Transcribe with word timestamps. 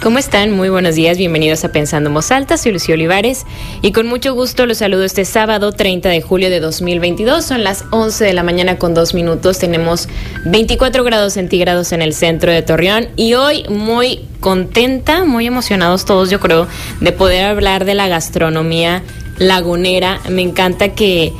¿Cómo 0.00 0.20
están? 0.20 0.52
Muy 0.52 0.68
buenos 0.68 0.94
días, 0.94 1.18
bienvenidos 1.18 1.64
a 1.64 1.72
Pensando 1.72 2.08
en 2.08 2.14
Voz 2.14 2.30
Alta, 2.30 2.56
soy 2.56 2.70
Lucía 2.70 2.94
Olivares 2.94 3.44
y 3.82 3.90
con 3.90 4.06
mucho 4.06 4.32
gusto 4.32 4.64
los 4.64 4.78
saludo 4.78 5.02
este 5.02 5.24
sábado 5.24 5.72
30 5.72 6.08
de 6.08 6.22
julio 6.22 6.50
de 6.50 6.60
2022, 6.60 7.44
son 7.44 7.64
las 7.64 7.84
11 7.90 8.24
de 8.24 8.32
la 8.32 8.44
mañana 8.44 8.78
con 8.78 8.94
dos 8.94 9.12
minutos, 9.12 9.58
tenemos 9.58 10.08
24 10.44 11.02
grados 11.02 11.32
centígrados 11.32 11.90
en 11.90 12.00
el 12.00 12.14
centro 12.14 12.52
de 12.52 12.62
Torreón 12.62 13.08
y 13.16 13.34
hoy 13.34 13.64
muy 13.68 14.20
contenta, 14.38 15.24
muy 15.24 15.48
emocionados 15.48 16.04
todos 16.04 16.30
yo 16.30 16.38
creo 16.38 16.68
de 17.00 17.10
poder 17.10 17.46
hablar 17.46 17.84
de 17.84 17.94
la 17.94 18.06
gastronomía 18.06 19.02
lagunera, 19.38 20.20
me 20.28 20.42
encanta 20.42 20.90
que, 20.90 21.32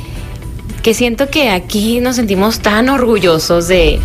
que 0.83 0.93
siento 0.93 1.29
que 1.29 1.49
aquí 1.49 2.01
nos 2.01 2.17
sentimos 2.17 2.59
tan 2.59 2.89
orgullosos 2.89 3.69
de, 3.69 4.01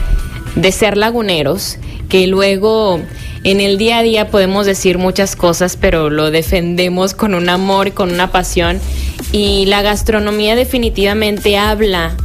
de 0.57 0.73
ser 0.73 0.97
laguneros 0.97 1.79
que 2.09 2.27
luego 2.27 3.01
en 3.45 3.61
el 3.61 3.77
día 3.77 3.99
a 3.99 4.03
día 4.03 4.29
podemos 4.29 4.65
decir 4.65 4.97
muchas 4.97 5.37
cosas, 5.37 5.77
pero 5.77 6.09
lo 6.09 6.31
defendemos 6.31 7.13
con 7.13 7.35
un 7.35 7.49
amor, 7.49 7.93
con 7.93 8.11
una 8.11 8.33
pasión. 8.33 8.81
Y 9.33 9.67
la 9.67 9.83
gastronomía 9.83 10.57
definitivamente 10.57 11.59
habla, 11.59 12.17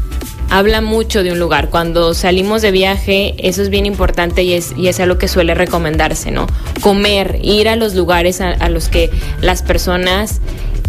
habla 0.50 0.80
mucho 0.80 1.22
de 1.22 1.34
un 1.34 1.40
lugar. 1.40 1.70
Cuando 1.70 2.14
salimos 2.14 2.62
de 2.62 2.72
viaje, 2.72 3.36
eso 3.40 3.62
es 3.62 3.70
bien 3.70 3.86
importante 3.86 4.44
y 4.44 4.54
es, 4.54 4.74
y 4.78 4.88
es 4.88 5.00
algo 5.02 5.18
que 5.18 5.28
suele 5.28 5.56
recomendarse, 5.56 6.32
¿no? 6.32 6.48
Comer, 6.82 7.40
ir 7.44 7.68
a 7.68 7.76
los 7.76 7.96
lugares 7.96 8.40
a, 8.40 8.52
a 8.52 8.70
los 8.70 8.88
que 8.88 9.10
las 9.42 9.62
personas 9.62 10.40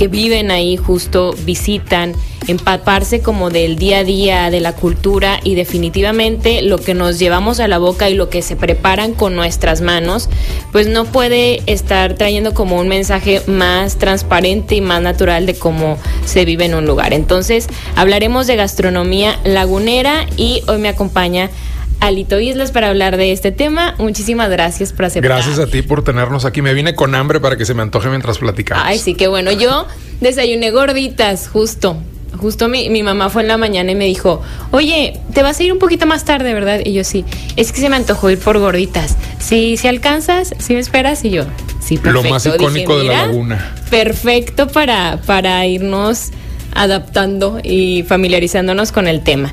que 0.00 0.08
viven 0.08 0.50
ahí 0.50 0.78
justo 0.78 1.34
visitan, 1.44 2.14
empaparse 2.48 3.20
como 3.20 3.50
del 3.50 3.76
día 3.76 3.98
a 3.98 4.04
día, 4.04 4.48
de 4.48 4.60
la 4.60 4.72
cultura 4.72 5.38
y 5.44 5.56
definitivamente 5.56 6.62
lo 6.62 6.78
que 6.78 6.94
nos 6.94 7.18
llevamos 7.18 7.60
a 7.60 7.68
la 7.68 7.76
boca 7.76 8.08
y 8.08 8.14
lo 8.14 8.30
que 8.30 8.40
se 8.40 8.56
preparan 8.56 9.12
con 9.12 9.36
nuestras 9.36 9.82
manos, 9.82 10.30
pues 10.72 10.88
no 10.88 11.04
puede 11.04 11.62
estar 11.66 12.14
trayendo 12.14 12.54
como 12.54 12.80
un 12.80 12.88
mensaje 12.88 13.42
más 13.46 13.98
transparente 13.98 14.74
y 14.74 14.80
más 14.80 15.02
natural 15.02 15.44
de 15.44 15.54
cómo 15.54 15.98
se 16.24 16.46
vive 16.46 16.64
en 16.64 16.76
un 16.76 16.86
lugar. 16.86 17.12
Entonces, 17.12 17.66
hablaremos 17.94 18.46
de 18.46 18.56
gastronomía 18.56 19.38
lagunera 19.44 20.24
y 20.38 20.62
hoy 20.66 20.78
me 20.78 20.88
acompaña 20.88 21.50
Alito 22.00 22.40
Islas 22.40 22.72
para 22.72 22.88
hablar 22.88 23.16
de 23.16 23.30
este 23.32 23.52
tema. 23.52 23.94
Muchísimas 23.98 24.50
gracias 24.50 24.92
por 24.92 25.04
aceptar. 25.04 25.30
Gracias 25.30 25.58
a 25.58 25.66
ti 25.66 25.82
por 25.82 26.02
tenernos 26.02 26.44
aquí. 26.44 26.62
Me 26.62 26.72
vine 26.72 26.94
con 26.94 27.14
hambre 27.14 27.40
para 27.40 27.56
que 27.56 27.66
se 27.66 27.74
me 27.74 27.82
antoje 27.82 28.08
mientras 28.08 28.38
platicamos. 28.38 28.84
Ay, 28.86 28.98
sí, 28.98 29.14
qué 29.14 29.28
bueno. 29.28 29.52
Yo 29.52 29.86
desayuné 30.20 30.70
gorditas, 30.70 31.48
justo. 31.48 31.98
Justo 32.38 32.68
mi, 32.68 32.88
mi, 32.88 33.02
mamá 33.02 33.28
fue 33.28 33.42
en 33.42 33.48
la 33.48 33.58
mañana 33.58 33.90
y 33.90 33.94
me 33.96 34.06
dijo, 34.06 34.40
oye, 34.70 35.20
te 35.34 35.42
vas 35.42 35.58
a 35.60 35.62
ir 35.62 35.72
un 35.72 35.78
poquito 35.78 36.06
más 36.06 36.24
tarde, 36.24 36.54
¿verdad? 36.54 36.80
Y 36.84 36.92
yo 36.92 37.04
sí, 37.04 37.24
es 37.56 37.72
que 37.72 37.80
se 37.80 37.90
me 37.90 37.96
antojó 37.96 38.30
ir 38.30 38.38
por 38.38 38.58
gorditas. 38.58 39.16
Si, 39.38 39.76
si 39.76 39.88
alcanzas, 39.88 40.54
si 40.58 40.74
me 40.74 40.80
esperas, 40.80 41.24
y 41.24 41.30
yo, 41.30 41.44
sí, 41.80 41.98
perfecto. 41.98 42.22
Lo 42.22 42.30
más 42.30 42.46
icónico 42.46 42.94
Dije, 42.94 43.08
de 43.08 43.16
la 43.16 43.26
laguna. 43.26 43.74
Perfecto 43.90 44.68
para, 44.68 45.20
para 45.26 45.66
irnos 45.66 46.30
adaptando 46.72 47.58
y 47.62 48.04
familiarizándonos 48.04 48.92
con 48.92 49.08
el 49.08 49.22
tema. 49.22 49.52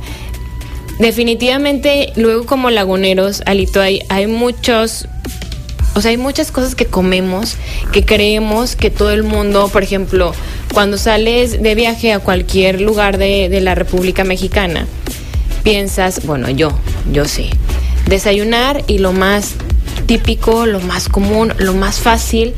Definitivamente, 0.99 2.11
luego 2.15 2.45
como 2.45 2.69
laguneros, 2.69 3.43
Alito, 3.45 3.81
hay, 3.81 4.01
hay 4.09 4.27
muchos 4.27 5.07
o 5.95 6.01
sea, 6.01 6.11
hay 6.11 6.17
muchas 6.17 6.51
cosas 6.51 6.75
que 6.75 6.85
comemos, 6.85 7.55
que 7.91 8.05
creemos 8.05 8.75
que 8.75 8.91
todo 8.91 9.09
el 9.09 9.23
mundo, 9.23 9.67
por 9.67 9.81
ejemplo, 9.81 10.31
cuando 10.71 10.99
sales 10.99 11.63
de 11.63 11.73
viaje 11.73 12.13
a 12.13 12.19
cualquier 12.19 12.81
lugar 12.81 13.17
de, 13.17 13.49
de 13.49 13.61
la 13.61 13.73
República 13.73 14.23
Mexicana, 14.23 14.85
piensas, 15.63 16.23
bueno, 16.23 16.51
yo, 16.51 16.71
yo 17.11 17.25
sí, 17.25 17.49
desayunar 18.05 18.83
y 18.85 18.99
lo 18.99 19.11
más 19.11 19.55
típico, 20.05 20.67
lo 20.67 20.79
más 20.81 21.09
común, 21.09 21.51
lo 21.57 21.73
más 21.73 21.99
fácil 21.99 22.53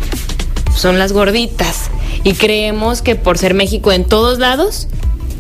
son 0.76 1.00
las 1.00 1.14
gorditas. 1.14 1.90
Y 2.26 2.34
creemos 2.34 3.02
que 3.02 3.16
por 3.16 3.38
ser 3.38 3.54
México 3.54 3.94
en 3.94 4.04
todos 4.04 4.40
lados 4.40 4.90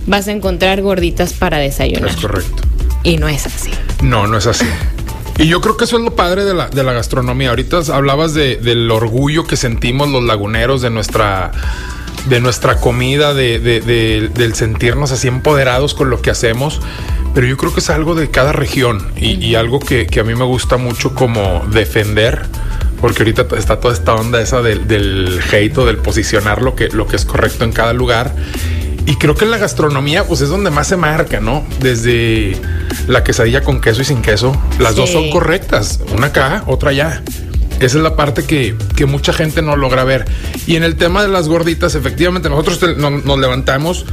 vas 0.08 0.30
a 0.30 0.32
encontrar 0.32 0.82
gorditas 0.82 1.34
para 1.34 1.58
desayunar. 1.58 2.12
Es 2.12 2.16
correcto. 2.16 2.69
Y 3.04 3.18
no 3.18 3.28
es 3.28 3.46
así. 3.46 3.72
No, 4.02 4.28
no 4.28 4.38
es 4.38 4.48
así. 4.48 4.66
Y 5.38 5.48
yo 5.48 5.62
creo 5.62 5.78
que 5.78 5.86
eso 5.86 5.98
es 5.98 6.04
lo 6.04 6.16
padre 6.16 6.44
de 6.44 6.54
la, 6.54 6.68
de 6.68 6.84
la 6.84 6.92
gastronomía. 6.92 7.50
Ahorita 7.50 7.80
hablabas 7.94 8.34
de, 8.34 8.58
del 8.58 8.92
orgullo 8.92 9.48
que 9.48 9.56
sentimos 9.56 10.10
los 10.10 10.22
laguneros 10.24 10.82
de 10.82 10.90
nuestra, 10.90 11.52
de 12.28 12.42
nuestra 12.42 12.76
comida, 12.76 13.34
de, 13.34 13.60
de, 13.60 14.30
del 14.34 14.54
sentirnos 14.56 15.14
así 15.14 15.30
empoderados 15.30 15.94
con 15.94 16.10
lo 16.10 16.22
que 16.22 16.30
hacemos. 16.30 16.82
Pero 17.34 17.48
yo 17.48 17.56
creo 17.56 17.74
que 17.74 17.80
es 17.80 17.90
algo 17.90 18.16
de 18.16 18.30
cada 18.30 18.52
región 18.52 19.12
y, 19.16 19.36
y 19.36 19.56
algo 19.56 19.80
que, 19.80 20.08
que, 20.08 20.20
a 20.20 20.24
mí 20.26 20.36
me 20.36 20.44
gusta 20.44 20.76
mucho 20.76 21.16
como 21.16 21.66
defender. 21.72 22.46
Porque 23.00 23.20
ahorita 23.20 23.48
está 23.58 23.80
toda 23.80 23.94
esta 23.94 24.16
onda 24.16 24.42
esa 24.42 24.62
del, 24.62 24.90
del 24.90 25.40
hate 25.50 25.78
o 25.78 25.86
del 25.86 26.00
posicionar 26.00 26.62
lo 26.62 26.76
que, 26.76 26.90
lo 26.90 27.08
que 27.08 27.16
es 27.16 27.24
correcto 27.24 27.64
en 27.64 27.72
cada 27.72 27.94
lugar. 27.94 28.36
Y 29.06 29.16
creo 29.16 29.36
que 29.36 29.46
en 29.46 29.52
la 29.52 29.58
gastronomía, 29.58 30.26
pues 30.26 30.42
es 30.42 30.50
donde 30.50 30.70
más 30.70 30.88
se 30.88 30.98
marca, 30.98 31.40
¿no? 31.40 31.66
Desde 31.80 32.60
la 33.08 33.24
quesadilla 33.24 33.62
con 33.62 33.82
queso 33.82 34.02
y 34.02 34.06
sin 34.06 34.22
queso, 34.22 34.56
las 34.80 34.94
sí. 34.94 35.02
dos 35.02 35.10
son 35.10 35.30
correctas, 35.30 36.00
una 36.16 36.28
acá, 36.28 36.64
otra 36.68 36.92
allá. 36.92 37.24
Esa 37.80 37.98
es 37.98 38.04
la 38.04 38.16
parte 38.18 38.44
que, 38.44 38.76
que, 38.98 39.06
mucha 39.06 39.32
gente 39.32 39.62
no 39.62 39.78
logra 39.78 40.04
ver. 40.04 40.26
Y 40.68 40.76
en 40.76 40.84
el 40.84 40.98
tema 40.98 41.22
de 41.22 41.30
las 41.30 41.48
gorditas, 41.48 41.96
efectivamente, 41.96 42.50
nosotros 42.50 42.80
te, 42.80 42.96
no, 42.96 43.10
nos 43.10 43.40
levantamos 43.40 44.06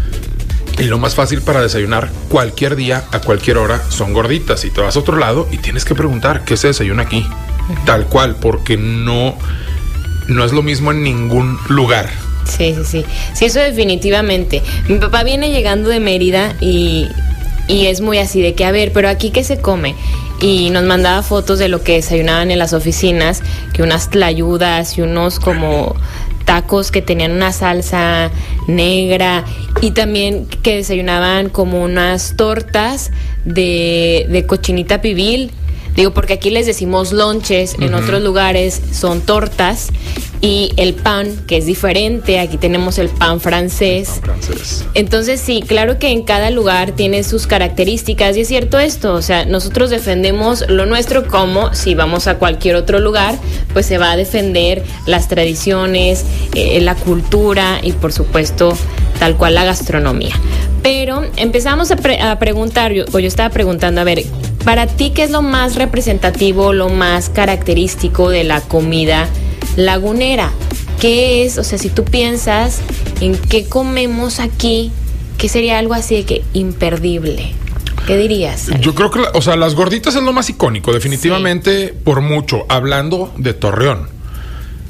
y 0.79 0.85
lo 0.85 0.99
más 0.99 1.15
fácil 1.15 1.41
para 1.43 1.63
desayunar 1.63 2.11
cualquier 2.29 2.77
día, 2.77 3.05
a 3.11 3.21
cualquier 3.21 3.59
hora, 3.59 3.83
son 3.89 4.13
gorditas. 4.13 4.65
Y 4.65 4.71
te 4.71 4.81
vas 4.81 4.95
a 4.95 5.01
otro 5.01 5.17
lado 5.17 5.49
y 5.51 5.59
tienes 5.59 5.85
que 5.85 5.95
preguntar 5.95 6.45
qué 6.45 6.57
se 6.57 6.69
desayuna 6.69 7.03
aquí. 7.03 7.27
Tal 7.85 8.07
cual, 8.07 8.37
porque 8.41 8.77
no, 8.77 9.37
no 10.29 10.45
es 10.45 10.53
lo 10.53 10.63
mismo 10.63 10.93
en 10.93 11.03
ningún 11.03 11.59
lugar. 11.69 12.09
Sí, 12.45 12.75
sí, 12.77 12.85
sí. 12.85 13.05
Sí, 13.35 13.45
eso 13.47 13.59
definitivamente. 13.59 14.63
Mi 14.87 14.99
papá 14.99 15.25
viene 15.25 15.51
llegando 15.51 15.89
de 15.89 15.99
Mérida 15.99 16.55
y, 16.61 17.09
y 17.69 17.87
es 17.87 18.01
muy 18.01 18.19
así 18.19 18.43
de 18.43 18.55
que, 18.55 18.65
a 18.65 18.71
ver, 18.71 18.93
pero 18.93 19.09
aquí 19.09 19.31
qué 19.31 19.45
se 19.45 19.61
come. 19.61 19.95
Y 20.41 20.71
nos 20.71 20.85
mandaba 20.85 21.23
fotos 21.23 21.59
de 21.59 21.69
lo 21.69 21.83
que 21.83 21.95
desayunaban 21.95 22.51
en 22.51 22.59
las 22.59 22.73
oficinas, 22.73 23.43
que 23.73 23.83
unas 23.83 24.11
tlayudas 24.11 24.99
y 24.99 25.03
unos 25.03 25.41
como 25.41 25.97
tacos 26.45 26.91
que 26.91 27.03
tenían 27.03 27.33
una 27.33 27.53
salsa 27.53 28.31
negra 28.69 29.45
y 29.81 29.91
también 29.91 30.47
que 30.47 30.77
desayunaban 30.77 31.49
como 31.51 31.83
unas 31.83 32.37
tortas 32.37 33.11
de, 33.45 34.27
de 34.29 34.47
cochinita 34.47 35.01
pibil. 35.01 35.51
Digo, 35.97 36.13
porque 36.13 36.35
aquí 36.35 36.51
les 36.51 36.67
decimos 36.67 37.13
lonches, 37.13 37.75
uh 37.75 37.79
-huh. 37.79 37.87
en 37.87 37.95
otros 37.95 38.23
lugares 38.23 38.81
son 38.93 39.23
tortas 39.23 39.89
y 40.43 40.73
el 40.77 40.95
pan, 40.95 41.45
que 41.47 41.57
es 41.57 41.67
diferente, 41.67 42.39
aquí 42.39 42.59
tenemos 42.59 42.99
el 42.99 43.09
pan 43.09 43.41
francés. 43.41 44.21
Pan 44.25 44.41
francés. 44.41 44.85
Entonces 44.95 45.41
sí, 45.41 45.63
claro 45.67 45.99
que 45.99 46.11
en 46.11 46.23
cada 46.23 46.51
lugar 46.51 46.93
tiene 46.93 47.25
sus 47.25 47.47
características 47.47 48.37
y 48.37 48.43
es 48.43 48.49
cierto 48.49 48.79
esto, 48.79 49.15
o 49.15 49.23
sea, 49.23 49.47
nosotros 49.47 49.91
defendemos 49.91 50.65
lo 50.69 50.85
nuestro 50.87 51.27
como 51.27 51.75
si 51.75 51.95
vamos 51.95 52.27
a 52.27 52.37
cualquier 52.37 52.77
otro 52.77 53.01
lugar, 53.01 53.35
pues 53.73 53.87
se 53.87 53.99
va 53.99 54.13
a 54.13 54.17
defender 54.17 54.83
las 55.07 55.29
tradiciones, 55.29 56.25
eh, 56.55 56.81
la 56.81 56.95
cultura 56.95 57.81
y 57.83 57.93
por 57.93 58.13
supuesto 58.13 58.77
tal 59.19 59.37
cual 59.37 59.55
la 59.55 59.65
gastronomía. 59.65 60.35
Pero 60.83 61.25
empezamos 61.37 61.91
a, 61.91 61.97
pre 61.97 62.21
a 62.21 62.39
preguntar, 62.39 62.93
yo, 62.93 63.05
o 63.13 63.19
yo 63.19 63.27
estaba 63.27 63.51
preguntando, 63.51 64.01
a 64.01 64.05
ver, 64.05 64.23
para 64.67 64.89
ti, 64.89 65.13
¿qué 65.15 65.23
es 65.23 65.31
lo 65.31 65.43
más 65.43 65.77
representativo, 65.77 66.73
lo 66.73 66.89
más 66.89 67.31
característico 67.31 68.31
de 68.31 68.43
la 68.43 68.61
comida 68.61 69.29
lagunera? 69.77 70.51
¿Qué 71.01 71.45
es? 71.45 71.57
O 71.57 71.63
sea, 71.63 71.79
si 71.79 71.89
tú 71.89 72.05
piensas 72.05 72.81
en 73.21 73.39
qué 73.39 73.67
comemos 73.67 74.41
aquí, 74.41 74.91
¿qué 75.39 75.49
sería 75.49 75.79
algo 75.79 75.95
así 75.95 76.17
de 76.17 76.25
que 76.25 76.43
imperdible? 76.53 77.53
¿Qué 78.09 78.17
dirías? 78.17 78.69
Yo 78.81 78.93
creo 78.97 79.13
que, 79.13 79.21
o 79.35 79.41
sea, 79.41 79.55
las 79.55 79.77
gorditas 79.77 80.17
es 80.17 80.23
lo 80.25 80.33
más 80.33 80.51
icónico, 80.51 80.93
definitivamente 80.93 81.89
sí. 81.89 81.95
por 82.03 82.21
mucho. 82.21 82.67
Hablando 82.69 83.33
de 83.37 83.55
Torreón. 83.55 84.09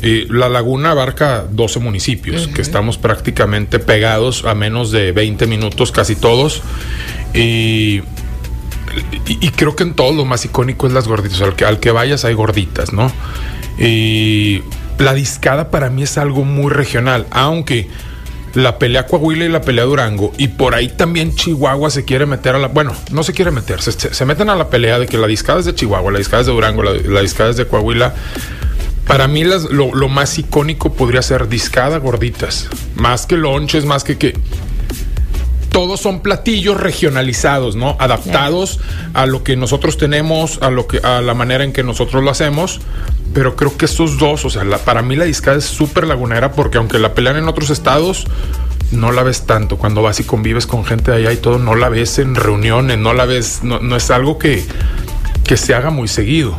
Y 0.02 0.24
la 0.32 0.48
laguna 0.48 0.92
abarca 0.92 1.44
12 1.50 1.80
municipios, 1.80 2.46
uh 2.46 2.48
-huh. 2.48 2.54
que 2.54 2.62
estamos 2.62 2.96
prácticamente 2.96 3.78
pegados 3.78 4.44
a 4.46 4.54
menos 4.54 4.90
de 4.90 5.12
20 5.12 5.46
minutos, 5.46 5.92
casi 5.92 6.16
todos. 6.16 6.62
Y 7.34 8.00
y, 9.26 9.50
creo 9.50 9.76
que 9.76 9.82
en 9.82 9.94
todo 9.94 10.12
lo 10.12 10.24
más 10.24 10.44
icónico 10.44 10.86
es 10.86 10.92
las 10.92 11.08
gorditas. 11.08 11.40
Al 11.42 11.54
que, 11.54 11.64
al 11.64 11.80
que 11.80 11.90
vayas 11.90 12.24
hay 12.24 12.34
gorditas, 12.34 12.92
¿no? 12.92 13.10
Y 13.78 14.62
la 14.98 15.14
discada 15.14 15.70
para 15.70 15.90
mí 15.90 16.02
es 16.02 16.18
algo 16.18 16.44
muy 16.44 16.72
regional, 16.72 17.26
aunque 17.30 17.88
la 18.54 18.78
pelea 18.78 19.06
Coahuila 19.06 19.44
y 19.44 19.48
la 19.48 19.60
pelea 19.60 19.84
Durango, 19.84 20.32
y 20.38 20.48
por 20.48 20.74
ahí 20.74 20.88
también 20.88 21.34
Chihuahua 21.34 21.90
se 21.90 22.04
quiere 22.04 22.24
meter 22.26 22.54
a 22.54 22.58
la. 22.58 22.68
Bueno, 22.68 22.94
no 23.10 23.22
se 23.22 23.32
quiere 23.32 23.50
meter, 23.50 23.82
se, 23.82 23.92
se 23.92 24.24
meten 24.24 24.48
a 24.48 24.56
la 24.56 24.70
pelea 24.70 24.98
de 24.98 25.06
que 25.06 25.18
la 25.18 25.26
discada 25.26 25.60
es 25.60 25.66
de 25.66 25.74
Chihuahua, 25.74 26.10
la 26.10 26.18
discada 26.18 26.40
es 26.40 26.46
de 26.46 26.52
Durango, 26.52 26.82
la, 26.82 26.92
la 26.92 27.20
discada 27.20 27.50
es 27.50 27.56
de 27.56 27.66
Coahuila. 27.66 28.14
Para 29.06 29.28
mí 29.28 29.44
las, 29.44 29.64
lo, 29.64 29.94
lo, 29.94 30.08
más 30.08 30.36
icónico 30.36 30.94
podría 30.94 31.22
ser 31.22 31.48
discada 31.48 31.98
gorditas. 31.98 32.68
Más 32.96 33.26
que 33.26 33.36
lonches, 33.36 33.84
más 33.84 34.02
que 34.02 34.18
que 34.18 34.34
todos 35.76 36.00
son 36.00 36.20
platillos 36.20 36.80
regionalizados, 36.80 37.76
¿no? 37.76 37.98
Adaptados 37.98 38.80
a 39.12 39.26
lo 39.26 39.44
que 39.44 39.56
nosotros 39.56 39.98
tenemos, 39.98 40.58
a 40.62 40.70
lo 40.70 40.86
que 40.86 41.00
a 41.00 41.20
la 41.20 41.34
manera 41.34 41.64
en 41.64 41.74
que 41.74 41.82
nosotros 41.82 42.24
lo 42.24 42.30
hacemos. 42.30 42.80
Pero 43.34 43.56
creo 43.56 43.76
que 43.76 43.84
estos 43.84 44.16
dos, 44.16 44.46
o 44.46 44.48
sea, 44.48 44.62
para 44.86 45.02
mí 45.02 45.16
la 45.16 45.26
discada 45.26 45.58
es 45.58 45.66
súper 45.66 46.06
lagunera 46.06 46.52
porque 46.52 46.78
aunque 46.78 46.98
la 46.98 47.12
pelean 47.12 47.36
en 47.36 47.46
otros 47.46 47.68
estados, 47.68 48.26
no 48.90 49.12
la 49.12 49.22
ves 49.22 49.44
tanto. 49.44 49.76
Cuando 49.76 50.00
vas 50.00 50.18
y 50.18 50.24
convives 50.24 50.66
con 50.66 50.82
gente 50.86 51.10
de 51.10 51.18
allá 51.18 51.32
y 51.34 51.36
todo, 51.36 51.58
no 51.58 51.74
la 51.74 51.90
ves 51.90 52.20
en 52.20 52.36
reuniones, 52.36 52.96
no 52.96 53.12
la 53.12 53.26
ves, 53.26 53.60
no, 53.62 53.78
no 53.78 53.96
es 53.96 54.10
algo 54.10 54.38
que, 54.38 54.64
que 55.44 55.58
se 55.58 55.74
haga 55.74 55.90
muy 55.90 56.08
seguido 56.08 56.56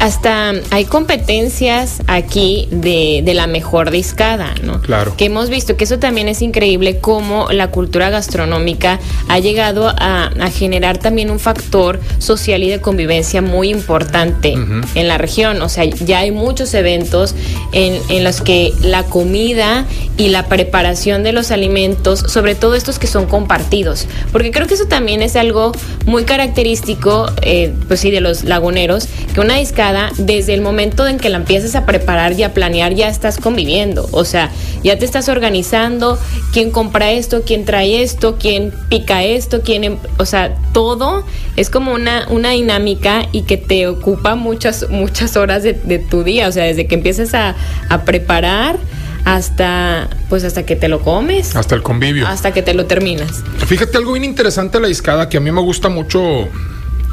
hasta 0.00 0.54
hay 0.70 0.86
competencias 0.86 2.02
aquí 2.06 2.68
de, 2.70 3.20
de, 3.22 3.34
la 3.34 3.46
mejor 3.46 3.90
discada, 3.90 4.54
¿no? 4.62 4.80
Claro. 4.80 5.14
Que 5.14 5.26
hemos 5.26 5.50
visto 5.50 5.76
que 5.76 5.84
eso 5.84 5.98
también 5.98 6.26
es 6.26 6.40
increíble 6.40 7.00
cómo 7.00 7.48
la 7.52 7.70
cultura 7.70 8.08
gastronómica 8.08 8.98
ha 9.28 9.38
llegado 9.40 9.88
a, 9.88 10.30
a 10.40 10.50
generar 10.50 10.96
también 10.96 11.30
un 11.30 11.38
factor 11.38 12.00
social 12.18 12.62
y 12.62 12.70
de 12.70 12.80
convivencia 12.80 13.42
muy 13.42 13.68
importante 13.68 14.54
uh 14.56 14.60
-huh. 14.60 14.86
en 14.94 15.06
la 15.06 15.18
región. 15.18 15.60
O 15.60 15.68
sea, 15.68 15.84
ya 15.84 16.20
hay 16.20 16.30
muchos 16.30 16.72
eventos 16.72 17.34
en, 17.72 18.00
en 18.08 18.24
los 18.24 18.40
que 18.40 18.72
la 18.80 19.02
comida 19.02 19.84
y 20.16 20.28
la 20.28 20.46
preparación 20.46 21.22
de 21.22 21.32
los 21.32 21.50
alimentos, 21.50 22.20
sobre 22.20 22.54
todo 22.54 22.74
estos 22.74 22.98
que 22.98 23.06
son 23.06 23.26
compartidos, 23.26 24.06
porque 24.32 24.50
creo 24.50 24.66
que 24.66 24.74
eso 24.74 24.86
también 24.86 25.20
es 25.20 25.36
algo 25.36 25.72
muy 26.06 26.24
característico, 26.24 27.30
eh, 27.42 27.74
pues 27.86 28.00
sí, 28.00 28.10
de 28.10 28.20
los 28.20 28.44
laguneros, 28.44 29.06
que 29.34 29.40
una 29.40 29.56
discada 29.56 29.89
desde 30.16 30.54
el 30.54 30.60
momento 30.60 31.06
en 31.06 31.18
que 31.18 31.28
la 31.28 31.38
empiezas 31.38 31.74
a 31.74 31.86
preparar 31.86 32.32
y 32.32 32.42
a 32.42 32.54
planear 32.54 32.94
ya 32.94 33.08
estás 33.08 33.38
conviviendo, 33.38 34.08
o 34.12 34.24
sea, 34.24 34.50
ya 34.82 34.98
te 34.98 35.04
estás 35.04 35.28
organizando, 35.28 36.18
quién 36.52 36.70
compra 36.70 37.10
esto, 37.12 37.42
quién 37.44 37.64
trae 37.64 38.02
esto, 38.02 38.36
quién 38.38 38.72
pica 38.88 39.22
esto, 39.24 39.62
quién, 39.62 39.98
o 40.18 40.26
sea, 40.26 40.54
todo 40.72 41.24
es 41.56 41.70
como 41.70 41.92
una, 41.92 42.26
una 42.28 42.50
dinámica 42.50 43.26
y 43.32 43.42
que 43.42 43.56
te 43.56 43.86
ocupa 43.86 44.34
muchas, 44.34 44.88
muchas 44.90 45.36
horas 45.36 45.62
de, 45.62 45.74
de 45.74 45.98
tu 45.98 46.24
día, 46.24 46.48
o 46.48 46.52
sea, 46.52 46.64
desde 46.64 46.86
que 46.86 46.94
empiezas 46.94 47.34
a, 47.34 47.56
a 47.88 48.04
preparar 48.04 48.78
hasta 49.24 50.08
pues 50.28 50.44
hasta 50.44 50.64
que 50.64 50.76
te 50.76 50.88
lo 50.88 51.00
comes. 51.00 51.54
Hasta 51.56 51.74
el 51.74 51.82
convivio. 51.82 52.26
Hasta 52.26 52.52
que 52.52 52.62
te 52.62 52.74
lo 52.74 52.86
terminas. 52.86 53.42
Fíjate 53.66 53.98
algo 53.98 54.12
bien 54.12 54.24
interesante 54.24 54.80
la 54.80 54.88
discada 54.88 55.28
que 55.28 55.36
a 55.36 55.40
mí 55.40 55.50
me 55.50 55.60
gusta 55.60 55.88
mucho 55.88 56.48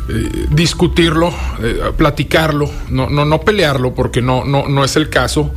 eh, 0.09 0.47
discutirlo, 0.51 1.33
eh, 1.61 1.91
platicarlo, 1.97 2.69
no, 2.89 3.09
no, 3.09 3.25
no 3.25 3.41
pelearlo 3.41 3.93
porque 3.93 4.21
no, 4.21 4.45
no, 4.45 4.67
no 4.67 4.83
es 4.83 4.95
el 4.95 5.09
caso. 5.09 5.53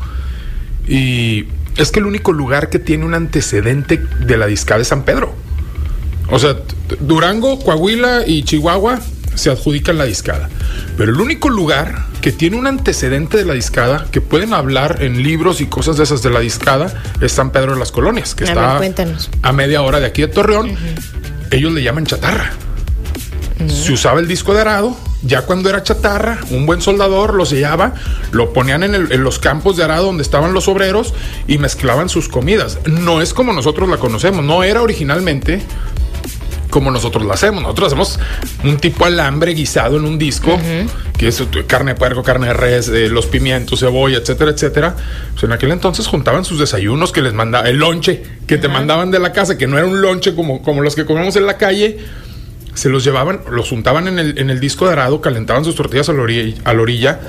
Y 0.87 1.47
es 1.77 1.91
que 1.93 2.01
el 2.01 2.07
único 2.07 2.33
lugar 2.33 2.69
que 2.69 2.79
tiene 2.79 3.05
un 3.05 3.15
antecedente 3.15 3.99
de 3.99 4.37
la 4.37 4.47
discada 4.47 4.81
es 4.81 4.89
San 4.89 5.05
Pedro. 5.05 5.35
O 6.31 6.39
sea, 6.39 6.57
Durango, 7.01 7.59
Coahuila 7.61 8.27
y 8.27 8.43
Chihuahua 8.43 9.01
se 9.35 9.51
adjudican 9.51 9.99
la 9.99 10.05
discada. 10.05 10.49
Pero 10.97 11.13
el 11.13 11.21
único 11.21 11.49
lugar 11.49 12.07
que 12.21 12.33
tiene 12.33 12.57
un 12.57 12.67
antecedente 12.67 13.39
de 13.39 13.45
la 13.45 13.55
discada, 13.55 14.07
que 14.11 14.21
pueden 14.21 14.53
hablar 14.53 14.99
en 15.01 15.23
libros 15.23 15.61
y 15.61 15.67
cosas 15.67 15.97
de 15.97 16.05
esas 16.05 16.23
de 16.23 16.31
la 16.31 16.41
discada, 16.41 16.93
es 17.21 17.33
San 17.33 17.51
Pedro 17.51 17.73
de 17.75 17.79
las 17.79 17.93
Colonias, 17.93 18.35
que 18.35 18.45
a 18.45 18.49
está 18.49 18.79
ver, 18.79 19.17
a 19.43 19.53
media 19.53 19.83
hora 19.83 20.01
de 20.01 20.07
aquí 20.07 20.23
de 20.23 20.29
Torreón. 20.29 20.71
Uh 20.71 20.75
-huh. 20.75 21.49
Ellos 21.53 21.73
le 21.73 21.83
llaman 21.83 22.05
chatarra. 22.05 22.53
-huh. 23.65 23.71
Se 23.71 23.93
usaba 23.93 24.21
el 24.21 24.29
disco 24.29 24.55
de 24.55 24.61
arado. 24.61 24.97
Ya 25.23 25.43
cuando 25.43 25.69
era 25.69 25.83
chatarra, 25.83 26.39
un 26.51 26.65
buen 26.65 26.81
soldador 26.81 27.35
lo 27.35 27.45
sellaba, 27.45 27.93
lo 28.33 28.55
ponían 28.55 28.83
en, 28.83 28.95
el, 28.95 29.13
en, 29.13 29.23
los 29.23 29.39
campos 29.39 29.77
de 29.77 29.85
arado 29.85 30.07
donde 30.07 30.23
estaban 30.23 30.55
los 30.55 30.67
obreros 30.67 31.13
y 31.47 31.59
mezclaban 31.59 32.09
sus 32.09 32.29
comidas. 32.29 32.79
No 32.87 33.21
es 33.21 33.35
como 33.35 33.53
nosotros 33.53 33.89
la 33.89 33.99
conocemos, 33.99 34.43
no 34.43 34.63
era 34.63 34.81
originalmente 34.81 35.61
como 36.71 36.91
nosotros 36.91 37.27
la 37.27 37.35
hacemos. 37.35 37.63
Nosotros 37.63 37.89
hacemos 37.89 38.19
un 38.65 38.79
tipo 38.79 39.05
alambre 39.05 39.53
guisado 39.53 39.99
en 39.99 40.05
un 40.05 40.19
disco, 40.19 40.55
uh 40.55 40.59
-huh. 40.59 40.89
que 41.19 41.29
es 41.29 41.43
carne 41.67 41.93
de 41.93 41.99
puerco, 41.99 42.23
carne 42.23 42.47
de 42.47 42.55
res, 42.55 42.89
eh, 42.89 43.09
los 43.09 43.27
pimientos, 43.27 43.81
cebolla, 43.81 44.19
etcétera, 44.19 44.53
etcétera. 44.53 44.97
Pues 45.33 45.45
en 45.45 45.53
aquel 45.53 45.73
entonces 45.73 46.07
juntaban 46.07 46.45
sus 46.45 46.59
desayunos 46.59 47.13
que 47.13 47.21
les 47.21 47.35
mandaba, 47.35 47.69
el 47.69 47.77
lonche 47.77 48.23
que 48.47 48.55
uh 48.55 48.59
-huh. 48.59 48.63
te 48.63 48.69
mandaban 48.69 49.11
de 49.11 49.19
la 49.19 49.33
casa, 49.33 49.59
que 49.59 49.67
no 49.67 49.77
era 49.77 49.87
un 49.87 50.01
lonche 50.01 50.35
como, 50.35 50.63
como 50.63 50.81
los 50.81 50.95
que 50.95 51.05
comemos 51.05 51.37
en 51.37 51.47
la 51.47 51.59
calle. 51.59 51.99
Se 52.75 52.89
los 52.89 53.05
llevaban, 53.05 53.41
los 53.51 53.69
juntaban 53.69 54.09
en 54.09 54.19
el, 54.19 54.39
en 54.39 54.51
el 54.51 54.61
disco 54.61 54.87
de 54.87 54.93
arado, 54.93 55.21
calentaban 55.21 55.65
sus 55.65 55.75
tortillas 55.75 56.09
a 56.09 56.13
la 56.13 56.23
orilla, 56.23 56.55
a 56.65 56.73
la 56.73 56.83
orilla 56.83 57.21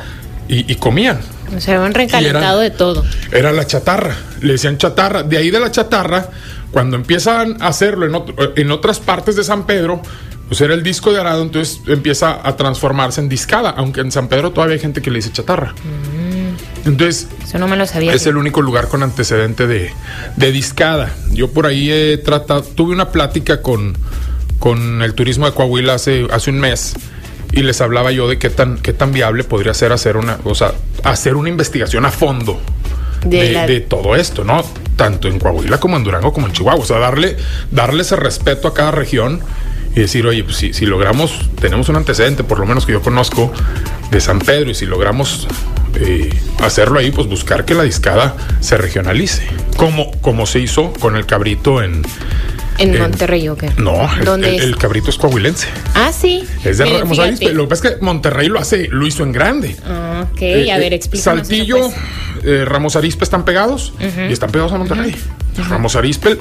y, 0.48 0.72
y, 0.72 0.76
comían. 0.76 1.20
O 1.56 1.60
sea, 1.60 1.78
habían 1.78 1.94
recalentado 1.94 2.62
era, 2.62 2.70
de 2.70 2.78
todo. 2.78 3.06
Era 3.32 3.52
la 3.52 3.66
chatarra, 3.66 4.16
le 4.42 4.54
decían 4.54 4.78
chatarra. 4.78 5.24
De 5.24 5.38
ahí 5.38 5.50
de 5.50 5.60
la 5.60 5.72
chatarra, 5.72 6.30
cuando 6.72 6.96
empiezan 6.96 7.62
a 7.62 7.68
hacerlo 7.68 8.06
en, 8.06 8.16
otro, 8.16 8.54
en 8.56 8.72
otras 8.72 9.00
partes 9.00 9.36
de 9.36 9.44
San 9.44 9.66
Pedro, 9.66 10.02
pues 10.48 10.60
era 10.62 10.74
el 10.74 10.84
disco 10.84 11.14
de 11.14 11.20
arado, 11.20 11.44
entonces 11.44 11.80
empieza 11.88 12.46
a 12.46 12.56
transformarse 12.56 13.22
en 13.22 13.30
discada, 13.30 13.70
aunque 13.70 14.02
en 14.02 14.12
San 14.12 14.28
Pedro 14.28 14.52
todavía 14.52 14.74
hay 14.76 14.82
gente 14.82 15.02
que 15.02 15.10
le 15.10 15.18
dice 15.18 15.32
chatarra. 15.32 15.74
Mm. 15.74 16.88
Entonces, 16.88 17.28
eso 17.44 17.60
no 17.60 17.68
me 17.68 17.78
lo 17.78 17.86
sabía. 17.86 18.14
Es 18.14 18.26
el 18.26 18.38
único 18.38 18.62
lugar 18.62 18.88
con 18.88 19.04
antecedente 19.04 19.68
de, 19.68 19.94
de 20.36 20.52
discada. 20.52 21.14
Yo 21.32 21.52
por 21.52 21.68
ahí 21.68 21.92
he 21.92 22.18
tratado, 22.18 22.64
tuve 22.64 22.94
una 22.94 23.12
plática 23.12 23.62
con, 23.62 23.96
con 24.62 25.02
el 25.02 25.16
turismo 25.16 25.48
de 25.48 25.54
Coahuila 25.54 25.96
hace, 25.96 26.28
hace 26.32 26.52
un 26.52 26.60
mes 26.60 26.94
y 27.52 27.64
les 27.64 27.82
hablaba 27.82 28.12
yo 28.12 28.30
de 28.30 28.38
qué 28.38 28.52
tan, 28.52 28.78
qué 28.78 28.94
tan 28.94 29.12
viable 29.12 29.44
podría 29.44 29.74
ser 29.74 29.92
hacer 29.92 30.18
una, 30.18 30.38
o 30.44 30.54
sea, 30.54 30.74
hacer 31.04 31.36
una 31.36 31.50
investigación 31.50 32.06
a 32.06 32.12
fondo 32.12 32.62
de, 33.26 33.38
de, 33.38 33.52
la... 33.52 33.66
de, 33.66 33.82
todo 33.82 34.16
esto, 34.16 34.44
¿no? 34.44 34.64
Tanto 34.96 35.28
en 35.28 35.40
Coahuila 35.40 35.80
como 35.80 35.98
en 35.98 36.04
Durango 36.04 36.32
como 36.32 36.46
en 36.46 36.54
Chihuahua. 36.54 36.84
O 36.84 36.86
sea, 36.86 37.00
darle, 37.00 37.38
darle 37.72 38.04
ese 38.04 38.16
respeto 38.16 38.68
a 38.68 38.76
cada 38.76 38.92
región 38.92 39.42
y 39.96 40.02
decir, 40.02 40.28
oye, 40.28 40.44
pues 40.44 40.58
si, 40.58 40.74
si 40.74 40.86
logramos, 40.86 41.50
tenemos 41.60 41.90
un 41.90 41.96
antecedente, 41.96 42.44
por 42.44 42.60
lo 42.60 42.68
menos 42.68 42.86
que 42.86 42.92
yo 42.92 43.02
conozco, 43.02 43.52
de 44.12 44.22
San 44.22 44.38
Pedro, 44.38 44.70
y 44.70 44.76
si 44.76 44.86
logramos 44.86 45.48
eh, 45.96 46.30
hacerlo 46.62 47.00
ahí, 47.00 47.10
pues 47.10 47.26
buscar 47.26 47.66
que 47.66 47.74
la 47.74 47.82
discada 47.82 48.38
se 48.60 48.78
regionalice. 48.78 49.42
Como, 49.76 50.12
como 50.22 50.46
se 50.46 50.60
hizo 50.60 50.94
con 50.94 51.16
el 51.16 51.26
cabrito 51.26 51.82
en, 51.82 52.04
¿En 52.82 53.00
Monterrey 53.00 53.48
o 53.50 53.56
qué? 53.56 53.70
No, 53.78 54.10
el, 54.20 54.44
el, 54.44 54.62
el, 54.62 54.78
cabrito 54.78 55.10
es 55.10 55.18
coahuilense. 55.18 55.68
Ah, 55.94 56.12
sí. 56.12 56.44
Es 56.64 56.78
de 56.80 56.86
Ramos 57.00 57.20
Arizpe. 57.20 57.54
Lo 57.54 57.64
que 57.64 57.70
pasa 57.70 57.88
es 57.90 57.96
que 57.96 58.02
Monterrey 58.04 58.48
lo 58.48 58.60
hace, 58.60 58.88
lo 58.90 59.06
hizo 59.06 59.24
en 59.24 59.32
grande. 59.32 59.76
Ok, 60.32 60.42
eh, 60.42 60.72
a 60.72 60.78
ver, 60.78 60.94
explícanos. 60.94 61.48
Saltillo, 61.48 61.78
eso, 61.78 61.94
pues. 62.34 62.46
eh, 62.46 62.66
Ramos 62.66 62.96
Arizpe 62.96 63.24
están 63.24 63.46
pegados 63.46 63.94
uh 64.00 64.04
-huh. 64.04 64.30
y 64.30 64.34
están 64.34 64.52
pegados 64.52 64.72
a 64.74 64.78
Monterrey. 64.78 65.16
Uh 65.58 65.62
-huh. 65.62 65.68
Ramos 65.70 65.96
Arizpe 65.96 66.38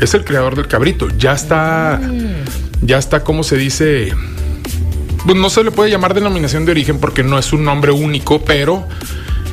es 0.00 0.14
el 0.14 0.24
creador 0.24 0.56
del 0.56 0.66
cabrito. 0.68 1.08
Ya 1.18 1.32
está, 1.32 1.98
uh 2.02 2.04
Mm. 2.06 2.18
-huh. 2.18 2.34
ya 2.82 2.98
está, 2.98 3.22
¿cómo 3.24 3.42
se 3.42 3.56
dice? 3.56 4.12
Pues 5.24 5.36
no 5.36 5.50
se 5.50 5.62
le 5.64 5.70
puede 5.70 5.90
llamar 5.90 6.14
denominación 6.14 6.64
de 6.64 6.70
origen 6.72 6.98
porque 6.98 7.22
no 7.22 7.38
es 7.38 7.52
un 7.52 7.64
nombre 7.64 7.92
único, 7.92 8.40
pero 8.44 8.86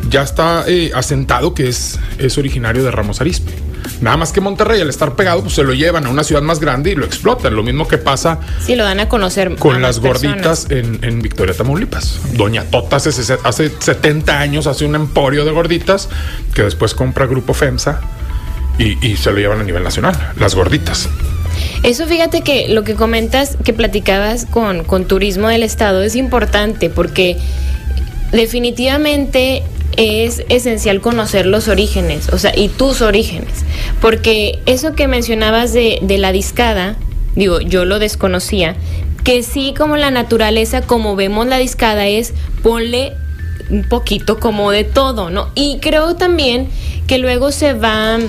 ya 0.10 0.22
está 0.22 0.64
eh, 0.68 0.92
asentado 0.94 1.54
que 1.54 1.68
es, 1.68 2.00
es 2.20 2.38
originario 2.38 2.84
de 2.84 2.92
Ramos 2.92 3.20
Arizpe. 3.22 3.52
Nada 4.02 4.18
más 4.18 4.32
que 4.32 4.42
Monterrey, 4.42 4.82
al 4.82 4.90
estar 4.90 5.16
pegado, 5.16 5.42
pues 5.42 5.54
se 5.56 5.64
lo 5.64 5.74
llevan 5.74 6.06
a 6.06 6.10
una 6.10 6.24
ciudad 6.24 6.42
más 6.42 6.60
grande 6.60 6.92
y 6.92 6.96
lo 6.96 7.06
explotan. 7.06 7.56
Lo 7.56 7.64
mismo 7.64 7.88
que 7.88 7.98
pasa. 7.98 8.40
Sí, 8.66 8.76
lo 8.76 8.84
dan 8.84 9.00
a 9.00 9.10
conocer. 9.10 9.56
Con 9.56 9.76
a 9.76 9.80
las 9.80 10.00
gorditas 10.00 10.68
en, 10.70 11.00
en, 11.04 11.22
Victoria, 11.22 11.54
Tamaulipas. 11.56 12.20
Doña 12.34 12.64
Tota 12.66 12.98
hace, 12.98 13.10
hace 13.44 13.72
70 13.80 14.40
años 14.40 14.68
hace 14.68 14.86
un 14.86 14.96
emporio 14.96 15.46
de 15.46 15.52
gorditas 15.52 16.10
que 16.54 16.64
después 16.64 16.94
compra 16.94 17.26
Grupo 17.26 17.54
FEMSA 17.54 18.02
y, 18.78 19.06
y 19.06 19.18
se 19.18 19.32
lo 19.32 19.38
llevan 19.38 19.60
a 19.60 19.64
nivel 19.64 19.84
nacional. 19.84 20.34
Las 20.38 20.56
gorditas. 20.56 21.10
Eso 21.84 22.08
fíjate 22.08 22.42
que 22.42 22.68
lo 22.70 22.84
que 22.84 22.96
comentas, 22.96 23.58
que 23.64 23.74
platicabas 23.74 24.46
con, 24.46 24.84
con 24.84 25.06
turismo 25.06 25.48
del 25.48 25.64
estado, 25.64 26.04
es 26.04 26.16
importante 26.16 26.90
porque 26.90 27.38
definitivamente 28.32 29.64
es 29.98 30.44
esencial 30.50 31.02
conocer 31.02 31.46
los 31.46 31.68
orígenes, 31.68 32.30
o 32.30 32.38
sea, 32.38 32.52
y 32.56 32.70
tus 32.70 33.02
orígenes, 33.02 33.66
porque 34.02 34.60
eso 34.66 34.94
que 34.94 35.08
mencionabas 35.08 35.74
de, 35.74 36.00
de, 36.02 36.18
la 36.18 36.32
discada, 36.32 36.98
digo, 37.36 37.62
yo 37.62 37.86
lo 37.86 38.00
desconocía, 38.00 38.76
que 39.24 39.42
sí 39.42 39.74
como 39.76 39.98
la 39.98 40.12
naturaleza, 40.12 40.82
como 40.82 41.16
vemos 41.16 41.48
la 41.48 41.58
discada, 41.58 42.08
es 42.08 42.34
ponle 42.62 43.14
un 43.70 43.84
poquito 43.84 44.40
como 44.40 44.72
de 44.72 44.84
todo, 44.84 45.30
¿no? 45.30 45.50
Y 45.56 45.80
creo 45.80 46.16
también 46.16 46.70
que 47.08 47.18
luego 47.18 47.52
se 47.52 47.74
va... 47.74 48.20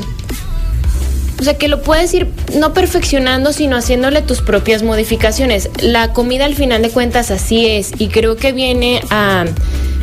O 1.39 1.43
sea, 1.43 1.59
que 1.59 1.69
lo 1.69 1.83
puedes 1.83 2.13
ir 2.15 2.29
no 2.55 2.73
perfeccionando, 2.73 3.53
sino 3.53 3.77
haciéndole 3.77 4.23
tus 4.23 4.41
propias 4.41 4.83
modificaciones. 4.83 5.69
La 5.83 6.13
comida 6.13 6.47
al 6.47 6.55
final 6.55 6.83
de 6.83 6.91
cuentas 6.91 7.31
así 7.31 7.67
es 7.67 7.93
y 7.99 8.09
creo 8.09 8.37
que 8.37 8.53
viene 8.53 9.03
a 9.11 9.45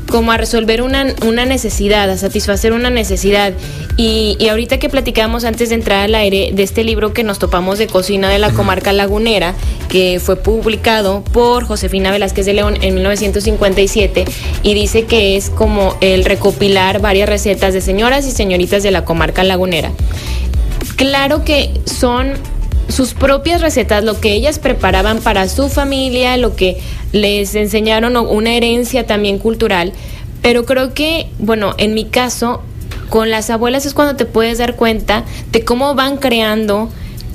como 0.10 0.32
a 0.32 0.38
resolver 0.38 0.84
una, 0.84 1.08
una, 1.26 1.46
necesidad, 1.46 2.08
a 2.08 2.18
satisfacer 2.18 2.74
una 2.74 2.92
necesidad. 2.92 3.54
Y, 3.98 4.38
y, 4.40 4.50
ahorita 4.50 4.78
que 4.78 4.90
platicamos 4.90 5.44
antes 5.44 5.70
de 5.70 5.76
entrar 5.76 6.02
al 6.02 6.14
aire 6.14 6.52
de 6.54 6.62
este 6.62 6.84
libro 6.84 7.14
que 7.14 7.24
nos 7.24 7.40
topamos 7.40 7.80
de 7.80 7.88
cocina 7.88 8.30
de 8.30 8.38
la 8.38 8.52
comarca 8.52 8.94
lagunera, 8.94 9.56
que 9.90 10.20
fue 10.20 10.36
publicado 10.36 11.24
por 11.24 11.64
Josefina 11.64 12.12
Velázquez 12.12 12.46
de 12.46 12.54
León 12.54 12.78
en 12.82 12.94
1957 12.94 14.26
y 14.62 14.74
dice 14.74 15.06
que 15.06 15.36
es 15.36 15.50
como 15.50 15.98
el 16.02 16.26
recopilar 16.26 17.02
varias 17.02 17.30
recetas 17.30 17.74
de 17.74 17.82
señoras 17.82 18.28
y 18.28 18.32
señoritas 18.32 18.84
de 18.84 18.92
la 18.92 19.06
comarca 19.06 19.44
lagunera. 19.44 19.92
Claro 20.96 21.44
que 21.44 21.72
son 21.86 22.34
sus 22.90 23.14
propias 23.14 23.62
recetas, 23.62 24.04
lo 24.04 24.20
que 24.20 24.34
ellas 24.34 24.60
preparaban 24.60 25.20
para 25.20 25.48
su 25.48 25.70
familia, 25.70 26.38
lo 26.38 26.56
que 26.56 26.80
les 27.12 27.56
enseñaron, 27.56 28.16
una 28.18 28.54
herencia 28.54 29.06
también 29.08 29.40
cultural. 29.40 29.94
Pero 30.42 30.66
creo 30.66 30.94
que, 30.94 31.30
bueno, 31.40 31.74
en 31.78 31.94
mi 31.94 32.06
caso, 32.06 32.62
con 33.10 33.30
las 33.30 33.50
abuelas 33.50 33.86
es 33.86 33.94
cuando 33.94 34.16
te 34.16 34.26
puedes 34.26 34.58
dar 34.58 34.76
cuenta 34.76 35.24
de 35.52 35.64
cómo 35.64 35.96
van 35.96 36.18
creando 36.18 36.90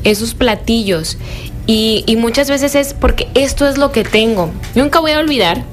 esos 0.05 0.35
platillos. 0.35 1.17
Y, 1.67 2.05
y 2.07 2.17
muchas 2.17 2.49
veces 2.49 2.75
es 2.75 2.95
porque 2.95 3.29
esto 3.35 3.67
es 3.67 3.79
lo 3.79 3.93
que 3.93 4.05
tengo. 4.05 4.51
Nunca 4.75 5.01
voy 5.01 5.13
a 5.13 5.19
olvidar 5.19 5.65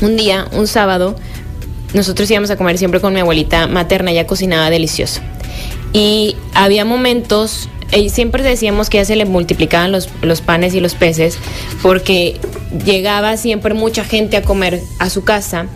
un 0.00 0.16
día, 0.16 0.46
un 0.52 0.66
sábado, 0.66 1.16
nosotros 1.94 2.30
íbamos 2.30 2.50
a 2.50 2.56
comer 2.56 2.78
siempre 2.78 3.00
con 3.00 3.12
mi 3.12 3.20
abuelita 3.20 3.66
materna, 3.66 4.10
ella 4.10 4.26
cocinaba 4.26 4.70
delicioso. 4.70 5.20
Y 5.92 6.36
había 6.54 6.84
momentos 6.84 7.68
y 7.94 8.08
siempre 8.08 8.42
decíamos 8.42 8.88
que 8.88 8.98
ya 8.98 9.04
se 9.04 9.16
le 9.16 9.26
multiplicaban 9.26 9.92
los, 9.92 10.08
los 10.22 10.40
panes 10.40 10.74
y 10.74 10.80
los 10.80 10.94
peces 10.94 11.38
porque 11.82 12.40
llegaba 12.84 13.36
siempre 13.36 13.74
mucha 13.74 14.04
gente 14.04 14.36
a 14.36 14.42
comer 14.42 14.80
a 14.98 15.10
su 15.10 15.24
casa. 15.24 15.66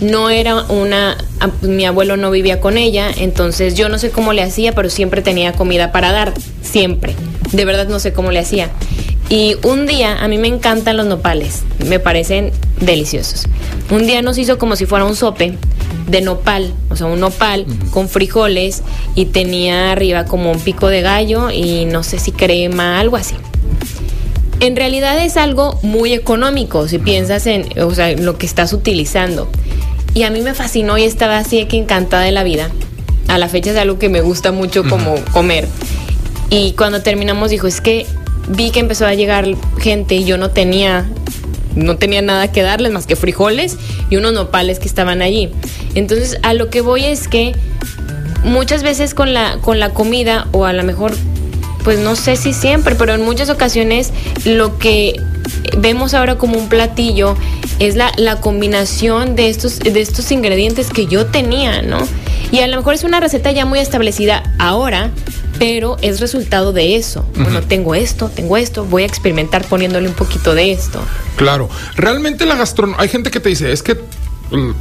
No 0.00 0.30
era 0.30 0.62
una, 0.64 1.16
mi 1.62 1.84
abuelo 1.84 2.16
no 2.16 2.30
vivía 2.30 2.60
con 2.60 2.78
ella, 2.78 3.10
entonces 3.16 3.74
yo 3.74 3.88
no 3.88 3.98
sé 3.98 4.10
cómo 4.10 4.32
le 4.32 4.42
hacía, 4.42 4.72
pero 4.72 4.90
siempre 4.90 5.22
tenía 5.22 5.52
comida 5.52 5.92
para 5.92 6.12
dar, 6.12 6.34
siempre. 6.62 7.14
De 7.52 7.64
verdad 7.64 7.88
no 7.88 7.98
sé 7.98 8.12
cómo 8.12 8.30
le 8.30 8.38
hacía. 8.38 8.70
Y 9.28 9.56
un 9.64 9.86
día, 9.86 10.22
a 10.22 10.28
mí 10.28 10.38
me 10.38 10.46
encantan 10.46 10.96
los 10.96 11.06
nopales, 11.06 11.64
me 11.84 11.98
parecen 11.98 12.52
deliciosos. 12.80 13.46
Un 13.90 14.06
día 14.06 14.22
nos 14.22 14.38
hizo 14.38 14.56
como 14.56 14.76
si 14.76 14.86
fuera 14.86 15.04
un 15.04 15.16
sope 15.16 15.58
de 16.06 16.20
nopal, 16.20 16.72
o 16.90 16.96
sea, 16.96 17.06
un 17.06 17.18
nopal 17.18 17.66
con 17.90 18.08
frijoles 18.08 18.82
y 19.16 19.26
tenía 19.26 19.90
arriba 19.90 20.26
como 20.26 20.52
un 20.52 20.60
pico 20.60 20.88
de 20.88 21.02
gallo 21.02 21.50
y 21.50 21.86
no 21.86 22.04
sé 22.04 22.20
si 22.20 22.30
crema, 22.30 23.00
algo 23.00 23.16
así. 23.16 23.34
En 24.60 24.76
realidad 24.76 25.22
es 25.22 25.36
algo 25.36 25.78
muy 25.82 26.12
económico 26.12 26.86
si 26.86 26.98
piensas 26.98 27.46
en 27.46 27.66
o 27.82 27.92
sea, 27.94 28.12
lo 28.12 28.38
que 28.38 28.46
estás 28.46 28.72
utilizando. 28.72 29.48
Y 30.14 30.22
a 30.22 30.30
mí 30.30 30.40
me 30.40 30.54
fascinó 30.54 30.96
y 30.96 31.02
estaba 31.02 31.38
así 31.38 31.64
que 31.66 31.76
encantada 31.76 32.22
de 32.22 32.32
la 32.32 32.44
vida. 32.44 32.70
A 33.28 33.38
la 33.38 33.48
fecha 33.48 33.72
es 33.72 33.76
algo 33.76 33.98
que 33.98 34.08
me 34.08 34.20
gusta 34.20 34.52
mucho 34.52 34.84
como 34.88 35.16
comer. 35.32 35.66
Y 36.48 36.72
cuando 36.72 37.02
terminamos 37.02 37.50
dijo, 37.50 37.66
es 37.66 37.80
que 37.80 38.06
vi 38.48 38.70
que 38.70 38.80
empezó 38.80 39.06
a 39.06 39.14
llegar 39.14 39.46
gente 39.78 40.14
y 40.14 40.24
yo 40.24 40.38
no 40.38 40.50
tenía 40.50 41.06
no 41.76 41.96
tenía 41.96 42.22
nada 42.22 42.50
que 42.50 42.62
darles 42.62 42.90
más 42.90 43.06
que 43.06 43.16
frijoles 43.16 43.76
y 44.08 44.16
unos 44.16 44.32
nopales 44.32 44.78
que 44.78 44.88
estaban 44.88 45.20
allí. 45.20 45.50
Entonces, 45.94 46.38
a 46.42 46.54
lo 46.54 46.70
que 46.70 46.80
voy 46.80 47.04
es 47.04 47.28
que 47.28 47.54
muchas 48.44 48.82
veces 48.82 49.14
con 49.14 49.34
la, 49.34 49.58
con 49.60 49.78
la 49.78 49.90
comida, 49.90 50.46
o 50.52 50.64
a 50.64 50.72
lo 50.72 50.82
mejor, 50.82 51.14
pues 51.84 51.98
no 51.98 52.16
sé 52.16 52.36
si 52.36 52.52
siempre, 52.52 52.94
pero 52.94 53.12
en 53.12 53.22
muchas 53.22 53.50
ocasiones 53.50 54.12
lo 54.44 54.78
que 54.78 55.20
vemos 55.76 56.14
ahora 56.14 56.38
como 56.38 56.58
un 56.58 56.68
platillo 56.68 57.36
es 57.78 57.94
la, 57.94 58.10
la 58.16 58.40
combinación 58.40 59.36
de 59.36 59.50
estos, 59.50 59.78
de 59.78 60.00
estos 60.00 60.32
ingredientes 60.32 60.88
que 60.88 61.06
yo 61.06 61.26
tenía, 61.26 61.82
¿no? 61.82 61.98
Y 62.52 62.60
a 62.60 62.66
lo 62.68 62.76
mejor 62.76 62.94
es 62.94 63.04
una 63.04 63.20
receta 63.20 63.50
ya 63.50 63.66
muy 63.66 63.80
establecida 63.80 64.42
ahora, 64.58 65.10
pero 65.58 65.96
es 66.02 66.20
resultado 66.20 66.72
de 66.72 66.96
eso. 66.96 67.24
Bueno, 67.36 67.62
tengo 67.62 67.94
esto, 67.94 68.30
tengo 68.34 68.56
esto, 68.56 68.84
voy 68.84 69.02
a 69.02 69.06
experimentar 69.06 69.64
poniéndole 69.64 70.08
un 70.08 70.14
poquito 70.14 70.54
de 70.54 70.72
esto. 70.72 71.00
Claro, 71.36 71.68
realmente 71.94 72.46
la 72.46 72.56
gastronomía, 72.56 73.00
hay 73.00 73.08
gente 73.08 73.30
que 73.30 73.40
te 73.40 73.48
dice, 73.48 73.72
es 73.72 73.82
que 73.82 73.96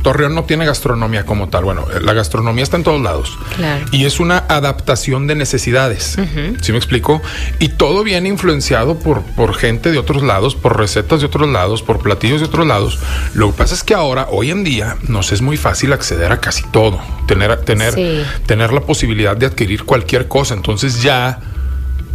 Torreón 0.02 0.36
no 0.36 0.44
tiene 0.44 0.66
gastronomía 0.66 1.26
como 1.26 1.50
tal. 1.50 1.64
Bueno, 1.64 1.86
la 2.02 2.14
gastronomía 2.14 2.64
está 2.64 2.78
en 2.78 2.84
todos 2.84 3.02
lados. 3.02 3.38
Claro. 3.56 3.86
Y 3.92 4.06
es 4.06 4.20
una 4.20 4.46
adaptación 4.48 5.28
de 5.28 5.36
necesidades. 5.36 6.18
¿Sí 6.62 6.72
me 6.72 6.78
explico? 6.78 7.22
Y 7.60 7.70
todo 7.70 8.04
viene 8.04 8.30
influenciado 8.30 9.00
por, 9.00 9.24
por 9.24 9.56
gente 9.56 9.92
de 9.92 9.98
otros 9.98 10.24
lados, 10.24 10.56
por 10.56 10.78
recetas 10.78 11.20
de 11.22 11.28
otros 11.28 11.50
lados, 11.50 11.82
por 11.82 12.00
platillos 12.00 12.42
de 12.42 12.48
otros 12.48 12.68
lados. 12.68 13.00
Lo 13.34 13.52
que 13.52 13.58
pasa 13.58 13.74
es 13.74 13.84
que 13.84 13.94
ahora, 13.94 14.28
hoy 14.30 14.52
en 14.52 14.64
día, 14.64 14.98
nos 15.08 15.32
es 15.32 15.42
muy 15.42 15.58
fácil 15.58 15.94
acceder 15.94 16.32
a 16.32 16.40
casi 16.40 16.64
todo. 16.72 17.00
Tener, 17.28 17.56
tener, 17.62 18.26
tener 18.46 18.72
la 18.72 18.82
posibilidad 18.82 19.36
de 19.36 19.48
adquirir 19.48 19.84
cualquier 19.84 20.28
cosa. 20.28 20.54
Entonces 20.54 21.02
ya 21.02 21.40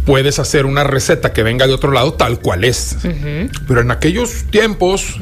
puedes 0.05 0.39
hacer 0.39 0.65
una 0.65 0.83
receta 0.83 1.33
que 1.33 1.43
venga 1.43 1.67
de 1.67 1.73
otro 1.73 1.91
lado 1.91 2.13
tal 2.13 2.39
cual 2.39 2.63
es. 2.63 2.97
Pero 3.67 3.81
en 3.81 3.91
aquellos 3.91 4.45
tiempos 4.49 5.17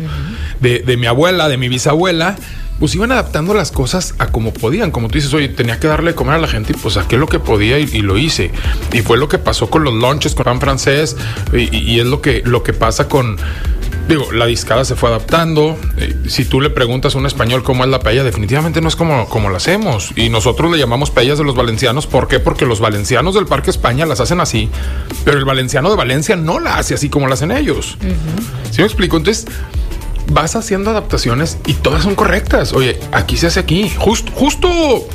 de, 0.59 0.97
mi 0.97 1.07
abuela, 1.07 1.49
de 1.49 1.57
mi 1.57 1.69
bisabuela, 1.69 2.35
pues 2.79 2.95
iban 2.95 3.11
adaptando 3.11 3.53
las 3.53 3.71
cosas 3.71 4.15
a 4.19 4.27
como 4.27 4.53
podían. 4.53 4.91
Como 4.91 5.09
tú 5.09 5.15
dices, 5.15 5.33
oye, 5.33 5.49
tenía 5.49 5.79
que 5.79 5.87
darle 5.87 6.11
de 6.11 6.15
comer 6.15 6.35
a 6.35 6.37
la 6.37 6.47
gente 6.47 6.73
y 6.73 6.79
pues 6.79 6.93
saqué 6.93 7.17
lo 7.17 7.27
que 7.27 7.39
podía 7.39 7.77
y, 7.77 8.01
lo 8.01 8.17
hice. 8.17 8.51
Y 8.93 9.01
fue 9.01 9.17
lo 9.17 9.27
que 9.27 9.37
pasó 9.37 9.69
con 9.69 9.83
los 9.83 9.93
lunches, 9.93 10.33
con 10.33 10.45
pan 10.45 10.61
francés 10.61 11.17
y, 11.53 11.75
y 11.75 11.99
es 11.99 12.05
lo 12.05 12.21
que, 12.21 12.41
lo 12.45 12.63
que 12.63 12.73
pasa 12.73 13.07
con 13.09 13.37
Digo, 14.09 14.31
la 14.31 14.47
discada 14.47 14.85
se 14.85 14.95
fue 14.95 15.09
adaptando. 15.09 15.77
Eh, 15.97 16.15
si 16.27 16.43
tú 16.43 16.61
le 16.61 16.71
preguntas 16.71 17.13
a 17.13 17.19
un 17.19 17.27
español 17.27 17.61
cómo 17.61 17.83
es 17.83 17.91
la 17.91 17.99
paella, 17.99 18.23
definitivamente 18.23 18.81
no 18.81 18.87
es 18.87 18.95
como, 18.95 19.29
como 19.29 19.51
la 19.51 19.57
hacemos. 19.57 20.11
Y 20.15 20.29
nosotros 20.29 20.71
le 20.71 20.79
llamamos 20.79 21.11
paellas 21.11 21.37
de 21.37 21.43
los 21.43 21.55
valencianos. 21.55 22.07
¿Por 22.07 22.27
qué? 22.27 22.39
Porque 22.39 22.65
los 22.65 22.79
valencianos 22.79 23.35
del 23.35 23.45
Parque 23.45 23.69
España 23.69 24.07
las 24.07 24.19
hacen 24.19 24.41
así, 24.41 24.69
pero 25.23 25.37
el 25.37 25.45
valenciano 25.45 25.91
de 25.91 25.95
Valencia 25.95 26.35
no 26.35 26.59
la 26.59 26.79
hace 26.79 26.95
así 26.95 27.09
como 27.09 27.27
la 27.27 27.35
hacen 27.35 27.51
ellos. 27.51 27.97
¿Sí 28.71 28.81
me 28.81 28.85
explico? 28.85 29.17
Entonces, 29.17 29.45
vas 30.31 30.55
haciendo 30.55 30.89
adaptaciones 30.89 31.59
y 31.67 31.73
todas 31.73 32.01
son 32.01 32.15
correctas. 32.15 32.73
Oye, 32.73 32.99
aquí 33.11 33.37
se 33.37 33.45
hace 33.45 33.59
aquí. 33.59 33.91
justo 33.95 35.07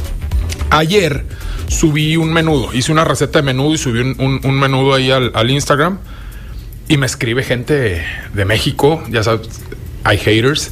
ayer 0.70 1.26
subí 1.66 2.16
un 2.16 2.32
menudo, 2.32 2.72
hice 2.72 2.92
una 2.92 3.04
receta 3.04 3.40
de 3.40 3.42
menudo 3.42 3.74
y 3.74 3.78
subí 3.78 4.00
un, 4.00 4.60
menudo 4.60 4.94
ahí 4.94 5.10
al 5.10 5.50
Instagram 5.50 5.98
y 6.88 6.96
me 6.96 7.06
escribe 7.06 7.42
gente 7.42 8.04
de 8.32 8.44
México, 8.44 9.02
ya 9.10 9.22
sabes, 9.22 9.48
hay 10.04 10.18
haters. 10.18 10.70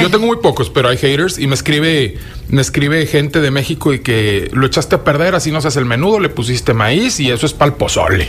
Yo 0.00 0.10
tengo 0.10 0.26
muy 0.26 0.36
pocos, 0.36 0.70
pero 0.70 0.90
hay 0.90 0.98
haters 0.98 1.38
y 1.38 1.46
me 1.46 1.54
escribe, 1.54 2.18
me 2.48 2.60
escribe 2.60 3.06
gente 3.06 3.40
de 3.40 3.50
México 3.50 3.94
y 3.94 4.00
que 4.00 4.50
lo 4.52 4.66
echaste 4.66 4.96
a 4.96 5.04
perder, 5.04 5.34
así 5.34 5.50
no 5.50 5.60
se 5.60 5.68
hace 5.68 5.78
el 5.78 5.86
menudo, 5.86 6.20
le 6.20 6.28
pusiste 6.28 6.74
maíz 6.74 7.18
y 7.18 7.30
eso 7.30 7.46
es 7.46 7.54
pal 7.54 7.76
pozole. 7.76 8.28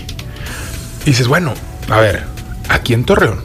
Y 1.06 1.10
dices, 1.12 1.28
bueno, 1.28 1.54
a 1.90 2.00
ver, 2.00 2.24
aquí 2.70 2.94
en 2.94 3.04
Torreón, 3.04 3.42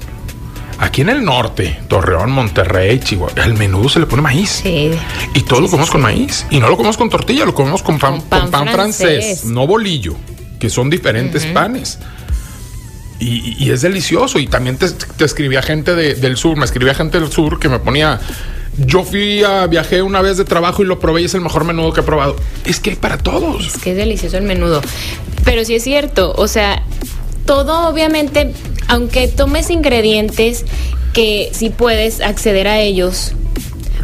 aquí 0.79 1.01
en 1.01 1.11
el 1.11 1.25
norte, 1.25 1.81
Torreón, 1.89 2.31
Monterrey, 2.31 3.01
Chihuahua, 3.01 3.43
al 3.43 3.55
menudo 3.55 3.89
se 3.89 3.99
le 3.99 4.07
pone 4.07 4.23
maíz. 4.23 4.61
Sí. 4.63 4.93
Y 5.35 5.41
todo 5.43 5.61
lo 5.61 5.69
comemos 5.69 5.91
con 5.91 6.01
maíz. 6.01 6.47
Y 6.51 6.61
no 6.61 6.69
lo 6.69 6.77
comemos 6.77 6.97
con 6.97 7.11
tortilla, 7.11 7.45
lo 7.45 7.55
comemos 7.55 7.83
con 7.83 7.99
pan, 7.99 8.23
pan, 8.23 8.69
francés. 8.69 9.45
no 9.45 9.67
bolillo, 9.67 10.15
que 10.61 10.71
son 10.71 10.89
diferentes 10.89 11.45
panes. 11.47 11.99
Y, 13.21 13.71
es 13.71 13.83
delicioso. 13.83 14.39
Y 14.39 14.47
también 14.47 14.79
te, 14.79 14.87
escribía 15.25 15.63
gente 15.63 15.95
del 15.95 16.37
sur, 16.37 16.57
me 16.57 16.65
escribía 16.65 16.95
gente 16.95 17.21
del 17.21 17.31
sur 17.31 17.61
que 17.61 17.69
me 17.69 17.79
ponía. 17.79 18.21
Yo 18.79 19.05
fui 19.05 19.45
a 19.45 19.67
viajé 19.67 20.01
una 20.01 20.23
vez 20.23 20.39
de 20.39 20.45
trabajo 20.45 20.83
y 20.83 20.87
lo 20.87 20.99
probé 21.01 21.23
y 21.23 21.25
es 21.27 21.35
el 21.35 21.43
mejor 21.43 21.65
menudo 21.65 21.93
que 21.93 22.01
he 22.01 22.05
probado. 22.05 22.37
Es 22.65 22.81
que 22.81 22.91
hay 22.91 22.97
para 22.97 23.19
todos. 23.19 23.67
Es 23.67 23.83
que 23.83 23.91
es 23.91 23.97
delicioso 23.97 24.39
el 24.39 24.45
menudo. 24.45 24.81
Pero 25.45 25.65
sí 25.65 25.75
es 25.75 25.85
cierto, 25.85 26.33
o 26.37 26.49
sea, 26.49 26.83
todo 27.47 27.89
obviamente, 27.89 28.53
aunque 28.89 29.29
tomes 29.29 29.71
ingredientes 29.71 30.65
que 31.13 31.51
si 31.53 31.71
puedes 31.71 32.21
acceder 32.21 32.69
a 32.69 32.81
ellos, 32.81 33.33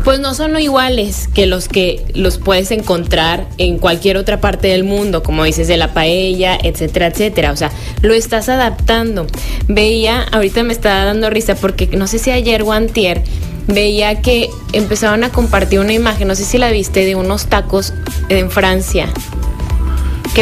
pues 0.04 0.20
no 0.20 0.34
son 0.34 0.58
iguales 0.58 1.28
que 1.32 1.46
los 1.46 1.68
que 1.68 2.04
los 2.14 2.38
puedes 2.38 2.70
encontrar 2.70 3.46
en 3.58 3.78
cualquier 3.78 4.16
otra 4.16 4.40
parte 4.40 4.68
del 4.68 4.84
mundo, 4.84 5.22
como 5.22 5.44
dices, 5.44 5.68
de 5.68 5.76
la 5.76 5.92
paella, 5.92 6.58
etcétera, 6.62 7.08
etcétera. 7.08 7.52
O 7.52 7.56
sea, 7.56 7.70
lo 8.02 8.14
estás 8.14 8.48
adaptando. 8.48 9.26
Veía, 9.68 10.22
ahorita 10.22 10.62
me 10.62 10.72
está 10.72 11.04
dando 11.04 11.30
risa 11.30 11.54
porque 11.54 11.88
no 11.88 12.06
sé 12.06 12.18
si 12.18 12.30
ayer 12.30 12.62
o 12.62 12.72
antier, 12.72 13.22
veía 13.66 14.22
que 14.22 14.48
empezaban 14.72 15.24
a 15.24 15.30
compartir 15.30 15.80
una 15.80 15.92
imagen, 15.92 16.28
no 16.28 16.34
sé 16.34 16.44
si 16.44 16.58
la 16.58 16.70
viste, 16.70 17.04
de 17.04 17.16
unos 17.16 17.46
tacos 17.46 17.92
en 18.28 18.50
Francia 18.50 19.08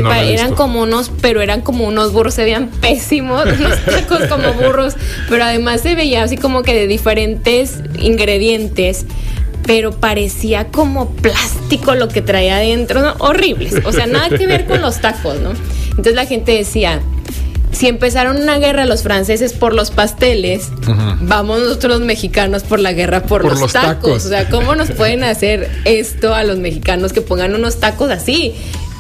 que 0.03 0.33
eran 0.33 0.55
como 0.55 0.83
unos, 0.83 1.13
pero 1.21 1.41
eran 1.41 1.61
como 1.61 1.85
unos 1.87 2.13
burros, 2.13 2.35
se 2.35 2.43
veían 2.43 2.69
pésimos, 2.69 3.45
unos 3.59 3.85
tacos 3.85 4.25
como 4.29 4.53
burros, 4.55 4.95
pero 5.29 5.45
además 5.45 5.83
se 5.83 5.95
veía 5.95 6.25
así 6.25 6.37
como 6.37 6.63
que 6.63 6.75
de 6.75 6.87
diferentes 6.87 7.79
ingredientes 8.01 9.07
pero 9.67 9.93
parecía 9.93 10.69
como 10.69 11.11
plástico 11.11 11.95
lo 11.95 12.09
que 12.09 12.23
traía 12.23 12.57
adentro, 12.57 13.01
¿no? 13.01 13.15
horribles, 13.19 13.75
o 13.85 13.93
sea, 13.93 14.07
nada 14.07 14.37
que 14.37 14.47
ver 14.47 14.67
con 14.67 14.81
los 14.81 15.01
tacos, 15.01 15.41
¿no? 15.41 15.53
Entonces 15.91 16.15
la 16.15 16.27
gente 16.27 16.53
decía, 16.53 17.01
si 17.75 17.89
empezaron 17.89 18.37
una 18.37 18.59
guerra 18.59 18.85
los 18.85 19.03
franceses 19.03 19.53
por 19.53 19.75
los 19.75 19.91
pasteles, 19.91 20.71
vamos 21.21 21.61
nosotros 21.61 21.99
los 21.99 22.07
mexicanos 22.07 22.63
por 22.63 22.79
la 22.79 22.93
guerra 22.93 23.25
por, 23.25 23.45
los, 23.45 23.73
tacos. 23.73 24.25
O 24.25 24.29
sea, 24.29 24.49
¿cómo 24.49 24.75
nos 24.75 24.91
pueden 24.93 25.25
hacer 25.25 25.71
esto 25.85 26.35
a 26.35 26.45
los 26.45 26.59
mexicanos 26.59 27.13
que 27.13 27.21
pongan 27.21 27.55
unos 27.55 27.81
tacos 27.81 28.11
así? 28.11 28.55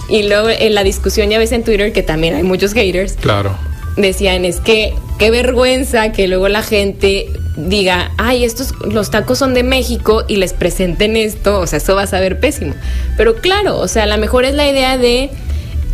Y 0.08 0.24
luego 0.24 0.48
en 0.50 0.74
la 0.74 0.82
discusión 0.82 1.30
ya 1.30 1.38
ves 1.38 1.52
en 1.52 1.64
Twitter 1.64 1.92
que 1.92 2.02
también 2.02 2.34
hay 2.34 2.42
muchos 2.42 2.72
haters. 2.72 3.14
Claro. 3.14 3.56
Decían, 3.96 4.44
es 4.44 4.60
que 4.60 4.92
qué 5.18 5.30
vergüenza 5.30 6.12
que 6.12 6.26
luego 6.26 6.48
la 6.48 6.62
gente 6.62 7.28
diga, 7.56 8.10
ay, 8.16 8.44
estos 8.44 8.74
los 8.90 9.10
tacos 9.10 9.38
son 9.38 9.54
de 9.54 9.62
México 9.62 10.24
y 10.28 10.36
les 10.36 10.52
presenten 10.52 11.16
esto, 11.16 11.60
o 11.60 11.66
sea, 11.66 11.78
eso 11.78 11.94
va 11.94 12.02
a 12.02 12.06
saber 12.06 12.40
pésimo. 12.40 12.74
Pero 13.16 13.36
claro, 13.36 13.78
o 13.78 13.88
sea, 13.88 14.04
a 14.04 14.06
lo 14.06 14.18
mejor 14.18 14.44
es 14.44 14.54
la 14.54 14.68
idea 14.68 14.98
de 14.98 15.30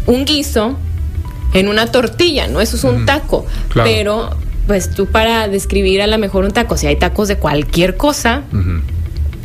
un 0.07 0.25
guiso 0.25 0.77
en 1.53 1.69
una 1.69 1.87
tortilla, 1.87 2.47
¿no? 2.47 2.61
Eso 2.61 2.77
es 2.77 2.85
un 2.85 3.07
taco. 3.07 3.47
claro. 3.69 3.91
Pero, 3.91 4.31
pues 4.67 4.91
tú 4.91 5.07
para 5.07 5.49
describir 5.49 6.01
a 6.01 6.07
lo 6.07 6.17
mejor 6.17 6.45
un 6.45 6.53
taco, 6.53 6.77
si 6.77 6.87
hay 6.87 6.97
tacos 6.97 7.29
de 7.29 7.37
cualquier 7.37 7.97
cosa, 7.97 8.45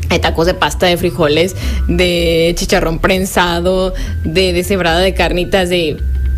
hay 0.10 0.20
tacos 0.20 0.46
de 0.46 0.54
pasta 0.54 0.86
de 0.86 0.98
frijoles, 0.98 1.56
de 1.88 2.54
chicharrón 2.56 3.00
prensado, 3.00 3.94
de 4.24 4.54
deshebrada 4.54 5.00
de 5.00 5.16
carnitas, 5.16 5.70
de 5.70 5.98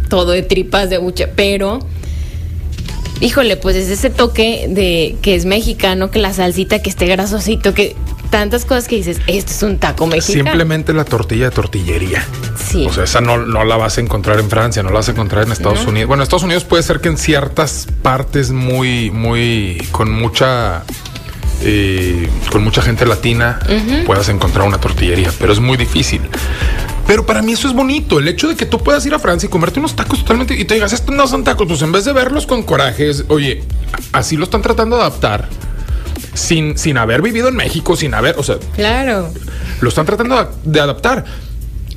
todo, 0.10 0.31
de 0.31 0.41
tripas, 0.41 0.89
de 0.89 1.00
buche, 1.00 1.27
pero 1.27 1.79
híjole, 3.22 3.58
pues 3.58 3.76
es 3.76 3.90
ese 3.90 4.10
toque 4.10 4.68
de 4.70 5.18
que 5.22 5.36
es 5.36 5.46
mexicano, 5.46 6.12
que 6.12 6.20
la 6.20 6.34
salsita 6.34 6.80
que 6.80 6.90
esté 6.90 7.06
grasosito, 7.08 7.74
que 7.74 7.96
tantas 8.30 8.66
cosas 8.66 8.88
que 8.88 8.98
dices, 8.98 9.20
esto 9.28 9.52
es 9.52 9.64
un 9.64 9.78
taco 9.78 10.06
mexicano. 10.06 10.46
Simplemente 10.46 10.94
la 10.94 11.06
tortilla 11.06 11.46
de 11.46 11.52
tortillería. 11.52 12.26
Sí. 12.58 12.86
O 12.86 12.94
sea, 12.94 13.06
esa 13.06 13.22
no, 13.22 13.38
no 13.38 13.64
la 13.64 13.78
vas 13.78 13.98
a 13.98 14.02
encontrar 14.02 14.40
en 14.40 14.50
Francia, 14.50 14.84
no 14.84 14.90
la 14.90 14.96
vas 14.96 15.08
a 15.08 15.12
encontrar 15.12 15.46
en 15.46 15.52
Estados 15.52 15.84
No. 15.84 15.90
Unidos. 15.90 16.08
Bueno, 16.08 16.24
en 16.24 16.26
Estados 16.26 16.44
Unidos 16.44 16.64
puede 16.66 16.84
ser 16.84 17.00
que 17.00 17.08
en 17.08 17.18
ciertas 17.18 17.88
partes 18.02 18.52
muy, 18.52 19.12
muy, 19.12 19.82
con 19.92 20.12
mucha, 20.12 20.84
eh, 21.62 22.28
con 22.52 22.64
mucha 22.64 22.82
gente 22.82 23.06
latina 23.06 23.60
puedas 24.06 24.28
encontrar 24.30 24.68
una 24.68 24.78
tortillería, 24.80 25.32
pero 25.40 25.54
es 25.54 25.60
muy 25.60 25.78
difícil. 25.78 26.22
Pero 27.08 27.26
para 27.26 27.42
mí 27.42 27.54
eso 27.54 27.68
es 27.70 27.74
bonito, 27.74 28.20
el 28.20 28.28
hecho 28.28 28.50
de 28.50 28.56
que 28.56 28.66
tú 28.66 28.80
puedas 28.84 29.06
ir 29.06 29.14
a 29.14 29.20
Francia 29.20 29.48
y 29.48 29.50
comerte 29.50 29.80
unos 29.80 29.96
tacos 29.96 30.20
totalmente 30.20 30.54
y 30.56 30.66
te 30.66 30.74
digas, 30.74 30.92
estos 30.92 31.16
no 31.16 31.26
son 31.26 31.44
tacos, 31.44 31.66
pues 31.68 31.82
en 31.82 31.92
vez 31.94 32.04
de 32.06 32.12
verlos 32.14 32.46
con 32.46 32.64
coraje, 32.64 33.10
es, 33.10 33.24
oye, 33.30 33.64
así 34.12 34.36
lo 34.36 34.44
están 34.44 34.62
tratando 34.62 34.98
de 34.98 35.04
adaptar. 35.04 35.48
Sin, 36.34 36.78
sin 36.78 36.98
haber 36.98 37.22
vivido 37.24 37.48
en 37.48 37.56
México, 37.56 37.96
sin 37.96 38.14
haber, 38.14 38.36
o 38.38 38.44
sea, 38.44 38.58
Claro. 38.76 39.30
lo 39.82 39.90
están 39.90 40.06
tratando 40.06 40.52
de 40.64 40.80
adaptar. 40.82 41.26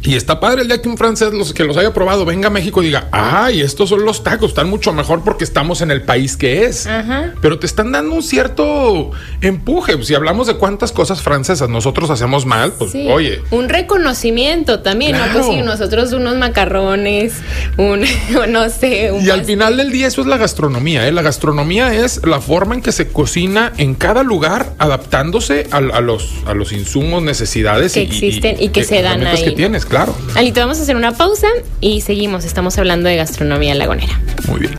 Y 0.02 0.14
está 0.16 0.40
padre 0.40 0.62
el 0.62 0.68
día 0.68 0.80
que 0.80 0.88
un 0.88 0.96
francés 0.96 1.32
los, 1.34 1.52
que 1.52 1.64
los 1.64 1.76
haya 1.76 1.92
probado 1.92 2.24
venga 2.24 2.48
a 2.48 2.50
México 2.50 2.82
y 2.82 2.86
diga, 2.86 3.08
ay, 3.12 3.60
estos 3.60 3.90
son 3.90 4.04
los 4.04 4.22
tacos, 4.24 4.50
están 4.50 4.68
mucho 4.70 4.92
mejor 4.92 5.22
porque 5.24 5.44
estamos 5.44 5.82
en 5.82 5.90
el 5.90 6.02
país 6.02 6.36
que 6.36 6.64
es. 6.64 6.86
Ajá. 6.86 7.34
Pero 7.42 7.58
te 7.58 7.66
están 7.66 7.92
dando 7.92 8.14
un 8.14 8.22
cierto 8.22 9.10
empuje. 9.42 10.02
Si 10.04 10.14
hablamos 10.14 10.46
de 10.46 10.54
cuántas 10.54 10.92
cosas 10.92 11.20
francesas 11.22 11.68
nosotros 11.68 12.08
hacemos 12.10 12.46
mal, 12.46 12.72
pues 12.78 12.92
Sí. 12.92 13.06
oye, 13.10 13.42
Un 13.50 13.68
reconocimiento 13.68 14.80
también, 14.80 15.12
¿no? 15.18 15.24
Pues 15.32 15.46
sí, 15.46 15.62
nosotros 15.62 16.12
unos 16.12 16.36
macarrones, 16.36 17.34
un, 17.76 18.04
no 18.48 18.68
sé, 18.70 19.12
un 19.12 19.24
Y 19.24 19.30
al 19.30 19.44
final 19.44 19.76
del 19.76 19.90
día 19.92 20.06
eso 20.06 20.20
es 20.22 20.26
la 20.26 20.36
gastronomía. 20.38 21.06
¿eh? 21.06 21.12
La 21.12 21.22
gastronomía 21.22 21.92
es 21.94 22.24
la 22.26 22.40
forma 22.40 22.74
en 22.74 22.82
que 22.82 22.92
se 22.92 23.08
cocina 23.08 23.72
en 23.76 23.94
cada 23.94 24.22
lugar, 24.22 24.72
adaptándose 24.78 25.66
a, 25.70 25.76
a 25.76 26.00
los, 26.00 26.30
a 26.46 26.54
los 26.54 26.72
insumos, 26.72 27.22
necesidades 27.22 27.92
Que 27.92 28.02
existen 28.02 28.56
y 28.58 28.70
que 28.70 28.84
se 28.84 29.02
dan 29.02 29.26
ahí. 29.26 29.44
que 29.44 29.50
tienes, 29.52 29.84
claro. 29.90 30.16
Alito, 30.36 30.60
vamos 30.60 30.78
a 30.78 30.82
hacer 30.82 30.96
una 30.96 31.12
pausa 31.12 31.48
y 31.80 32.00
seguimos. 32.00 32.46
Estamos 32.46 32.78
hablando 32.78 33.08
de 33.08 33.16
gastronomía 33.16 33.74
lagunera. 33.74 34.18
Muy 34.48 34.60
bien. 34.60 34.76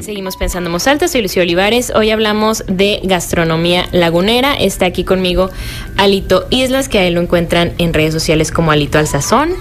Seguimos 0.00 0.36
pensando 0.36 0.68
en 0.68 0.74
voz 0.74 0.86
alta, 0.86 1.08
soy 1.08 1.22
Lucio 1.22 1.42
Olivares. 1.42 1.90
Hoy 1.94 2.10
hablamos 2.10 2.62
de 2.68 3.00
gastronomía 3.02 3.88
lagunera. 3.90 4.54
Está 4.54 4.86
aquí 4.86 5.02
conmigo 5.02 5.50
Alito 5.96 6.46
Islas, 6.50 6.88
que 6.88 6.98
ahí 6.98 7.10
lo 7.10 7.20
encuentran 7.22 7.72
en 7.78 7.94
redes 7.94 8.12
sociales 8.12 8.52
como 8.52 8.70
Alito 8.70 8.98
al 8.98 9.08
Sazón. 9.08 9.54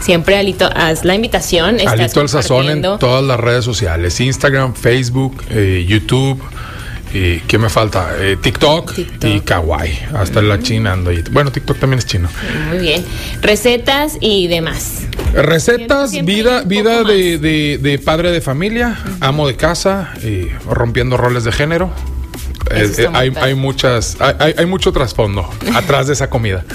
Siempre 0.00 0.36
Alito, 0.36 0.68
haz 0.74 1.04
la 1.04 1.14
invitación. 1.14 1.78
Alito 1.86 2.20
al 2.20 2.28
Sazón 2.28 2.68
en 2.70 2.82
todas 2.82 3.24
las 3.24 3.40
redes 3.40 3.64
sociales, 3.64 4.20
Instagram, 4.20 4.74
Facebook, 4.74 5.42
eh, 5.50 5.84
YouTube. 5.88 6.40
Y 7.14 7.38
¿Qué 7.40 7.56
me 7.56 7.70
falta? 7.70 8.10
Eh, 8.18 8.36
TikTok, 8.40 8.92
TikTok. 8.94 9.30
y 9.30 9.40
Kawaii. 9.40 9.98
Hasta 10.14 10.42
la 10.42 10.58
China 10.60 10.92
ando 10.92 11.10
ahí. 11.10 11.22
Bueno, 11.30 11.50
TikTok 11.50 11.78
también 11.78 11.98
es 11.98 12.06
chino. 12.06 12.28
Muy 12.68 12.78
bien. 12.78 13.04
Recetas 13.40 14.18
y 14.20 14.48
demás. 14.48 15.02
Recetas, 15.32 16.10
Siempre 16.10 16.34
vida, 16.34 16.62
vida 16.62 17.04
de, 17.04 17.38
de- 17.38 17.78
de 17.80 17.98
padre 17.98 18.32
de 18.32 18.40
familia, 18.40 18.98
amo 19.20 19.46
de 19.48 19.56
casa, 19.56 20.12
rompiendo 20.68 21.16
roles 21.16 21.44
de 21.44 21.52
género. 21.52 21.90
Eh, 22.72 22.90
eh, 22.98 23.08
hay, 23.14 23.32
hay 23.40 23.54
muchas, 23.54 24.16
hay- 24.20 24.54
hay 24.58 24.66
mucho 24.66 24.92
trasfondo 24.92 25.48
atrás 25.74 26.08
de 26.08 26.12
esa 26.14 26.28
comida. 26.28 26.64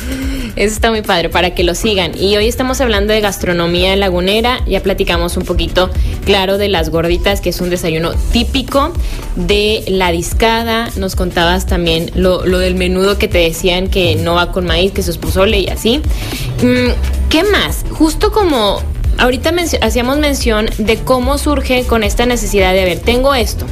Eso 0.55 0.73
está 0.75 0.89
muy 0.89 1.01
padre 1.01 1.29
para 1.29 1.55
que 1.55 1.63
lo 1.63 1.75
sigan. 1.75 2.11
Y 2.17 2.35
hoy 2.35 2.47
estamos 2.47 2.81
hablando 2.81 3.13
de 3.13 3.21
gastronomía 3.21 3.95
lagunera. 3.95 4.59
Ya 4.67 4.81
platicamos 4.81 5.37
un 5.37 5.43
poquito, 5.43 5.89
claro, 6.25 6.57
de 6.57 6.67
las 6.67 6.89
gorditas, 6.89 7.41
que 7.41 7.49
es 7.49 7.61
un 7.61 7.69
desayuno 7.69 8.13
típico, 8.31 8.93
de 9.35 9.83
la 9.87 10.11
discada. 10.11 10.89
Nos 10.97 11.15
contabas 11.15 11.65
también 11.65 12.11
lo, 12.15 12.45
lo 12.45 12.59
del 12.59 12.75
menudo 12.75 13.17
que 13.17 13.27
te 13.27 13.37
decían 13.37 13.87
que 13.87 14.15
no 14.15 14.35
va 14.35 14.51
con 14.51 14.65
maíz, 14.65 14.91
que 14.91 15.01
eso 15.01 15.11
es 15.11 15.19
y 15.53 15.69
así. 15.69 16.01
Mm, 16.61 16.91
¿Qué 17.29 17.43
más? 17.43 17.85
Justo 17.91 18.31
como 18.31 18.81
ahorita 19.17 19.53
hacíamos 19.81 20.17
mención 20.17 20.69
de 20.77 20.97
cómo 20.97 21.37
surge 21.37 21.85
con 21.85 22.03
esta 22.03 22.25
necesidad 22.25 22.73
de, 22.73 22.81
a 22.81 22.85
ver, 22.85 22.99
tengo 22.99 23.33
esto, 23.33 23.65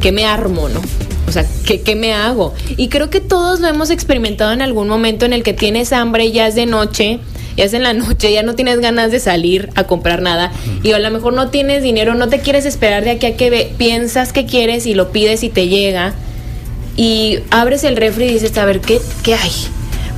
¿qué 0.00 0.12
me 0.12 0.24
armo, 0.24 0.68
no? 0.68 0.80
O 1.28 1.32
sea, 1.32 1.46
¿qué, 1.64 1.80
¿qué 1.80 1.94
me 1.94 2.12
hago? 2.12 2.54
Y 2.76 2.88
creo 2.88 3.10
que 3.10 3.20
todos 3.20 3.60
lo 3.60 3.68
hemos 3.68 3.90
experimentado 3.90 4.52
en 4.52 4.62
algún 4.62 4.88
momento 4.88 5.26
en 5.26 5.32
el 5.32 5.42
que 5.42 5.52
tienes 5.52 5.92
hambre, 5.92 6.32
ya 6.32 6.48
es 6.48 6.54
de 6.54 6.66
noche, 6.66 7.20
ya 7.56 7.64
es 7.64 7.74
en 7.74 7.82
la 7.82 7.92
noche, 7.92 8.32
ya 8.32 8.42
no 8.42 8.54
tienes 8.54 8.80
ganas 8.80 9.12
de 9.12 9.20
salir 9.20 9.70
a 9.74 9.84
comprar 9.84 10.22
nada 10.22 10.50
y 10.82 10.92
a 10.92 10.98
lo 10.98 11.10
mejor 11.10 11.32
no 11.32 11.50
tienes 11.50 11.82
dinero, 11.82 12.14
no 12.14 12.28
te 12.28 12.40
quieres 12.40 12.64
esperar 12.64 13.04
de 13.04 13.10
aquí 13.10 13.26
a 13.26 13.36
que 13.36 13.72
piensas 13.76 14.32
que 14.32 14.46
quieres 14.46 14.86
y 14.86 14.94
lo 14.94 15.12
pides 15.12 15.42
y 15.44 15.50
te 15.50 15.68
llega 15.68 16.14
y 16.96 17.38
abres 17.50 17.84
el 17.84 17.96
refri 17.96 18.26
y 18.26 18.32
dices, 18.34 18.56
a 18.58 18.64
ver, 18.64 18.80
¿qué, 18.80 19.00
qué 19.22 19.34
hay? 19.34 19.52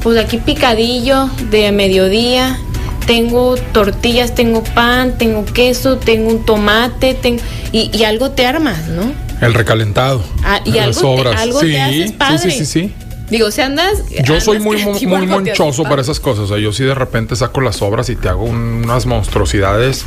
Pues 0.02 0.18
aquí 0.18 0.38
picadillo 0.38 1.30
de 1.50 1.70
mediodía, 1.70 2.58
tengo 3.06 3.56
tortillas, 3.72 4.34
tengo 4.34 4.64
pan, 4.64 5.16
tengo 5.18 5.44
queso, 5.44 5.98
tengo 5.98 6.30
un 6.30 6.44
tomate, 6.44 7.14
tengo... 7.14 7.42
Y, 7.70 7.90
y 7.96 8.04
algo 8.04 8.30
te 8.30 8.46
armas, 8.46 8.88
¿no? 8.88 9.12
El 9.42 9.52
recalentado. 9.54 10.24
Ah, 10.44 10.60
y 10.64 10.70
las 10.72 10.86
algo, 10.86 10.94
te, 10.94 11.00
sobras. 11.22 11.40
algo 11.42 11.60
sí, 11.60 11.66
te 11.72 11.80
haces 11.80 12.06
sí, 12.10 12.12
padre. 12.16 12.38
sí, 12.38 12.50
sí, 12.52 12.64
sí. 12.66 12.94
Digo, 13.28 13.50
si 13.50 13.60
andas... 13.62 14.02
Yo 14.24 14.40
soy 14.40 14.58
muy, 14.58 14.82
muy 14.84 15.26
monchoso 15.26 15.84
para 15.84 16.02
esas 16.02 16.20
cosas. 16.20 16.44
O 16.44 16.48
sea, 16.48 16.58
yo 16.58 16.70
sí 16.72 16.84
de 16.84 16.94
repente 16.94 17.34
saco 17.34 17.60
las 17.62 17.80
obras 17.82 18.08
y 18.10 18.16
te 18.16 18.28
hago 18.28 18.44
un- 18.44 18.82
unas 18.84 19.06
monstruosidades. 19.06 20.04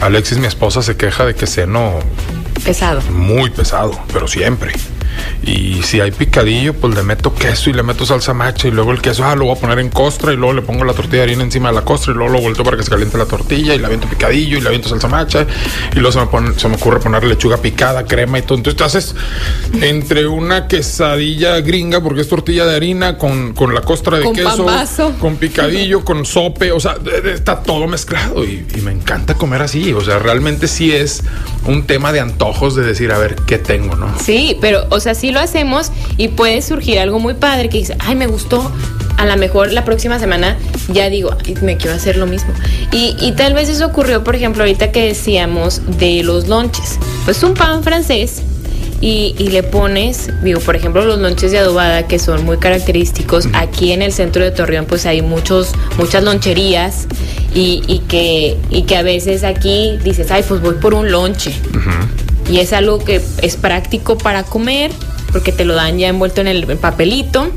Alexis, 0.00 0.38
mi 0.38 0.46
esposa, 0.46 0.82
se 0.82 0.96
queja 0.96 1.24
de 1.24 1.34
que 1.34 1.46
ceno 1.46 1.94
Pesado. 2.64 3.00
muy 3.10 3.48
pesado, 3.50 3.98
pero 4.12 4.28
siempre. 4.28 4.72
Y 5.42 5.82
si 5.82 6.00
hay 6.00 6.10
picadillo, 6.10 6.74
pues 6.74 6.94
le 6.94 7.02
meto 7.02 7.34
queso 7.34 7.70
y 7.70 7.72
le 7.72 7.82
meto 7.82 8.04
salsa 8.06 8.34
macha 8.34 8.68
y 8.68 8.70
luego 8.70 8.92
el 8.92 9.00
queso, 9.00 9.24
ah, 9.24 9.34
lo 9.34 9.46
voy 9.46 9.56
a 9.56 9.60
poner 9.60 9.78
en 9.78 9.88
costra 9.90 10.32
y 10.32 10.36
luego 10.36 10.52
le 10.52 10.62
pongo 10.62 10.84
la 10.84 10.92
tortilla 10.92 11.18
de 11.18 11.22
harina 11.22 11.42
encima 11.42 11.68
de 11.70 11.74
la 11.76 11.82
costra 11.82 12.12
y 12.12 12.16
luego 12.16 12.32
lo 12.34 12.40
vuelto 12.40 12.64
para 12.64 12.76
que 12.76 12.82
se 12.82 12.90
caliente 12.90 13.16
la 13.18 13.26
tortilla 13.26 13.74
y 13.74 13.78
le 13.78 13.86
aviento 13.86 14.08
picadillo 14.08 14.58
y 14.58 14.60
le 14.60 14.68
aviento 14.68 14.88
salsa 14.88 15.08
macha 15.08 15.46
y 15.92 15.96
luego 15.96 16.12
se 16.12 16.18
me, 16.20 16.26
pone- 16.26 16.58
se 16.58 16.68
me 16.68 16.74
ocurre 16.76 17.00
poner 17.00 17.24
lechuga 17.24 17.56
picada, 17.58 18.04
crema 18.04 18.38
y 18.38 18.42
todo. 18.42 18.58
Entonces 18.58 18.76
te 18.76 18.84
haces 18.84 19.14
entre 19.82 20.26
una 20.26 20.66
quesadilla 20.66 21.60
gringa, 21.60 22.00
porque 22.02 22.20
es 22.22 22.28
tortilla 22.28 22.64
de 22.66 22.76
harina, 22.76 23.18
con, 23.18 23.52
con 23.54 23.74
la 23.74 23.80
costra 23.82 24.18
de 24.18 24.24
Con 24.24 24.34
queso, 24.34 24.48
pambazo. 24.66 25.14
con 25.18 25.36
picadillo, 25.36 26.04
con 26.04 26.24
sope, 26.24 26.72
o 26.72 26.80
sea, 26.80 26.96
está 27.24 27.62
todo 27.62 27.86
mezclado 27.86 28.44
y, 28.44 28.66
y 28.76 28.80
me 28.80 28.92
encanta 28.92 29.34
comer 29.34 29.62
así. 29.62 29.92
O 29.92 30.00
sea, 30.00 30.18
realmente 30.18 30.68
sí 30.68 30.92
es 30.92 31.22
un 31.66 31.84
tema 31.86 32.12
de 32.12 32.20
antojos 32.20 32.74
de 32.74 32.82
decir, 32.84 33.12
a 33.12 33.18
ver, 33.18 33.36
¿qué 33.46 33.58
tengo, 33.58 33.96
no? 33.96 34.12
Sí, 34.18 34.56
pero, 34.60 34.86
o 34.90 35.00
sea, 35.00 35.07
sí 35.14 35.30
lo 35.30 35.40
hacemos 35.40 35.92
y 36.16 36.28
puede 36.28 36.62
surgir 36.62 36.98
algo 36.98 37.18
muy 37.18 37.34
padre 37.34 37.68
que 37.68 37.78
dice, 37.78 37.96
ay, 38.00 38.14
me 38.14 38.26
gustó. 38.26 38.70
A 39.16 39.26
lo 39.26 39.36
mejor 39.36 39.72
la 39.72 39.84
próxima 39.84 40.20
semana 40.20 40.56
ya 40.92 41.10
digo, 41.10 41.36
"Ay, 41.44 41.56
me 41.60 41.76
quiero 41.76 41.96
hacer 41.96 42.16
lo 42.16 42.26
mismo. 42.26 42.52
Y, 42.92 43.16
y 43.20 43.32
tal 43.32 43.52
vez 43.52 43.68
eso 43.68 43.86
ocurrió, 43.86 44.22
por 44.22 44.36
ejemplo, 44.36 44.62
ahorita 44.62 44.92
que 44.92 45.06
decíamos 45.06 45.82
de 45.98 46.22
los 46.22 46.46
lonches. 46.46 46.98
Pues 47.24 47.42
un 47.42 47.54
pan 47.54 47.82
francés 47.82 48.42
y, 49.00 49.34
y 49.36 49.48
le 49.48 49.64
pones, 49.64 50.30
digo, 50.44 50.60
por 50.60 50.76
ejemplo, 50.76 51.04
los 51.04 51.18
lonches 51.18 51.50
de 51.50 51.58
adobada 51.58 52.06
que 52.06 52.20
son 52.20 52.44
muy 52.44 52.58
característicos. 52.58 53.48
Aquí 53.54 53.90
en 53.90 54.02
el 54.02 54.12
centro 54.12 54.44
de 54.44 54.52
Torreón, 54.52 54.86
pues 54.86 55.04
hay 55.04 55.20
muchos, 55.20 55.72
muchas 55.98 56.22
loncherías 56.22 57.08
y, 57.56 57.82
y 57.88 57.98
que, 58.08 58.56
y 58.70 58.82
que 58.82 58.96
a 58.96 59.02
veces 59.02 59.42
aquí 59.42 59.98
dices, 60.04 60.30
ay, 60.30 60.44
pues 60.46 60.60
voy 60.60 60.74
por 60.74 60.94
un 60.94 61.10
lonche. 61.10 61.52
Y 62.48 62.58
es 62.60 62.72
algo 62.72 62.98
que 62.98 63.20
es 63.42 63.56
práctico 63.56 64.16
para 64.18 64.42
comer, 64.44 64.90
porque 65.32 65.52
te 65.52 65.64
lo 65.64 65.74
dan 65.74 65.98
ya 65.98 66.08
envuelto 66.08 66.40
en 66.40 66.48
el 66.48 66.64
papelito. 66.78 67.50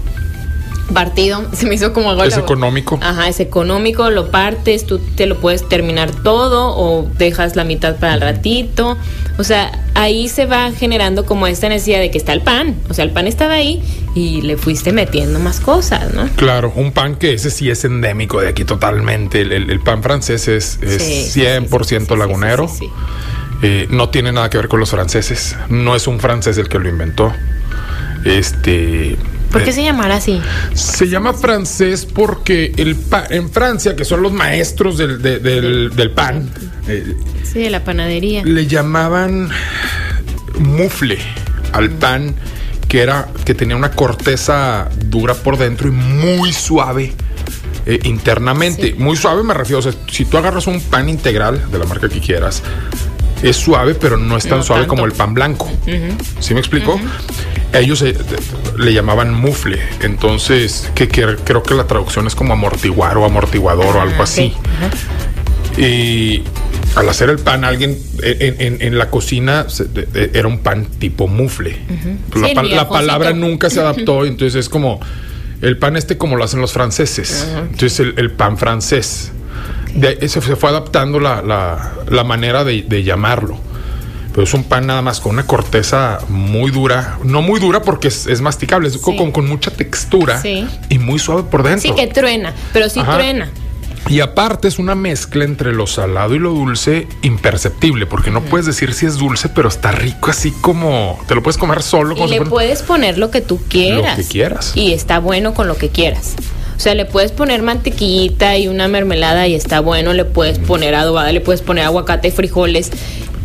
partido, 0.94 1.46
se 1.54 1.66
me 1.68 1.76
hizo 1.76 1.94
como 1.94 2.22
Es 2.24 2.38
económico. 2.38 3.00
Ajá, 3.02 3.30
es 3.30 3.40
económico, 3.40 4.10
lo 4.10 4.30
partes, 4.30 4.86
tú 4.86 5.00
te 5.00 5.26
lo 5.26 5.40
puedes 5.40 5.68
terminar 5.70 6.12
todo 6.12 6.76
o 6.76 7.08
dejas 7.18 7.56
la 7.56 7.64
mitad 7.64 7.96
para 7.96 8.16
el 8.16 8.22
ratito. 8.22 8.98
O 9.38 9.44
sea, 9.46 9.72
ahí 9.96 10.28
se 10.28 10.46
va 10.46 10.72
generando 10.74 11.26
como 11.26 11.48
esta 11.48 11.70
necesidad 11.70 12.00
de 12.00 12.12
que 12.12 12.18
está 12.18 12.34
el 12.34 12.42
pan. 12.42 12.76
O 12.90 12.94
sea, 12.94 13.06
el 13.06 13.12
pan 13.12 13.28
estaba 13.28 13.54
ahí 13.54 13.82
y 14.16 14.42
le 14.42 14.58
fuiste 14.58 14.92
metiendo 14.92 15.40
más 15.40 15.62
cosas, 15.62 16.14
¿no? 16.14 16.28
Claro, 16.36 16.74
un 16.76 16.92
pan 16.92 17.16
que 17.16 17.34
ese 17.36 17.50
sí 17.52 17.70
es 17.70 17.86
endémico 17.86 18.42
de 18.42 18.50
aquí 18.50 18.66
totalmente. 18.66 19.40
El, 19.40 19.54
el- 19.54 19.70
el 19.70 19.80
pan 19.80 20.04
francés 20.04 20.50
es, 20.50 20.78
es 20.82 21.02
Sí, 21.02 21.24
sí, 21.32 21.40
100% 21.40 21.86
sí, 21.86 21.96
sí, 22.00 22.06
sí, 22.10 22.16
lagunero. 22.18 22.70
Eh, 23.64 23.88
no 23.90 24.10
tiene 24.10 24.32
nada 24.32 24.50
que 24.50 24.58
ver 24.58 24.68
con 24.68 24.80
los 24.80 24.90
franceses. 24.90 25.56
No 25.70 25.96
es 25.96 26.08
un 26.08 26.20
francés 26.20 26.58
el 26.58 26.68
que 26.68 26.80
lo 26.80 26.90
inventó. 26.90 27.32
Este. 28.26 29.18
¿Por 29.52 29.64
qué 29.64 29.70
eh, 29.72 29.74
se 29.74 29.84
llamará 29.84 30.16
así? 30.16 30.42
Se 30.74 31.08
llama 31.10 31.34
francés 31.34 32.06
porque 32.06 32.72
el 32.78 32.96
pa- 32.96 33.26
en 33.30 33.50
Francia, 33.52 33.96
que 33.96 34.06
son 34.06 34.22
los 34.22 34.32
maestros 34.32 34.98
del, 34.98 35.22
de- 35.22 35.40
del- 35.40 35.96
del 35.96 36.12
pan, 36.12 36.50
eh, 36.88 37.14
Sí, 37.44 37.60
de 37.60 37.70
la 37.70 37.84
panadería. 37.84 38.44
le 38.46 38.66
llamaban 38.68 39.50
mufle 40.60 41.18
al 41.74 41.90
pan 41.90 42.36
que 42.88 43.02
era 43.02 43.28
que 43.46 43.54
tenía 43.54 43.76
una 43.76 43.92
corteza 43.92 44.90
dura 45.06 45.34
por 45.34 45.58
dentro 45.58 45.88
y 45.88 45.92
muy 45.92 46.52
suave 46.54 47.14
eh, 47.86 48.00
internamente. 48.04 48.90
Sí. 48.90 48.96
Muy 48.98 49.16
suave 49.18 49.44
me 49.44 49.54
refiero, 49.54 49.80
o 49.80 49.82
sea, 49.82 49.94
si 50.10 50.26
tú 50.26 50.38
agarras 50.38 50.68
un 50.68 50.80
pan 50.82 51.10
integral 51.10 51.72
de 51.72 51.78
la 51.80 51.86
marca 51.86 52.08
que 52.10 52.20
quieras, 52.20 52.62
es 53.44 53.56
suave, 53.58 53.96
pero 53.96 54.18
no 54.18 54.38
es 54.38 54.46
tan 54.48 54.60
No 54.60 54.64
suave 54.64 54.84
tanto. 54.84 54.96
como 54.96 55.06
el 55.06 55.14
pan 55.14 55.34
blanco. 55.34 55.70
¿Sí 56.40 56.54
me 56.54 56.60
explico? 56.60 57.00
Ellos 57.74 58.02
eh, 58.02 58.16
le 58.78 58.94
llamaban 58.94 59.34
mufle, 59.34 59.80
entonces 60.02 60.90
que, 60.94 61.08
que 61.08 61.38
creo 61.44 61.64
que 61.64 61.74
la 61.74 61.86
traducción 61.88 62.28
es 62.28 62.36
como 62.36 62.54
amortiguar 62.54 63.18
o 63.18 63.26
amortiguador 63.26 63.96
o 63.96 64.02
algo 64.02 64.22
así. 64.24 64.54
Y 65.78 66.44
al 66.96 67.08
hacer 67.08 67.30
el 67.30 67.40
pan, 67.40 67.64
alguien 67.64 67.98
en, 68.22 68.56
en- 68.60 68.82
en 68.82 68.98
la 68.98 69.10
cocina 69.10 69.70
se- 69.70 69.86
de- 69.86 70.06
de- 70.06 70.32
era 70.38 70.48
un 70.48 70.60
pan 70.60 70.86
tipo 70.86 71.28
mufle. 71.28 71.78
La, 72.36 72.54
pa- 72.54 72.62
el 72.62 72.76
la 72.76 72.90
palabra 72.90 73.32
nunca 73.34 73.70
se 73.70 73.80
adaptó, 73.80 74.26
entonces 74.26 74.56
es 74.60 74.70
como 74.70 75.00
el 75.62 75.78
pan 75.78 75.96
este 75.96 76.18
como 76.18 76.36
lo 76.36 76.44
hacen 76.44 76.60
los 76.60 76.74
franceses. 76.74 77.48
Entonces 77.58 78.00
el, 78.02 78.14
el 78.18 78.32
pan 78.32 78.58
francés. 78.58 79.32
De 79.96 80.28
se, 80.30 80.42
se 80.42 80.56
fue 80.56 80.70
adaptando 80.70 81.20
la, 81.20 81.42
la- 81.42 81.94
la 82.10 82.24
manera 82.24 82.64
de, 82.64 82.84
de 82.84 83.04
llamarlo. 83.04 83.58
Pero 84.32 84.44
es 84.44 84.54
un 84.54 84.64
pan 84.64 84.88
nada 84.88 85.02
más 85.02 85.20
con 85.20 85.34
una 85.34 85.46
corteza 85.46 86.20
muy 86.30 86.72
dura. 86.72 87.18
No 87.24 87.42
muy 87.42 87.60
dura 87.60 87.82
porque 87.82 88.08
es, 88.08 88.28
es 88.28 88.40
masticable, 88.40 88.88
es 88.88 88.94
Sí. 88.94 89.00
con, 89.18 89.32
con 89.34 89.48
mucha 89.48 89.72
textura 89.72 90.42
Sí. 90.42 90.66
y 90.88 91.00
muy 91.00 91.20
suave 91.20 91.44
por 91.44 91.64
dentro. 91.64 91.82
Sí, 91.82 91.94
que 91.94 92.08
truena, 92.08 92.54
pero 92.72 92.88
sí 92.90 93.02
Ajá. 93.02 93.16
truena. 93.16 93.52
Y 94.10 94.20
aparte 94.22 94.68
es 94.68 94.80
una 94.80 94.96
mezcla 94.96 95.44
entre 95.44 95.74
lo 95.74 95.86
salado 95.86 96.34
y 96.34 96.40
lo 96.40 96.52
dulce 96.52 97.08
imperceptible, 97.22 98.06
porque 98.08 98.32
no 98.32 98.42
puedes 98.42 98.66
decir 98.66 98.94
si 98.94 99.06
es 99.06 99.18
dulce, 99.18 99.48
pero 99.50 99.68
está 99.70 99.92
rico 99.92 100.32
así 100.32 100.52
como 100.52 101.20
te 101.28 101.36
lo 101.36 101.44
puedes 101.44 101.58
comer 101.58 101.84
solo. 101.84 102.14
Y 102.14 102.16
como 102.16 102.28
si 102.28 102.32
le 102.34 102.38
fuera- 102.38 102.50
puedes 102.50 102.82
poner 102.84 103.18
lo 103.18 103.30
que 103.32 103.42
tú 103.42 103.62
quieras. 103.70 104.18
Lo 104.18 104.24
que 104.24 104.30
quieras. 104.30 104.72
Y 104.76 104.94
está 104.94 105.20
bueno 105.20 105.54
con 105.54 105.68
lo 105.68 105.76
que 105.76 105.90
quieras. 105.90 106.36
O 106.82 106.84
sea, 106.84 106.96
le 106.96 107.06
puedes 107.06 107.32
poner 107.32 107.62
mantequillita 107.62 108.58
y 108.58 108.68
una 108.68 108.88
mermelada 108.88 109.48
y 109.48 109.54
está 109.54 109.82
bueno. 109.82 110.14
Le 110.14 110.26
puedes 110.26 110.58
poner 110.58 110.96
adobada, 110.96 111.32
le 111.32 111.40
puedes 111.40 111.62
poner 111.62 111.84
aguacate 111.86 112.30
y 112.30 112.32
frijoles. 112.32 112.90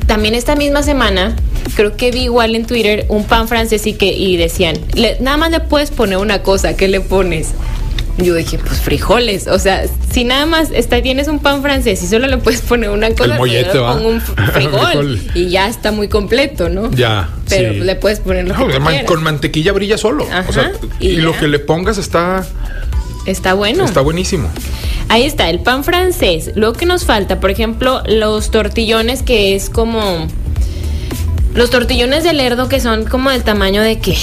También 0.06 0.34
esta 0.34 0.56
misma 0.56 0.82
semana, 0.82 1.36
creo 1.74 1.98
que 1.98 2.10
vi 2.12 2.20
igual 2.22 2.54
en 2.56 2.64
Twitter 2.64 3.04
un 3.10 3.24
pan 3.24 3.46
francés 3.46 3.86
y 3.86 3.92
que 3.92 4.06
y 4.10 4.38
decían, 4.38 4.78
le- 4.94 5.18
nada 5.20 5.36
más 5.36 5.50
le 5.50 5.60
puedes 5.60 5.90
poner 5.90 6.16
una 6.16 6.40
cosa, 6.42 6.78
¿qué 6.78 6.88
le 6.88 7.02
pones? 7.02 7.50
Yo 8.16 8.32
dije, 8.34 8.56
pues 8.56 8.80
frijoles. 8.80 9.48
O 9.48 9.58
sea, 9.58 9.84
si 10.10 10.24
nada 10.24 10.46
más 10.46 10.70
está, 10.72 11.02
tienes 11.02 11.28
un 11.28 11.38
pan 11.38 11.60
francés 11.60 12.02
y 12.02 12.06
solo 12.06 12.28
le 12.28 12.38
puedes 12.38 12.62
poner 12.62 12.88
una 12.88 13.10
cosa, 13.10 13.38
un 13.38 14.22
fr- 14.22 14.50
frijol 14.52 14.80
Frijol. 14.80 15.20
y 15.34 15.50
ya 15.50 15.68
está 15.68 15.92
muy 15.92 16.08
completo, 16.08 16.70
¿no? 16.70 16.90
Ya. 16.92 17.28
Pero 17.50 17.74
sí. 17.74 17.80
le 17.80 17.96
puedes 17.96 18.20
poner 18.20 18.48
lo 18.48 18.54
que 18.54 18.60
No, 18.64 18.70
tú 18.70 18.80
man- 18.80 19.04
con 19.04 19.22
mantequilla 19.22 19.72
brilla 19.72 19.98
solo. 19.98 20.24
o 20.24 20.32
Ajá, 20.32 20.50
sea, 20.50 20.72
y, 21.00 21.08
y 21.08 21.16
lo 21.16 21.36
que 21.36 21.48
le 21.48 21.58
pongas 21.58 21.98
está, 21.98 22.46
Está 23.26 23.54
bueno. 23.54 23.84
está 23.84 24.00
buenísimo. 24.00 24.48
Ahí 25.08 25.24
está, 25.24 25.50
el 25.50 25.60
pan 25.60 25.84
francés. 25.84 26.52
Lo 26.54 26.72
que 26.72 26.86
nos 26.86 27.04
falta, 27.04 27.38
por 27.40 27.50
ejemplo, 27.50 28.02
los 28.06 28.50
tortillones 28.50 29.22
que 29.22 29.54
es 29.54 29.68
como... 29.70 30.26
Los 31.54 31.70
tortillones 31.70 32.22
de 32.24 32.32
lerdo 32.34 32.68
que 32.68 32.80
son 32.80 33.04
como 33.04 33.30
del 33.30 33.42
tamaño 33.42 33.82
de 33.82 33.98
qué? 33.98 34.16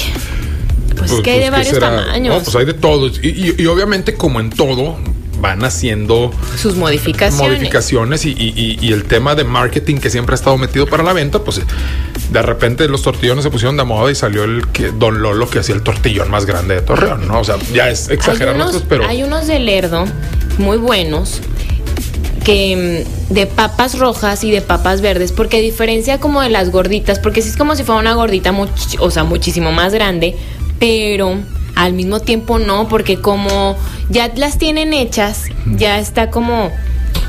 Pues, 0.97 1.11
es 1.11 1.21
que 1.21 1.31
hay 1.31 1.39
de 1.39 1.45
¿qué 1.45 1.49
varios 1.51 1.79
tamaños. 1.79 2.35
No, 2.37 2.43
pues 2.43 2.55
hay 2.55 2.65
de 2.65 2.73
todos. 2.75 3.19
Y, 3.23 3.29
y- 3.29 3.55
y 3.57 3.65
obviamente, 3.65 4.13
como 4.15 4.39
en 4.39 4.49
todo, 4.51 4.97
van 5.43 5.63
haciendo 5.65 6.31
sus 6.57 6.75
modificaciones. 6.77 7.37
modificaciones 7.57 8.25
y, 8.25 8.31
y- 8.31 8.91
el 8.93 9.03
tema 9.03 9.35
de 9.35 9.43
marketing 9.43 9.97
que 9.97 10.09
siempre 10.09 10.33
ha 10.33 10.37
estado 10.37 10.57
metido 10.57 10.87
para 10.87 11.03
la 11.03 11.11
venta, 11.11 11.39
pues 11.43 11.59
de 12.31 12.41
repente 12.41 12.87
los 12.87 13.01
tortillones 13.01 13.43
se 13.43 13.51
pusieron 13.51 13.75
de 13.75 13.83
moda 13.83 14.09
y 14.09 14.15
salió 14.15 14.45
el 14.45 14.67
que 14.69 14.91
Don 14.91 15.21
Lolo 15.21 15.49
que 15.49 15.59
hacía 15.59 15.75
el 15.75 15.83
tortillón 15.83 16.31
más 16.31 16.45
grande 16.45 16.75
de 16.75 16.81
Torreón, 16.81 17.27
¿no? 17.27 17.41
O 17.41 17.43
sea, 17.43 17.57
ya 17.73 17.89
es 17.89 18.09
exagerar 18.09 18.55
unos, 18.55 18.83
pero 18.87 19.05
hay 19.05 19.21
unos 19.23 19.45
de 19.47 19.59
lerdo 19.59 20.05
muy 20.57 20.77
buenos 20.77 21.41
que 22.45 23.05
mm, 23.29 23.33
de 23.33 23.45
papas 23.47 23.99
rojas 23.99 24.43
y 24.45 24.51
de 24.51 24.61
papas 24.61 25.01
verdes, 25.01 25.31
porque 25.33 25.57
a 25.57 25.61
diferencia 25.61 26.19
como 26.19 26.41
de 26.41 26.49
las 26.49 26.71
gorditas, 26.71 27.19
porque 27.19 27.41
sí 27.41 27.49
es 27.49 27.57
como 27.57 27.75
si 27.75 27.83
fuera 27.83 27.99
una 27.99 28.13
gordita, 28.13 28.51
much- 28.53 28.97
o 28.99 29.11
sea, 29.11 29.23
muchísimo 29.25 29.71
más 29.73 29.93
grande, 29.93 30.35
pero 30.79 31.37
al 31.75 31.93
mismo 31.93 32.19
tiempo 32.19 32.59
no, 32.59 32.87
porque 32.87 33.19
como 33.19 33.77
ya 34.09 34.31
las 34.35 34.57
tienen 34.57 34.93
hechas, 34.93 35.45
ya 35.77 35.99
está 35.99 36.29
como 36.29 36.71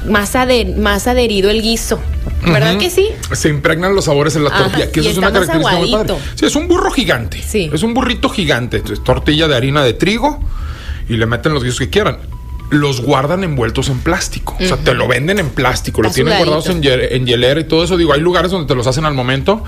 más, 0.09 0.35
ade- 0.35 0.77
más 0.77 1.07
adherido 1.07 1.51
el 1.51 1.63
guiso, 1.63 1.99
¿verdad 2.45 2.77
que 2.79 2.91
sí? 2.91 3.09
se 3.33 3.49
impregnan 3.49 3.95
los 3.95 4.05
sabores 4.05 4.37
en 4.37 4.45
la 4.45 4.51
Ajá, 4.51 4.65
tortilla, 4.65 4.93
que 4.93 5.01
eso 5.01 5.11
es 5.11 5.19
una 5.19 5.33
característica 5.33 5.79
muy 5.79 5.91
padre. 5.93 6.03
aguadito. 6.03 6.19
Sí, 6.35 6.47
es 6.47 6.57
un 6.57 6.69
burro 6.69 6.91
gigante. 6.91 7.41
Sí. 7.43 7.71
Es 7.73 7.83
un 7.83 7.95
burrito 7.95 8.29
gigante. 8.29 8.79
Entonces, 8.79 9.03
tortilla 9.03 9.49
de 9.49 9.57
harina 9.57 9.83
de 9.83 9.95
trigo 9.95 10.41
y 11.09 11.17
le 11.17 11.25
meten 11.27 11.55
los 11.55 11.63
guisos 11.65 11.79
que 11.79 11.89
quieran. 11.91 12.19
Los 12.71 13.01
guardan 13.03 13.45
envueltos 13.45 13.89
en 13.89 13.99
plástico. 14.01 14.57
O 14.61 14.65
sea, 14.65 14.77
te 14.79 14.95
lo 14.95 15.07
venden 15.07 15.39
en 15.39 15.51
plástico. 15.51 16.03
Lo 16.03 16.09
Está 16.09 16.17
tienen 16.17 16.33
sudadito. 16.35 16.51
guardados 16.77 17.11
en, 17.11 17.17
en 17.17 17.27
hielera 17.27 17.61
y 17.61 17.65
todo 17.65 17.85
eso. 17.85 17.97
Digo, 17.97 18.13
hay 18.13 18.21
lugares 18.21 18.51
donde 18.51 18.67
te 18.67 18.75
los 18.75 18.87
hacen 18.87 19.05
al 19.05 19.15
momento 19.15 19.63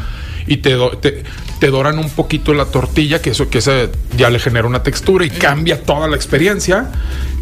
y 0.46 0.58
te, 0.58 0.76
te, 1.00 1.22
te 1.60 1.66
doran 1.68 1.98
un 1.98 2.10
poquito 2.10 2.54
la 2.54 2.66
tortilla, 2.66 3.20
que 3.20 3.30
eso 3.30 3.48
que 3.50 3.58
ese 3.58 3.88
ya 4.16 4.30
le 4.30 4.38
genera 4.38 4.66
una 4.66 4.82
textura 4.82 5.24
y 5.24 5.30
cambia 5.30 5.82
toda 5.82 6.08
la 6.08 6.16
experiencia. 6.16 6.90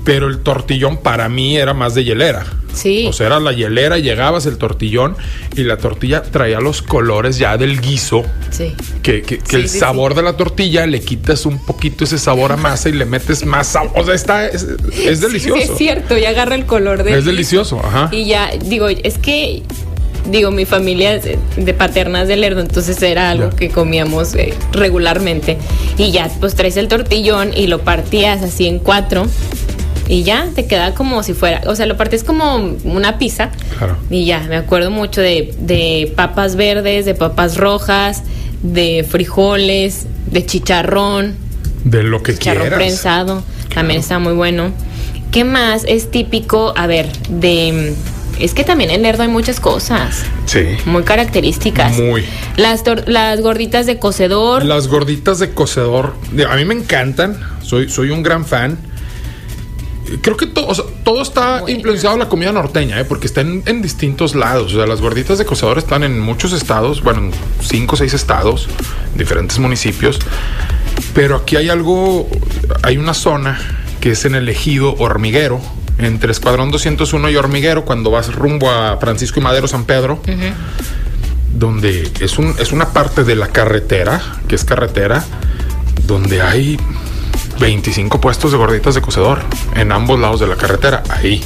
Pero 0.04 0.28
el 0.28 0.40
tortillón 0.40 0.98
para 0.98 1.30
mí 1.30 1.56
era 1.56 1.72
más 1.72 1.94
de 1.94 2.04
hielera. 2.04 2.44
Sí. 2.74 3.06
O 3.08 3.14
sea, 3.14 3.28
era 3.28 3.40
la 3.40 3.52
hielera, 3.54 3.96
llegabas 3.98 4.44
el 4.44 4.58
tortillón 4.58 5.16
y 5.56 5.62
la 5.62 5.78
tortilla 5.78 6.20
traía 6.22 6.60
los 6.60 6.82
colores 6.82 7.38
ya 7.38 7.56
del 7.56 7.80
guiso. 7.80 8.22
Sí. 8.50 8.74
Que, 9.02 9.22
que- 9.22 9.38
que 9.38 9.46
Sí, 9.48 9.56
el 9.56 9.68
sí, 9.70 9.78
sabor 9.78 10.14
de 10.14 10.20
la 10.22 10.36
tortilla 10.36 10.86
le 10.86 11.00
quitas 11.00 11.46
un 11.46 11.58
poquito 11.64 12.04
ese 12.04 12.18
sabor 12.18 12.52
a 12.52 12.58
masa 12.58 12.90
y 12.90 12.92
le 12.92 13.06
metes 13.06 13.46
más 13.46 13.68
sabor. 13.68 13.92
O 13.96 14.04
sea, 14.04 14.14
está, 14.14 14.46
es, 14.46 14.66
es 14.94 15.20
delicioso. 15.22 15.56
Es 15.62 15.70
cierto, 15.78 16.18
ya 16.18 16.28
agarra 16.30 16.54
el 16.54 16.66
color 16.66 17.02
de 17.02 17.16
Es 17.16 17.24
delicioso, 17.24 17.80
ajá. 17.82 18.10
Y 18.12 18.26
ya, 18.26 18.50
digo, 18.62 18.88
es 18.90 19.16
que, 19.16 19.62
digo, 20.26 20.50
mi 20.50 20.64
familia 20.64 21.14
es 21.14 21.38
de 21.56 21.74
paternas 21.74 22.28
de 22.28 22.36
lerdo, 22.36 22.60
entonces 22.60 23.00
era 23.02 23.30
algo 23.30 23.50
que 23.50 23.68
comíamos 23.68 24.34
eh, 24.34 24.54
regularmente. 24.72 25.58
Y 25.98 26.10
ya, 26.10 26.30
pues 26.40 26.54
traes 26.54 26.76
el 26.76 26.88
tortillón 26.88 27.50
y 27.54 27.66
lo 27.66 27.80
partías 27.82 28.42
así 28.42 28.66
en 28.66 28.78
cuatro. 28.78 29.26
Y 30.06 30.22
ya, 30.22 30.48
te 30.54 30.66
queda 30.66 30.94
como 30.94 31.22
si 31.22 31.32
fuera, 31.32 31.62
o 31.66 31.74
sea, 31.74 31.86
lo 31.86 31.96
partes 31.96 32.24
como 32.24 32.56
una 32.84 33.18
pizza. 33.18 33.50
Claro. 33.78 33.96
Y 34.10 34.26
ya, 34.26 34.40
me 34.40 34.56
acuerdo 34.56 34.90
mucho 34.90 35.20
de, 35.20 35.54
de 35.58 36.12
papas 36.14 36.56
verdes, 36.56 37.06
de 37.06 37.14
papas 37.14 37.56
rojas, 37.56 38.22
de 38.62 39.06
frijoles, 39.08 40.06
de 40.26 40.44
chicharrón 40.44 41.36
De 41.84 42.02
lo 42.02 42.22
que 42.22 42.32
chicharrón 42.32 42.62
quieras. 42.62 42.78
prensado, 42.78 43.42
también 43.74 44.00
está 44.00 44.18
muy 44.18 44.34
bueno. 44.34 44.72
¿Qué 45.30 45.44
más 45.44 45.84
es 45.88 46.10
típico? 46.10 46.72
A 46.76 46.86
ver, 46.86 47.10
de... 47.28 47.94
Es 48.40 48.52
que 48.54 48.64
también 48.64 48.90
en 48.90 49.02
Lerdo 49.02 49.22
hay 49.22 49.28
muchas 49.28 49.60
cosas 49.60 50.24
Sí. 50.46 50.64
muy 50.86 51.02
características. 51.04 51.98
Muy. 51.98 52.24
Las, 52.56 52.82
las 53.06 53.40
gorditas 53.40 53.86
de 53.86 53.98
cocedor. 53.98 54.64
Las 54.64 54.88
gorditas 54.88 55.38
de 55.38 55.50
cocedor, 55.54 56.14
a 56.48 56.56
mí 56.56 56.64
me 56.64 56.74
encantan. 56.74 57.38
Soy, 57.62 57.88
soy 57.88 58.10
un 58.10 58.22
gran 58.22 58.44
fan. 58.44 58.76
Creo 60.20 60.36
que 60.36 60.46
todo, 60.46 60.66
o 60.66 60.74
sea, 60.74 60.84
todo 61.02 61.22
está 61.22 61.60
Buenas. 61.60 61.70
influenciado 61.78 62.14
en 62.14 62.20
la 62.20 62.28
comida 62.28 62.52
norteña, 62.52 63.00
¿eh? 63.00 63.04
porque 63.06 63.26
está 63.26 63.40
en, 63.40 63.62
en 63.66 63.80
distintos 63.80 64.34
lados. 64.34 64.74
O 64.74 64.76
sea, 64.76 64.86
las 64.86 65.00
gorditas 65.00 65.38
de 65.38 65.46
cocedor 65.46 65.78
están 65.78 66.02
en 66.02 66.20
muchos 66.20 66.52
estados, 66.52 67.02
bueno, 67.02 67.20
en 67.20 67.30
cinco 67.62 67.94
o 67.94 67.96
seis 67.98 68.12
estados, 68.12 68.68
diferentes 69.16 69.58
municipios. 69.58 70.18
Pero 71.14 71.36
aquí 71.36 71.56
hay 71.56 71.70
algo, 71.70 72.28
hay 72.82 72.98
una 72.98 73.14
zona 73.14 73.58
que 74.00 74.10
es 74.10 74.24
en 74.26 74.34
el 74.34 74.48
ejido 74.50 74.94
hormiguero, 74.98 75.60
entre 75.98 76.32
Escuadrón 76.32 76.70
201 76.70 77.30
y 77.30 77.36
Hormiguero, 77.36 77.84
cuando 77.84 78.10
vas 78.10 78.34
rumbo 78.34 78.70
a 78.70 78.96
Francisco 78.98 79.40
y 79.40 79.42
Madero, 79.42 79.68
San 79.68 79.84
Pedro, 79.84 80.20
donde 81.56 82.10
es, 82.20 82.38
un, 82.38 82.54
es 82.58 82.72
una 82.72 82.88
parte 82.88 83.22
de 83.24 83.36
la 83.36 83.48
carretera, 83.48 84.20
que 84.48 84.56
es 84.56 84.64
carretera, 84.64 85.24
donde 86.06 86.42
hay 86.42 86.78
25 87.60 88.20
puestos 88.20 88.50
de 88.50 88.58
gorditas 88.58 88.94
de 88.96 89.00
cocedor 89.00 89.40
en 89.76 89.92
ambos 89.92 90.18
lados 90.18 90.40
de 90.40 90.48
la 90.48 90.56
carretera, 90.56 91.02
ahí. 91.10 91.42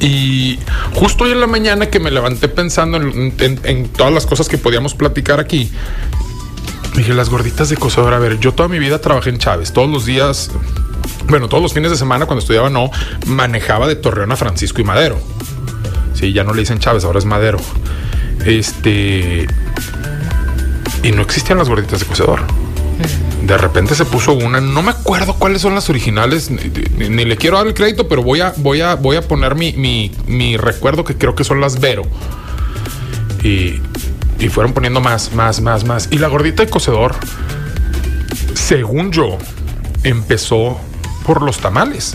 Y 0.00 0.58
justo 0.94 1.24
hoy 1.24 1.32
en 1.32 1.40
la 1.40 1.46
mañana 1.46 1.86
que 1.86 1.98
me 2.00 2.10
levanté 2.10 2.48
pensando 2.48 2.96
en, 2.98 3.34
en- 3.38 3.60
en 3.64 3.88
todas 3.88 4.12
las 4.12 4.26
cosas 4.26 4.48
que 4.48 4.56
podíamos 4.56 4.94
platicar 4.94 5.40
aquí, 5.40 5.70
dije, 6.94 7.12
las 7.14 7.28
gorditas 7.28 7.68
de 7.68 7.76
cocedor, 7.76 8.14
a 8.14 8.18
ver, 8.18 8.38
yo 8.38 8.54
toda 8.54 8.68
mi 8.68 8.78
vida 8.78 9.00
trabajé 9.00 9.30
en 9.30 9.38
Chávez, 9.38 9.72
todos 9.72 9.90
los 9.90 10.06
días, 10.06 10.50
bueno, 11.28 11.48
todos 11.48 11.62
los 11.62 11.72
fines 11.74 11.90
de 11.90 11.96
semana 11.96 12.26
cuando 12.26 12.40
estudiaba 12.40 12.70
no, 12.70 12.90
manejaba 13.26 13.86
de 13.86 13.96
Torreón 13.96 14.32
a 14.32 14.36
Francisco 14.36 14.80
y 14.80 14.84
Madero. 14.84 15.18
Sí, 16.14 16.32
ya 16.32 16.44
no 16.44 16.52
le 16.52 16.60
dicen 16.60 16.78
Chávez, 16.78 17.04
ahora 17.04 17.18
es 17.18 17.24
Madero. 17.24 17.58
Este... 18.44 19.46
Y 21.02 21.12
no 21.12 21.22
existían 21.22 21.58
las 21.58 21.68
gorditas 21.68 22.00
de 22.00 22.06
cocedor. 22.06 22.40
De 23.44 23.56
repente 23.56 23.94
se 23.94 24.04
puso 24.04 24.32
una, 24.32 24.60
no 24.60 24.82
me 24.82 24.90
acuerdo 24.90 25.34
cuáles 25.34 25.62
son 25.62 25.74
las 25.74 25.88
originales, 25.88 26.50
ni, 26.50 26.60
ni- 26.98 27.08
ni 27.08 27.24
le 27.24 27.36
quiero 27.36 27.56
dar 27.56 27.66
el 27.68 27.74
crédito, 27.74 28.08
pero 28.08 28.22
voy 28.22 28.40
a, 28.40 28.52
voy 28.56 28.80
a, 28.80 28.96
voy 28.96 29.16
a 29.16 29.22
poner 29.22 29.54
mi, 29.54 29.72
mi, 29.74 30.10
mi 30.26 30.56
recuerdo 30.56 31.04
que 31.04 31.16
creo 31.16 31.34
que 31.36 31.44
son 31.44 31.60
las 31.60 31.78
Vero. 31.80 32.02
Y, 33.44 33.80
y 34.40 34.48
fueron 34.48 34.72
poniendo 34.72 35.00
más, 35.00 35.32
más, 35.34 35.60
más, 35.60 35.84
más. 35.84 36.08
Y 36.10 36.18
la 36.18 36.26
gordita 36.26 36.64
de 36.64 36.70
cocedor, 36.70 37.14
según 38.54 39.12
yo, 39.12 39.38
empezó 40.02 40.78
por 41.28 41.42
los 41.42 41.58
tamales. 41.58 42.14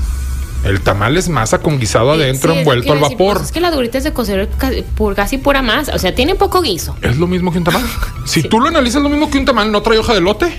El 0.65 0.81
tamal 0.81 1.15
es 1.17 1.29
masa 1.29 1.59
con 1.59 1.77
guisado 1.79 2.11
adentro, 2.13 2.49
Sí, 2.51 2.55
es 2.55 2.59
envuelto 2.61 2.93
al 2.93 2.99
decir, 2.99 3.13
vapor. 3.17 3.33
pues 3.37 3.45
es 3.47 3.51
que 3.51 3.59
las 3.61 3.73
duritas 3.75 4.03
de 4.03 4.11
cocedor 4.11 4.47
ca- 4.57 4.71
por 4.95 5.13
casi 5.13 5.37
pura 5.37 5.61
masa. 5.61 5.93
O 5.93 5.99
sea, 5.99 6.15
tiene 6.15 6.33
poco 6.35 6.61
guiso. 6.61 6.95
Es 7.03 7.17
lo 7.17 7.27
mismo 7.27 7.51
que 7.51 7.59
un 7.59 7.63
tamal. 7.65 7.83
Si 8.25 8.41
Sí. 8.41 8.49
tú 8.49 8.59
lo 8.59 8.69
analizas, 8.69 9.01
lo 9.03 9.09
mismo 9.09 9.29
que 9.29 9.37
un 9.37 9.45
tamal, 9.45 9.71
no 9.71 9.81
trae 9.83 9.99
hoja 9.99 10.13
de 10.15 10.21
lote. 10.21 10.51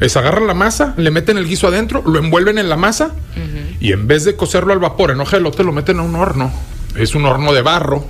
Es 0.00 0.16
agarran 0.16 0.46
la 0.46 0.54
masa, 0.54 0.94
le 0.96 1.10
meten 1.10 1.36
el 1.36 1.46
guiso 1.46 1.66
adentro, 1.68 2.02
lo 2.06 2.18
envuelven 2.18 2.56
en 2.56 2.70
la 2.70 2.76
masa 2.76 3.10
y 3.80 3.92
en 3.92 4.06
vez 4.08 4.24
de 4.24 4.34
cocerlo 4.36 4.72
al 4.72 4.78
vapor 4.78 5.10
en 5.10 5.20
hoja 5.20 5.36
de 5.36 5.42
lote, 5.42 5.62
lo 5.64 5.72
meten 5.72 5.98
a 5.98 6.02
un 6.02 6.14
horno. 6.16 6.50
Es 6.96 7.14
un 7.14 7.26
horno 7.26 7.52
de 7.52 7.60
barro 7.60 8.06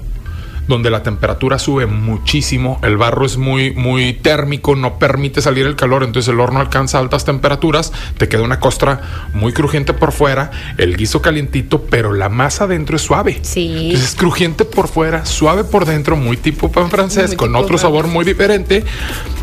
donde 0.68 0.90
la 0.90 1.02
temperatura 1.02 1.58
sube 1.58 1.86
muchísimo. 1.86 2.78
El 2.82 2.96
barro 2.96 3.26
es 3.26 3.36
muy, 3.36 3.72
muy 3.72 4.12
térmico, 4.12 4.76
no 4.76 4.98
permite 4.98 5.40
salir 5.42 5.66
el 5.66 5.76
calor, 5.76 6.02
entonces 6.04 6.32
el 6.32 6.40
horno 6.40 6.60
alcanza 6.60 6.98
altas 6.98 7.24
temperaturas. 7.24 7.92
Te 8.18 8.28
queda 8.28 8.42
una 8.42 8.60
costra 8.60 9.00
muy 9.34 9.52
crujiente 9.52 9.92
por 9.94 10.12
fuera, 10.12 10.50
el 10.78 10.96
guiso 10.96 11.20
calientito, 11.22 11.82
pero 11.84 12.12
la 12.12 12.28
masa 12.28 12.64
adentro 12.64 12.96
es 12.96 13.02
suave. 13.02 13.38
Sí. 13.42 13.86
Entonces 13.86 14.10
es 14.10 14.14
crujiente 14.14 14.64
por 14.64 14.88
fuera, 14.88 15.24
suave 15.26 15.64
por 15.64 15.84
dentro, 15.86 16.16
muy 16.16 16.36
tipo 16.36 16.70
pan 16.70 16.90
francés, 16.90 17.28
Muy 17.28 17.36
con 17.36 17.56
otro 17.56 17.70
pan 17.76 17.78
sabor 17.78 18.06
muy 18.06 18.24
diferente. 18.24 18.84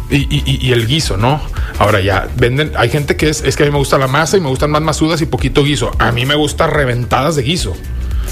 Y- 0.09 0.67
y 0.67 0.71
el 0.71 0.87
guiso, 0.87 1.17
¿no? 1.17 1.41
Ahora 1.79 1.99
ya 1.99 2.29
venden, 2.37 2.71
hay 2.77 2.89
gente 2.89 3.17
que 3.17 3.27
es, 3.29 3.41
es 3.43 3.57
que 3.57 3.63
a 3.63 3.65
mí 3.65 3.71
me 3.73 3.77
gusta 3.77 3.97
la 3.97 4.07
masa 4.07 4.37
y 4.37 4.39
me 4.39 4.47
gustan 4.47 4.71
más 4.71 4.81
masudas 4.81 5.21
y 5.21 5.25
poquito 5.25 5.63
guiso. 5.65 5.91
A 5.99 6.13
mí 6.13 6.25
me 6.25 6.35
gusta 6.35 6.65
reventadas 6.67 7.35
de 7.35 7.43
guiso. 7.43 7.75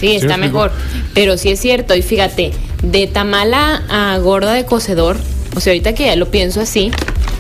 Sí, 0.06 0.16
está 0.16 0.38
mejor. 0.38 0.72
Pero 1.14 1.38
sí 1.38 1.50
es 1.50 1.60
cierto. 1.60 1.96
Y 1.96 2.02
fíjate, 2.02 2.52
de 2.84 3.08
tamala 3.08 3.84
a 3.90 4.18
gorda 4.20 4.54
de 4.54 4.66
cocedor, 4.66 5.18
o 5.56 5.60
sea, 5.60 5.72
ahorita 5.72 5.94
que 5.94 6.06
ya 6.06 6.16
lo 6.16 6.30
pienso 6.30 6.62
así, 6.62 6.92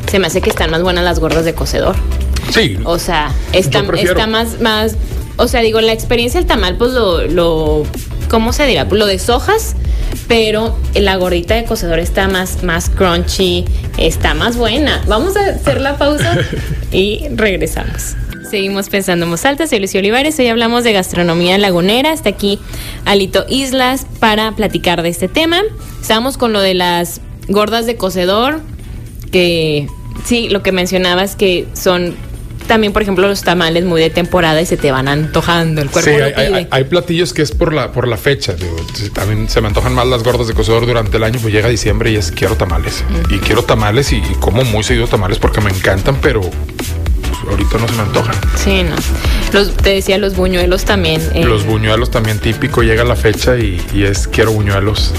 se 0.10 0.19
me 0.19 0.28
hace 0.28 0.41
que 0.41 0.49
están 0.49 0.71
más 0.71 0.82
buenas 0.82 1.04
las 1.04 1.19
gordas 1.19 1.45
de 1.45 1.54
cocedor. 1.54 1.95
Sí. 2.51 2.78
O 2.86 2.99
sea, 2.99 3.32
está 3.54 3.84
más, 4.28 4.62
más, 4.62 4.95
o 5.38 5.47
sea, 5.47 5.62
digo, 5.62 5.82
la 5.82 5.93
experiencia 5.93 6.39
del 6.39 6.47
tamal, 6.47 6.78
pues 6.78 6.93
lo, 6.93 7.25
lo, 7.28 7.84
¿cómo 8.30 8.54
se 8.54 8.65
dirá? 8.65 8.88
Pues 8.88 8.99
lo 8.99 9.06
deshojas, 9.06 9.75
pero 10.28 10.78
la 10.93 11.17
gordita 11.17 11.56
de 11.56 11.65
cocedor 11.65 11.99
está 11.99 12.28
más, 12.28 12.63
más 12.63 12.89
crunchy, 12.89 13.65
está 13.97 14.34
más 14.34 14.58
buena. 14.58 15.04
Vamos 15.08 15.36
a 15.36 15.49
hacer 15.49 15.82
la 15.82 15.97
pausa 15.97 16.38
y 16.91 17.25
regresamos. 17.36 18.15
Seguimos 18.49 18.89
pensando 18.89 19.25
en 19.25 19.31
voz 19.31 19.43
alta, 19.45 19.65
soy 19.67 19.79
Lucio 19.79 19.99
Olivares, 19.99 20.38
hoy 20.39 20.47
hablamos 20.47 20.84
de 20.84 20.93
gastronomía 20.93 21.58
lagunera, 21.58 22.13
está 22.13 22.29
aquí 22.29 22.60
Alito 23.05 23.45
Islas 23.49 24.05
para 24.19 24.51
platicar 24.53 25.01
de 25.01 25.10
este 25.10 25.27
tema. 25.27 25.62
Estábamos 26.01 26.38
con 26.38 26.53
lo 26.53 26.60
de 26.62 26.73
las 26.75 27.21
gordas 27.47 27.86
de 27.86 27.95
cocedor, 27.95 28.62
que 29.31 29.88
sí, 30.25 30.47
lo 30.49 30.62
que 30.63 30.71
mencionabas 30.71 31.36
que 31.36 31.67
son 31.73 32.15
también, 32.67 32.93
por 32.93 33.01
ejemplo, 33.03 33.27
los 33.27 33.41
tamales 33.41 33.84
muy 33.86 34.01
de 34.01 34.10
temporada 34.10 34.60
y 34.62 34.65
se 34.65 34.77
te 34.77 34.91
van 34.91 35.08
antojando, 35.08 35.81
el 35.81 35.89
cuerpo 35.89 36.10
Sí, 36.10 36.15
hay, 36.15 36.34
hay- 36.53 36.67
hay 36.69 36.84
platillos 36.86 37.34
que 37.34 37.41
es 37.41 37.51
por 37.51 37.73
la, 37.73 37.91
por 37.91 38.08
la 38.08 38.17
fecha. 38.17 38.53
digo, 38.53 38.75
también 39.13 39.49
se 39.49 39.62
me 39.62 39.67
antojan 39.67 39.93
más 39.93 40.08
las 40.08 40.23
gordas 40.23 40.47
de 40.47 40.53
cocedor 40.53 40.86
durante 40.86 41.17
el 41.17 41.23
año, 41.23 41.39
pues 41.41 41.53
llega 41.53 41.67
diciembre 41.69 42.12
y 42.12 42.15
es 42.15 42.31
quiero 42.31 42.55
tamales. 42.55 43.03
Y 43.29 43.38
quiero 43.39 43.63
tamales 43.63 44.12
y, 44.13 44.17
y 44.17 44.36
como 44.39 44.63
muy 44.63 44.84
seguido 44.84 45.08
tamales 45.08 45.38
porque 45.39 45.62
me 45.62 45.69
encantan, 45.71 46.17
pero 46.21 46.41
ahorita 47.49 47.77
no 47.77 47.88
se 47.88 47.93
me 47.93 48.01
antojan. 48.01 48.36
Sí, 48.55 48.84
no. 48.84 48.95
Los, 49.53 49.75
te 49.77 49.91
decía, 49.91 50.17
los 50.17 50.36
buñuelos 50.36 50.86
también. 50.86 51.21
eh, 51.34 51.45
Los 51.45 51.65
buñuelos 51.65 52.12
también 52.12 52.39
típico, 52.39 52.84
llega 52.84 53.03
la 53.03 53.15
fecha 53.15 53.58
y, 53.58 53.81
y 53.93 54.03
es 54.03 54.27
quiero 54.27 54.51
buñuelos. 54.51 55.12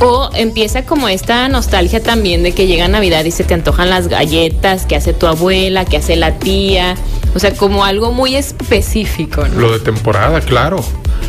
O 0.00 0.30
empieza 0.34 0.84
como 0.84 1.08
esta 1.08 1.48
nostalgia 1.48 2.02
también 2.02 2.42
de 2.42 2.52
que 2.52 2.66
llega 2.66 2.86
Navidad 2.88 3.24
y 3.24 3.30
se 3.32 3.44
te 3.44 3.54
antojan 3.54 3.90
las 3.90 4.08
galletas 4.08 4.86
que 4.86 4.96
hace 4.96 5.12
tu 5.12 5.26
abuela, 5.26 5.84
que 5.84 5.96
hace 5.96 6.16
la 6.16 6.38
tía. 6.38 6.94
O 7.34 7.38
sea, 7.38 7.52
como 7.54 7.84
algo 7.84 8.12
muy 8.12 8.36
específico, 8.36 9.46
¿no? 9.48 9.60
Lo 9.60 9.72
de 9.72 9.80
temporada, 9.80 10.40
claro, 10.40 10.84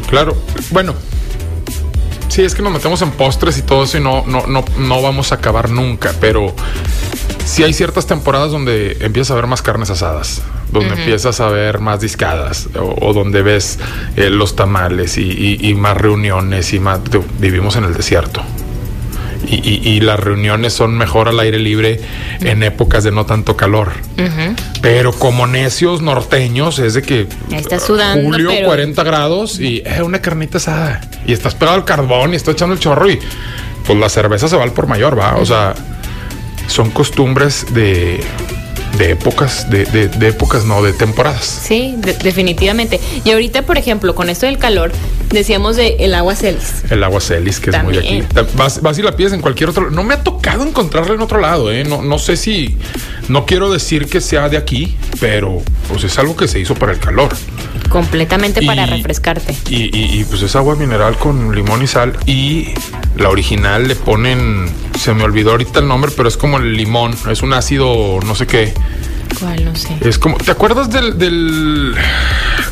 claro. 0.10 0.36
Bueno, 0.72 0.94
sí, 2.28 2.44
es 2.44 2.56
que 2.56 2.62
nos 2.62 2.72
metemos 2.72 3.02
en 3.02 3.12
postres 3.12 3.58
y 3.58 3.62
todo 3.62 3.84
eso 3.84 3.98
y 3.98 4.02
no, 4.02 4.24
no, 4.28 4.46
no, 4.48 4.64
no 4.78 5.02
vamos 5.02 5.32
a 5.32 5.36
acabar 5.36 5.70
nunca, 5.70 6.14
pero 6.20 6.54
sí 7.46 7.64
hay 7.64 7.74
ciertas 7.74 8.08
temporadas 8.08 8.52
donde 8.52 8.98
empiezas 9.02 9.32
a 9.32 9.36
ver 9.36 9.48
más 9.48 9.62
carnes 9.62 9.90
asadas, 9.90 10.42
donde 10.72 10.96
empiezas 10.96 11.40
a 11.40 11.48
ver 11.50 11.80
más 11.80 12.00
discadas 12.00 12.70
o, 12.80 12.96
o 13.02 13.14
donde 13.14 13.42
ves 13.42 13.80
eh, 14.16 14.30
los 14.30 14.56
tamales 14.56 15.18
y, 15.18 15.24
y- 15.24 15.60
y 15.70 15.74
más 15.76 15.98
reuniones 15.98 16.74
y 16.74 16.80
más... 16.80 17.00
Vivimos 17.40 17.76
en 17.76 17.84
el 17.84 17.94
desierto. 17.94 18.42
Y, 19.48 19.56
y- 19.56 19.82
y 19.90 20.00
las 20.02 20.20
reuniones 20.20 20.72
son 20.74 20.96
mejor 20.98 21.28
al 21.28 21.40
aire 21.40 21.58
libre 21.60 22.00
en 22.42 22.62
épocas 22.64 23.04
de 23.04 23.12
no 23.12 23.26
tanto 23.26 23.58
calor. 23.58 23.92
Pero 24.82 25.12
como 25.14 25.48
necios 25.48 26.02
norteños 26.02 26.78
es 26.80 26.94
de 26.94 27.02
que 27.02 27.28
Ya 27.50 27.58
estás 27.58 27.84
sudando, 27.84 28.24
julio 28.24 28.50
pero- 28.50 28.68
40 28.68 29.04
grados 29.04 29.60
y 29.60 29.82
eh, 29.86 30.02
una 30.04 30.22
carnita 30.22 30.58
asada 30.60 31.02
y 31.26 31.34
estás 31.34 31.56
pegado 31.56 31.76
al 31.78 31.86
carbón 31.86 32.34
y 32.34 32.36
estás 32.36 32.54
echando 32.54 32.74
el 32.76 32.80
chorro 32.80 33.10
y 33.10 33.20
pues 33.86 33.98
la 33.98 34.10
cerveza 34.10 34.48
se 34.48 34.56
va 34.56 34.64
al 34.64 34.74
por 34.74 34.86
mayor, 34.88 35.18
va. 35.20 35.36
O 35.38 35.46
sea, 35.46 35.74
son 36.72 36.90
costumbres 36.90 37.66
de, 37.74 38.22
de 38.98 39.12
épocas, 39.12 39.70
de, 39.70 39.86
de- 39.86 40.08
de 40.08 40.28
épocas, 40.30 40.66
no, 40.66 40.82
de 40.82 40.94
temporadas. 40.94 41.46
Sí, 41.46 41.96
de- 41.98 42.14
definitivamente. 42.14 43.00
Y 43.26 43.32
ahorita, 43.32 43.64
por 43.64 43.78
ejemplo, 43.78 44.16
con 44.16 44.30
esto 44.30 44.46
del 44.46 44.58
calor, 44.58 44.92
decíamos 45.30 45.76
de 45.76 45.98
el 46.00 46.14
agua 46.14 46.36
celis. 46.36 46.84
El 46.90 47.04
agua 47.04 47.20
celis, 47.22 47.60
que 47.60 47.70
es 47.72 47.84
muy 47.84 47.98
aquí. 47.98 48.24
Vas, 48.56 48.82
vas 48.82 48.98
y 48.98 49.02
la 49.02 49.16
pides 49.16 49.34
en 49.34 49.42
cualquier 49.42 49.70
otro. 49.70 49.90
No 49.92 50.04
me 50.04 50.14
ha 50.14 50.24
tocado 50.24 50.64
encontrarla 50.66 51.14
en 51.16 51.22
otro 51.22 51.40
lado, 51.40 51.72
¿eh? 51.72 51.84
No, 51.84 52.02
no 52.02 52.18
sé 52.20 52.38
si. 52.38 52.78
No 53.30 53.46
quiero 53.46 53.72
decir 53.72 54.08
que 54.08 54.20
sea 54.22 54.50
de 54.50 54.58
aquí, 54.58 54.98
pero 55.20 55.62
pues 55.88 56.04
es 56.04 56.18
algo 56.20 56.36
que 56.36 56.48
se 56.48 56.60
hizo 56.60 56.76
para 56.76 56.92
el 56.92 57.00
calor. 57.00 57.30
Completamente 57.90 58.62
para 58.66 58.86
refrescarte. 58.86 59.56
Y, 59.70 59.96
y- 59.98 60.20
y, 60.20 60.24
pues 60.24 60.42
es 60.42 60.56
agua 60.56 60.76
mineral 60.76 61.18
con 61.18 61.54
limón 61.56 61.82
y 61.84 61.88
sal. 61.88 62.18
Y 62.26 62.70
la 63.18 63.30
original 63.30 63.88
le 63.88 63.96
ponen, 63.96 64.70
se 65.00 65.14
me 65.14 65.24
olvidó 65.24 65.52
ahorita 65.52 65.80
el 65.80 65.88
nombre, 65.88 66.12
pero 66.16 66.30
es 66.30 66.38
como 66.38 66.58
el 66.58 66.76
limón. 66.76 67.14
Es 67.30 67.42
un 67.42 67.54
ácido, 67.54 68.20
no 68.26 68.36
sé 68.36 68.48
qué. 68.48 68.74
¿Cuál? 69.39 69.65
No 69.65 69.76
sé. 69.76 69.96
Es 70.02 70.17
como, 70.20 70.38
¿te 70.38 70.52
acuerdas 70.52 70.89
del, 70.89 71.17
del 71.17 71.96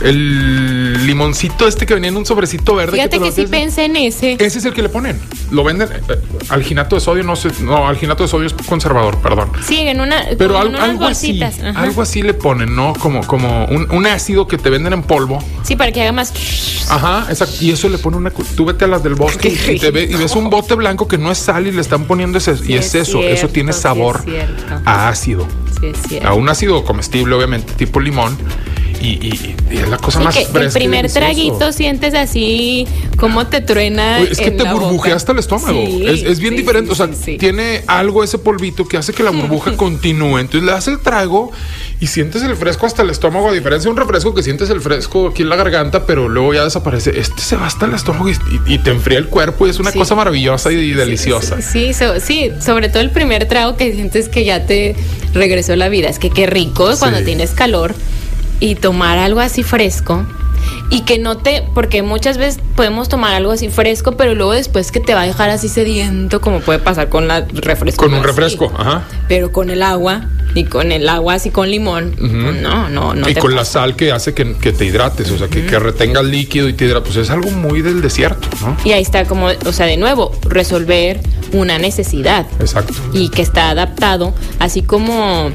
el 0.02 1.06
limoncito 1.06 1.68
este 1.68 1.86
que 1.86 1.94
venía 1.94 2.10
en 2.10 2.18
un 2.18 2.26
sobrecito 2.26 2.76
verde? 2.76 2.94
Fíjate 2.94 3.10
te 3.10 3.18
lo 3.20 3.26
que 3.26 3.32
sí 3.32 3.48
pensé 3.48 3.86
en 3.86 3.96
ese. 3.96 4.34
Ese 4.40 4.60
es 4.60 4.66
el 4.66 4.74
que 4.74 4.82
le 4.82 4.90
ponen. 4.90 5.20
Lo 5.52 5.64
venden. 5.64 5.90
eh, 5.92 6.20
alginato 6.50 6.96
de 6.96 7.02
sodio, 7.02 7.24
no 7.24 7.36
sé. 7.36 7.50
No, 7.62 7.88
alginato 7.88 8.24
de 8.24 8.30
sodio 8.30 8.48
es 8.48 8.54
conservador, 8.54 9.18
perdón. 9.20 9.52
Sí, 9.66 9.78
en 9.80 10.00
una. 10.02 10.24
Pero 10.38 10.58
al- 10.58 10.70
unas 10.70 10.82
algo 10.82 11.06
así. 11.06 11.42
Ajá. 11.42 11.80
algo 11.82 12.02
así 12.02 12.22
le 12.22 12.34
ponen, 12.34 12.76
¿no? 12.76 12.94
Como, 12.94 13.26
como 13.26 13.66
un, 13.66 13.88
un 13.92 14.06
ácido 14.08 14.48
que 14.48 14.58
te 14.58 14.70
venden 14.70 14.94
en 14.94 15.04
polvo. 15.04 15.44
Sí, 15.64 15.76
para 15.76 15.92
que 15.92 16.02
haga 16.02 16.12
más. 16.12 16.32
Ajá, 16.90 17.26
exacto. 17.30 17.56
Y 17.62 17.72
eso 17.72 17.90
le 17.90 17.98
pone 17.98 18.18
una. 18.18 18.30
Tú 18.32 18.66
vete 18.66 18.86
a 18.86 18.88
las 18.88 19.04
del 19.04 19.16
bosque 19.16 19.50
y, 19.50 19.80
te 19.80 19.92
ve- 19.92 20.04
y 20.10 20.16
ves 20.16 20.36
un 20.36 20.50
bote 20.50 20.76
blanco 20.76 21.08
que 21.08 21.18
no 21.18 21.32
es 21.32 21.38
sal 21.40 21.68
y 21.68 21.72
le 21.72 21.82
están 21.82 22.06
poniendo 22.06 22.38
ese. 22.38 22.56
Sí, 22.58 22.64
y 22.74 22.76
es, 22.76 22.88
es 22.96 23.08
eso. 23.10 23.22
eso 23.22 23.48
tiene 23.50 23.74
sí 23.74 23.82
sabor 23.82 24.24
es 24.28 24.44
a 24.86 25.10
ácido. 25.10 25.48
Sí, 25.80 26.18
es 26.18 26.50
ácido 26.50 26.84
comestible, 26.84 27.36
obviamente, 27.36 27.74
tipo 27.74 28.00
limón. 28.00 28.38
Y, 29.02 29.08
y- 29.08 29.56
y 29.72 29.78
es 29.78 29.88
la 29.88 29.98
cosa 29.98 30.20
Sí, 30.20 30.26
más 30.26 30.36
que 30.36 30.46
fresca. 30.46 30.66
el 30.66 30.72
primer 30.74 31.12
traguito 31.12 31.72
sientes 31.72 32.14
así 32.16 32.86
como 33.18 33.48
te 33.48 33.62
truena. 33.62 34.18
Oye, 34.22 34.32
es 34.32 34.38
que 34.40 34.46
en 34.48 34.58
te 34.58 34.64
la 34.64 34.74
burbujea 34.74 34.98
boca. 34.98 35.16
hasta 35.16 35.32
el 35.32 35.40
estómago. 35.40 35.86
Sí, 35.86 36.04
es, 36.06 36.24
es 36.24 36.40
bien 36.40 36.54
sí, 36.54 36.60
diferente. 36.62 36.92
o 36.92 36.96
sea, 36.96 37.08
tiene 37.38 37.84
algo 37.88 38.24
ese 38.24 38.38
polvito 38.40 38.88
que 38.88 38.98
hace 38.98 39.14
que 39.14 39.24
la 39.24 39.32
burbuja 39.32 39.72
continúe. 39.78 40.40
Entonces 40.40 40.64
le 40.64 40.72
das 40.72 40.88
el 40.88 41.00
trago 41.00 41.52
y 42.02 42.08
sientes 42.08 42.42
el 42.44 42.56
fresco 42.56 42.86
hasta 42.86 43.04
el 43.04 43.10
estómago. 43.10 43.50
A 43.50 43.54
diferencia 43.54 43.88
de 43.88 43.92
un 43.92 43.98
refresco 43.98 44.34
que 44.34 44.44
sientes 44.44 44.70
el 44.70 44.82
fresco 44.82 45.28
aquí 45.30 45.44
en 45.44 45.50
la 45.50 45.56
garganta, 45.56 46.06
pero 46.06 46.28
luego 46.28 46.54
ya 46.54 46.64
desaparece. 46.66 47.18
Este 47.20 47.42
se 47.42 47.56
va 47.56 47.68
hasta 47.68 47.86
el 47.86 47.94
estómago 47.94 48.30
y, 48.30 48.36
y- 48.68 48.78
te 48.80 48.90
enfría 48.92 49.18
el 49.18 49.28
cuerpo 49.28 49.68
y 49.68 49.70
es 49.70 49.80
una 49.80 49.92
cosa 49.92 50.16
maravillosa 50.16 50.72
y, 50.72 50.92
deliciosa. 50.94 51.62
Sí, 51.62 51.94
so- 51.94 52.20
sí, 52.20 52.52
sobre 52.64 52.90
todo 52.90 53.02
el 53.02 53.12
primer 53.12 53.48
trago 53.48 53.78
que 53.78 53.94
sientes 53.94 54.30
que 54.30 54.44
ya 54.46 54.66
te 54.66 54.96
regresó 55.34 55.76
la 55.76 55.90
vida. 55.90 56.10
Es 56.10 56.20
que 56.20 56.30
qué 56.30 56.48
rico 56.48 56.90
cuando 57.00 57.22
tienes 57.24 57.52
calor. 57.52 57.94
Y 58.60 58.76
tomar 58.76 59.18
algo 59.18 59.40
así 59.40 59.64
fresco 59.64 60.26
y 60.90 61.02
que 61.02 61.20
no 61.20 61.38
te, 61.38 61.64
porque 61.74 62.02
muchas 62.02 62.38
veces 62.38 62.62
podemos 62.76 63.10
tomar 63.10 63.34
algo 63.34 63.52
así 63.52 63.70
fresco, 63.70 64.14
pero 64.14 64.34
luego 64.34 64.54
después 64.54 64.92
que 64.92 65.00
te 65.00 65.14
va 65.14 65.22
a 65.22 65.26
dejar 65.26 65.50
así 65.50 65.70
sediento, 65.70 66.42
como 66.42 66.60
puede 66.62 66.80
pasar 66.80 67.10
con 67.10 67.28
la 67.28 67.46
refresco. 67.52 68.06
Con 68.06 68.14
un 68.14 68.24
refresco, 68.24 68.72
ajá. 68.76 69.04
Pero 69.28 69.52
con 69.52 69.70
el 69.70 69.84
agua 69.84 70.26
y 70.56 70.64
con 70.66 70.92
el 70.92 71.08
agua 71.08 71.36
así 71.36 71.50
con 71.50 71.70
limón, 71.70 72.16
no, 72.20 72.90
no, 72.90 73.14
no. 73.14 73.30
Y 73.30 73.36
con 73.36 73.56
la 73.56 73.66
sal 73.66 73.96
que 73.96 74.12
hace 74.12 74.34
que, 74.34 74.46
te 74.46 74.86
hidrates, 74.86 75.30
o 75.32 75.38
sea, 75.38 75.48
que, 75.48 75.66
que 75.66 75.80
retenga 75.80 76.22
el 76.22 76.32
líquido 76.32 76.68
y 76.68 76.74
te 76.74 76.86
hidrates, 76.86 77.14
pues 77.14 77.18
es 77.26 77.30
algo 77.30 77.52
muy 77.52 77.82
del 77.82 78.02
desierto, 78.02 78.48
¿no? 78.62 78.78
Y 78.84 78.92
ahí 78.92 79.02
está 79.02 79.26
como, 79.26 79.48
o 79.48 79.72
sea, 79.72 79.86
de 79.86 79.98
nuevo, 79.98 80.32
resolver 80.44 81.20
una 81.54 81.78
necesidad. 81.78 82.46
Exacto. 82.60 82.94
Y 83.14 83.30
que 83.30 83.42
está 83.42 83.70
adaptado, 83.70 84.34
así 84.60 84.82
como, 84.82 85.52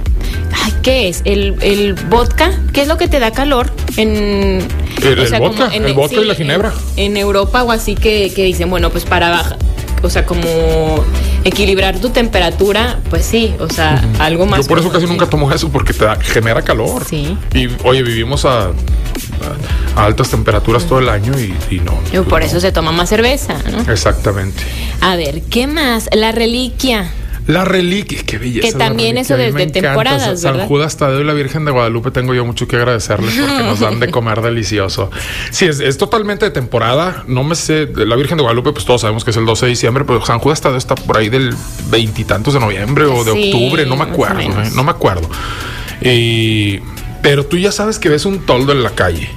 ay, 0.52 0.74
¿qué 0.82 1.08
es? 1.08 1.22
El, 1.24 1.56
el 1.60 1.94
vodka, 1.94 2.52
¿qué 2.72 2.82
es 2.82 2.88
lo 2.88 2.96
que 2.96 3.08
te 3.08 3.18
da 3.18 3.32
calor 3.32 3.70
en 3.96 4.62
el, 5.02 5.38
vodka, 5.38 5.68
el 5.74 5.92
vodka 5.94 6.20
y 6.20 6.24
la 6.24 6.34
ginebra. 6.34 6.72
En, 6.96 7.16
Europa 7.16 7.62
o 7.62 7.70
así 7.70 7.94
que, 7.94 8.32
dicen, 8.34 8.70
bueno, 8.70 8.90
pues 8.90 9.04
para 9.04 9.30
bajar, 9.30 9.58
o 10.04 10.10
sea, 10.10 10.26
como 10.26 11.04
equilibrar 11.44 11.98
tu 11.98 12.10
temperatura, 12.10 13.00
pues 13.10 13.24
sí, 13.24 13.54
o 13.58 13.68
sea, 13.68 14.02
algo 14.18 14.46
más. 14.46 14.60
Yo 14.60 14.66
por 14.68 14.78
eso 14.78 14.90
casi 14.90 15.06
nunca 15.06 15.26
tomo 15.26 15.50
eso 15.50 15.70
porque 15.70 15.92
te 15.92 16.06
genera 16.20 16.62
calor. 16.62 17.04
Sí. 17.04 17.36
Y 17.54 17.68
oye, 17.84 18.02
vivimos 18.02 18.44
a, 18.44 18.68
a, 19.96 20.04
altas 20.04 20.28
temperaturas 20.30 20.84
todo 20.84 20.98
el 20.98 21.08
año 21.08 21.32
y, 21.38 21.80
no. 21.80 21.98
Y 22.12 22.22
por 22.24 22.42
eso 22.42 22.60
se 22.60 22.72
toma 22.72 22.92
más 22.92 23.08
cerveza, 23.08 23.56
¿no? 23.70 23.90
Exactamente. 23.90 24.62
A 25.00 25.16
ver, 25.16 25.42
¿qué 25.42 25.66
más? 25.66 26.08
La 26.12 26.32
reliquia. 26.32 27.10
La 27.46 27.64
reliquia, 27.64 28.20
qué 28.24 28.38
belleza. 28.38 28.66
Que 28.66 28.72
también 28.72 29.18
eso 29.18 29.36
desde 29.36 29.66
temporadas, 29.66 30.40
San 30.40 30.66
Judas 30.66 30.96
Tadeo 30.96 31.20
y 31.20 31.24
la 31.24 31.34
Virgen 31.34 31.64
de 31.64 31.72
Guadalupe 31.72 32.10
tengo 32.10 32.32
yo 32.34 32.44
mucho 32.44 32.66
que 32.66 32.76
agradecerles 32.76 33.34
porque 33.34 33.62
nos 33.62 33.80
dan 33.80 34.00
de 34.00 34.10
comer 34.10 34.40
delicioso. 34.42 35.10
Sí, 35.50 35.66
es, 35.66 35.98
totalmente 35.98 36.46
de 36.46 36.50
temporada. 36.50 37.24
No 37.26 37.44
me 37.44 37.54
sé, 37.54 37.88
la 37.94 38.16
Virgen 38.16 38.38
de 38.38 38.42
Guadalupe, 38.42 38.72
pues 38.72 38.86
todos 38.86 39.02
sabemos 39.02 39.24
que 39.24 39.30
es 39.30 39.36
el 39.36 39.44
12 39.44 39.66
de 39.66 39.70
diciembre, 39.70 40.04
pero 40.06 40.24
San 40.24 40.38
Judas 40.38 40.60
Tadeo 40.60 40.78
está 40.78 40.94
por 40.94 41.18
ahí 41.18 41.28
del 41.28 41.54
veintitantos 41.90 42.54
de 42.54 42.60
noviembre 42.60 43.04
o 43.04 43.24
de 43.24 43.32
octubre, 43.32 43.84
no 43.84 43.96
me 43.96 44.04
acuerdo, 44.04 44.40
¿eh? 44.40 44.70
no 44.74 44.82
me 44.82 44.90
acuerdo. 44.90 45.28
pero 47.22 47.44
tú 47.44 47.58
ya 47.58 47.72
sabes 47.72 47.98
que 47.98 48.08
ves 48.08 48.24
un 48.24 48.46
toldo 48.46 48.72
en 48.72 48.82
la 48.82 48.90
calle 48.90 49.28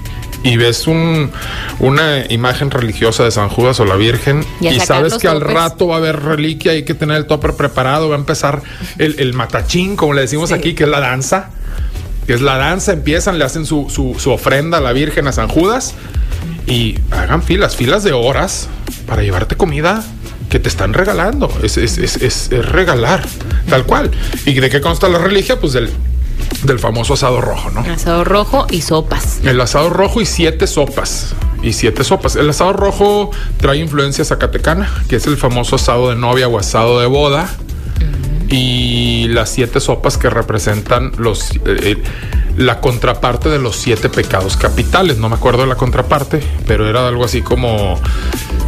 y 0.43 0.57
ves 0.57 0.87
un, 0.87 1.31
una 1.79 2.25
imagen 2.29 2.71
religiosa 2.71 3.23
de 3.23 3.31
San 3.31 3.49
Judas 3.49 3.79
o 3.79 3.85
la 3.85 3.95
Virgen 3.95 4.45
y, 4.61 4.79
sabes 4.79 5.15
que 5.15 5.27
al 5.27 5.41
rato 5.41 5.87
va 5.87 5.95
a 5.95 5.97
haber 5.97 6.21
reliquia, 6.21 6.73
hay 6.73 6.83
que 6.83 6.93
tener 6.93 7.17
el 7.17 7.25
topper 7.25 7.53
preparado, 7.53 8.09
va 8.09 8.15
a 8.15 8.19
empezar 8.19 8.61
el, 8.97 9.33
matachín, 9.33 9.95
como 9.95 10.13
le 10.13 10.21
decimos 10.21 10.51
aquí, 10.51 10.73
que 10.73 10.83
es 10.83 10.89
la 10.89 10.99
danza, 10.99 11.49
que 12.25 12.33
es 12.33 12.41
la 12.41 12.57
danza, 12.57 12.93
empiezan, 12.93 13.39
le 13.39 13.45
hacen 13.45 13.65
su, 13.65 13.87
su, 13.89 14.31
ofrenda 14.31 14.77
a 14.77 14.81
la 14.81 14.93
Virgen, 14.93 15.27
a 15.27 15.31
San 15.31 15.47
Judas, 15.47 15.95
y 16.65 16.95
hagan 17.11 17.41
filas, 17.41 17.75
filas 17.75 18.03
de 18.03 18.13
horas 18.13 18.67
para 19.05 19.23
llevarte 19.23 19.55
comida 19.55 20.03
que 20.49 20.59
te 20.59 20.69
están 20.69 20.93
regalando. 20.93 21.51
Es, 21.63 21.77
es, 21.77 21.97
es, 21.97 22.17
es, 22.21 22.49
regalar, 22.49 23.25
tal 23.69 23.85
cual. 23.85 24.11
¿Y 24.45 24.53
de 24.53 24.69
qué 24.69 24.81
consta 24.81 25.07
la 25.09 25.19
religión? 25.19 25.57
Pues 25.59 25.73
del 25.73 25.89
del 26.63 26.79
famoso 26.79 27.13
asado 27.13 27.41
rojo, 27.41 27.69
¿no? 27.71 27.81
Asado 27.81 28.23
rojo 28.23 28.67
y 28.69 28.81
sopas. 28.81 29.39
El 29.43 29.59
asado 29.61 29.89
rojo 29.89 30.21
y 30.21 30.25
siete 30.25 30.67
sopas. 30.67 31.35
Y 31.61 31.73
siete 31.73 32.03
sopas. 32.03 32.35
El 32.35 32.49
asado 32.49 32.73
rojo 32.73 33.31
trae 33.57 33.77
influencia 33.77 34.23
zacatecana, 34.23 34.89
que 35.09 35.17
es 35.17 35.27
el 35.27 35.37
famoso 35.37 35.75
asado 35.75 36.09
de 36.09 36.15
novia 36.15 36.47
o 36.47 36.57
asado 36.57 36.99
de 36.99 37.07
boda. 37.07 37.49
Y 38.49 39.27
las 39.29 39.49
siete 39.49 39.79
sopas 39.79 40.17
que 40.17 40.29
representan 40.29 41.11
los 41.17 41.51
eh, 41.51 41.59
eh, 41.65 42.03
la 42.57 42.79
contraparte 42.79 43.49
de 43.49 43.59
los 43.59 43.75
siete 43.75 44.09
pecados 44.09 44.57
capitales. 44.57 45.17
No 45.17 45.29
me 45.29 45.35
acuerdo 45.35 45.61
de 45.61 45.67
la 45.67 45.75
contraparte, 45.75 46.41
pero 46.65 46.89
era 46.89 47.07
algo 47.07 47.23
así 47.23 47.41
como 47.41 47.99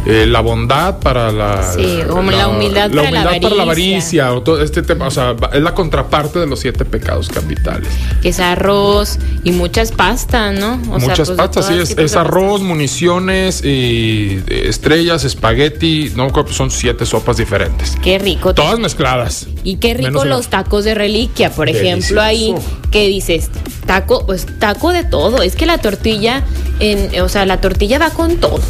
eh, 0.06 0.26
la 0.26 0.40
bondad 0.40 0.98
para 1.00 1.30
la. 1.30 1.62
Sí, 1.74 2.00
como 2.08 2.30
la, 2.30 2.48
humildad, 2.48 2.90
para, 2.90 3.10
la 3.10 3.40
para, 3.40 3.54
la 3.54 3.62
avaricia. 3.64 4.32
O 4.32 4.42
todo 4.42 4.62
este 4.62 4.82
tema, 4.82 5.08
o 5.08 5.10
sea, 5.10 5.36
es 5.52 5.60
la 5.60 5.74
contraparte 5.74 6.38
de 6.38 6.46
los 6.46 6.60
siete 6.60 6.84
pecados 6.84 7.28
capitales. 7.28 7.88
Que 8.22 8.30
es 8.30 8.40
arroz 8.40 9.18
y 9.44 9.52
muchas 9.52 9.92
pastas, 9.92 10.58
¿no? 10.58 10.78
muchas 10.78 11.28
pues, 11.28 11.30
pastas, 11.32 11.66
sí, 11.66 11.74
es, 11.96 12.16
arroz, 12.16 12.62
municiones, 12.62 13.62
y 13.64 14.42
estrellas, 14.48 15.24
espagueti, 15.24 16.12
no, 16.16 16.30
son 16.50 16.70
siete 16.70 17.04
sopas 17.04 17.36
diferentes. 17.36 17.96
Qué 18.02 18.18
rico. 18.18 18.54
Todas 18.54 18.78
mezcladas. 18.78 19.48
Y 19.64 19.76
qué 19.76 19.94
rico 19.94 20.24
los 20.24 20.48
tacos 20.48 20.84
de 20.84 20.94
reliquia, 20.94 21.50
por 21.50 21.68
ejemplo, 21.68 22.22
ahí 22.22 22.54
que 22.90 23.06
dices, 23.06 23.50
taco, 23.86 24.24
pues 24.26 24.46
taco 24.58 24.92
de 24.92 25.04
todo. 25.04 25.42
Es 25.42 25.56
que 25.56 25.66
la 25.66 25.78
tortilla, 25.78 26.42
en, 26.78 27.20
o 27.20 27.28
sea, 27.28 27.44
la 27.44 27.60
tortilla 27.60 27.98
va 27.98 28.10
con 28.10 28.36
todo. 28.36 28.60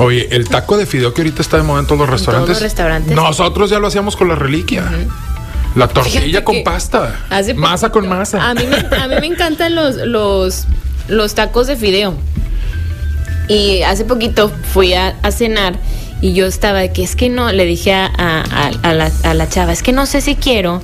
Oye, 0.00 0.28
el 0.30 0.48
taco 0.48 0.78
de 0.78 0.86
fideo 0.86 1.12
que 1.12 1.20
ahorita 1.20 1.42
está 1.42 1.58
de 1.58 1.62
moda 1.62 1.80
en 1.80 1.86
todos 1.86 2.00
los 2.00 2.10
restaurantes. 2.10 2.48
Todos 2.48 2.62
los 2.62 2.62
restaurantes. 2.62 3.14
Nosotros 3.14 3.68
ya 3.68 3.78
lo 3.78 3.86
hacíamos 3.86 4.16
con 4.16 4.28
la 4.28 4.34
reliquia. 4.34 4.90
La 5.74 5.88
tortilla 5.88 6.42
con 6.42 6.64
pasta. 6.64 7.26
Masa 7.54 7.90
con 7.90 8.08
masa. 8.08 8.48
A 8.48 8.54
mí, 8.54 8.62
me, 8.66 8.96
a 8.96 9.08
mí 9.08 9.14
me 9.20 9.26
encantan 9.26 9.74
los, 9.74 9.96
los, 9.96 10.66
los 11.08 11.34
tacos 11.34 11.66
de 11.66 11.76
fideo. 11.76 12.14
Y 13.48 13.82
hace 13.82 14.04
poquito 14.04 14.50
fui 14.72 14.94
a, 14.94 15.14
cenar 15.32 15.74
y 16.22 16.32
yo 16.34 16.46
estaba 16.46 16.78
de 16.80 16.92
que 16.92 17.02
es 17.02 17.14
que 17.14 17.28
no, 17.28 17.52
le 17.52 17.64
dije 17.64 17.92
a, 17.92 18.06
a, 18.82 18.94
la, 18.94 19.10
a 19.24 19.34
la 19.34 19.48
chava, 19.48 19.72
es 19.72 19.82
que 19.82 19.92
no 19.92 20.06
sé 20.06 20.20
si 20.20 20.36
quiero 20.36 20.82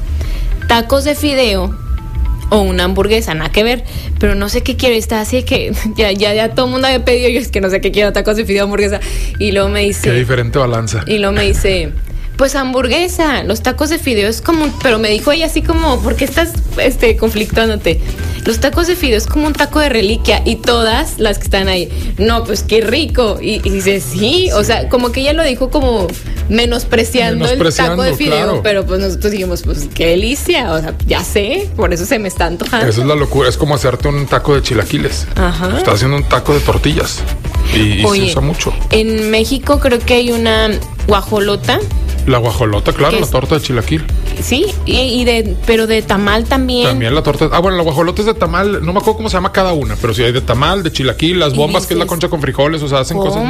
tacos 0.66 1.04
de 1.04 1.14
fideo 1.14 1.85
o 2.50 2.60
una 2.60 2.84
hamburguesa, 2.84 3.34
nada 3.34 3.50
que 3.50 3.64
ver, 3.64 3.84
pero 4.18 4.34
no 4.34 4.48
sé 4.48 4.62
qué 4.62 4.76
quiero. 4.76 4.94
está 4.94 5.20
así 5.20 5.42
que 5.42 5.72
ya, 5.96 6.12
ya, 6.12 6.34
ya 6.34 6.54
todo 6.54 6.66
el 6.66 6.72
mundo 6.72 6.86
había 6.86 7.04
pedido, 7.04 7.28
yo 7.28 7.40
es 7.40 7.48
que 7.48 7.60
no 7.60 7.70
sé 7.70 7.80
qué 7.80 7.90
quiero, 7.90 8.12
tacos 8.12 8.36
de 8.36 8.44
fideo, 8.44 8.64
hamburguesa. 8.64 9.00
Y 9.38 9.52
luego 9.52 9.68
me 9.68 9.80
dice. 9.80 10.10
Qué 10.10 10.16
diferente 10.16 10.58
balanza. 10.58 11.04
Y 11.06 11.18
luego 11.18 11.32
me 11.32 11.44
dice. 11.44 11.92
Pues 12.36 12.54
hamburguesa, 12.54 13.42
los 13.44 13.62
tacos 13.62 13.88
de 13.88 13.98
fideo 13.98 14.28
es 14.28 14.42
como, 14.42 14.66
pero 14.82 14.98
me 14.98 15.08
dijo 15.08 15.32
ella 15.32 15.46
así 15.46 15.62
como, 15.62 16.00
¿por 16.00 16.16
qué 16.16 16.26
estás 16.26 16.52
este, 16.78 17.16
conflictándote? 17.16 18.00
Los 18.44 18.60
tacos 18.60 18.86
de 18.86 18.94
fideo 18.94 19.16
es 19.16 19.26
como 19.26 19.46
un 19.46 19.54
taco 19.54 19.80
de 19.80 19.88
reliquia 19.88 20.42
y 20.44 20.56
todas 20.56 21.18
las 21.18 21.38
que 21.38 21.44
están 21.44 21.66
ahí, 21.68 21.88
no, 22.18 22.44
pues 22.44 22.62
qué 22.62 22.80
rico. 22.82 23.38
Y, 23.40 23.58
dice, 23.60 24.00
sí, 24.00 24.50
o 24.52 24.62
sea, 24.62 24.88
como 24.88 25.12
que 25.12 25.22
ella 25.22 25.32
lo 25.32 25.42
dijo 25.42 25.70
como 25.70 26.06
menospreciando, 26.48 27.48
el 27.48 27.74
taco 27.74 28.02
de 28.02 28.14
fideo, 28.14 28.62
pero 28.62 28.84
pues 28.86 29.00
nosotros 29.00 29.32
dijimos, 29.32 29.62
pues 29.62 29.88
qué 29.94 30.08
delicia, 30.08 30.72
o 30.72 30.80
sea, 30.80 30.94
ya 31.06 31.24
sé, 31.24 31.68
por 31.74 31.92
eso 31.92 32.04
se 32.04 32.18
me 32.18 32.28
está 32.28 32.46
antojando. 32.46 32.86
Eso 32.86 33.00
es 33.00 33.06
la 33.06 33.16
locura, 33.16 33.48
es 33.48 33.56
como 33.56 33.74
hacerte 33.74 34.08
un 34.08 34.26
taco 34.26 34.54
de 34.54 34.62
chilaquiles. 34.62 35.26
Ajá. 35.36 35.78
Estás 35.78 35.94
haciendo 35.94 36.18
un 36.18 36.28
taco 36.28 36.54
de 36.54 36.60
tortillas 36.60 37.22
y, 37.74 38.02
se 38.02 38.06
usa 38.06 38.40
mucho. 38.42 38.72
En 38.90 39.30
México 39.30 39.80
creo 39.80 39.98
que 39.98 40.14
hay 40.14 40.30
una 40.30 40.70
guajolota 41.08 41.80
la 42.26 42.38
guajolota, 42.38 42.92
claro, 42.92 43.18
la 43.20 43.26
torta 43.26 43.56
de 43.56 43.60
chilaquil. 43.60 44.04
Sí, 44.42 44.66
y, 44.84 45.24
de, 45.24 45.56
pero 45.66 45.86
de 45.86 46.02
tamal 46.02 46.44
también. 46.44 46.88
También 46.88 47.14
la 47.14 47.22
torta. 47.22 47.48
Ah, 47.52 47.60
bueno, 47.60 47.76
la 47.76 47.82
guajolota 47.82 48.22
es 48.22 48.26
de 48.26 48.34
tamal, 48.34 48.84
no 48.84 48.92
me 48.92 48.98
acuerdo 48.98 49.16
cómo 49.16 49.28
se 49.28 49.36
llama 49.36 49.52
cada 49.52 49.72
una, 49.72 49.96
pero 49.96 50.14
sí 50.14 50.22
hay 50.22 50.32
de 50.32 50.40
tamal, 50.40 50.82
de 50.82 50.92
chilaquil, 50.92 51.38
las 51.38 51.54
bombas, 51.54 51.86
que 51.86 51.94
es 51.94 51.98
la 51.98 52.06
concha 52.06 52.28
con 52.28 52.40
frijoles, 52.40 52.82
o 52.82 52.88
sea, 52.88 53.00
hacen 53.00 53.16
cosas. 53.16 53.42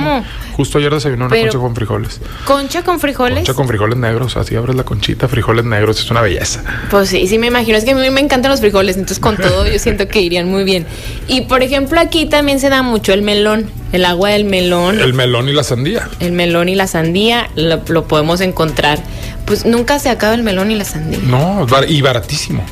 Justo 0.56 0.78
ayer 0.78 0.92
desayunó 0.92 1.26
una 1.26 1.36
concha 1.36 1.58
con 1.58 1.74
frijoles. 1.74 2.20
¿Concha 2.44 2.82
con 2.82 3.00
frijoles? 3.00 3.38
Concha 3.38 3.54
con 3.54 3.68
frijoles 3.68 3.98
negros, 3.98 4.36
así 4.36 4.56
abres 4.56 4.76
la 4.76 4.84
conchita, 4.84 5.28
frijoles 5.28 5.64
negros, 5.64 6.00
es 6.00 6.10
una 6.10 6.20
belleza. 6.20 6.62
Pues 6.90 7.08
sí, 7.08 7.26
sí 7.26 7.38
me 7.38 7.48
imagino, 7.48 7.76
es 7.76 7.84
que 7.84 7.90
a 7.90 7.94
mí 7.94 8.10
me 8.10 8.20
encantan 8.20 8.50
los 8.50 8.60
frijoles, 8.60 8.96
entonces 8.96 9.18
con 9.18 9.36
todo 9.36 9.66
yo 9.66 9.78
siento 9.78 10.08
que 10.08 10.20
irían 10.20 10.48
muy 10.50 10.64
bien. 10.64 10.86
Y 11.28 11.42
por 11.42 11.62
ejemplo, 11.62 12.00
aquí 12.00 12.26
también 12.26 12.60
se 12.60 12.68
da 12.68 12.82
mucho 12.82 13.12
el 13.12 13.22
melón, 13.22 13.70
el 13.92 14.04
agua 14.04 14.30
del 14.30 14.44
melón. 14.44 15.00
El 15.00 15.14
melón 15.14 15.48
y 15.48 15.52
la 15.52 15.64
sandía. 15.64 16.08
El 16.20 16.32
melón 16.32 16.68
y 16.68 16.74
la 16.74 16.86
sandía 16.86 17.50
lo 17.56 18.08
podemos 18.08 18.40
encontrar 18.40 18.98
pues 19.46 19.64
nunca 19.64 19.98
se 20.00 20.10
acaba 20.10 20.34
el 20.34 20.42
melón 20.42 20.72
y 20.72 20.74
la 20.74 20.84
sandía. 20.84 21.20
No, 21.22 21.66
y 21.86 22.02
baratísimo. 22.02 22.64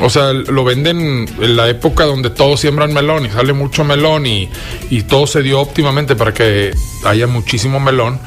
O 0.00 0.08
sea, 0.08 0.32
lo 0.32 0.64
venden 0.64 1.28
en 1.40 1.56
la 1.56 1.68
época 1.68 2.04
donde 2.04 2.30
todos 2.30 2.60
siembran 2.60 2.92
melón 2.94 3.26
y 3.26 3.30
sale 3.30 3.52
mucho 3.52 3.84
melón 3.84 4.26
y, 4.26 4.50
todo 5.08 5.26
se 5.26 5.42
dio 5.42 5.60
óptimamente 5.60 6.16
para 6.16 6.32
que 6.32 6.74
haya 7.04 7.26
muchísimo 7.26 7.78
melón. 7.80 8.18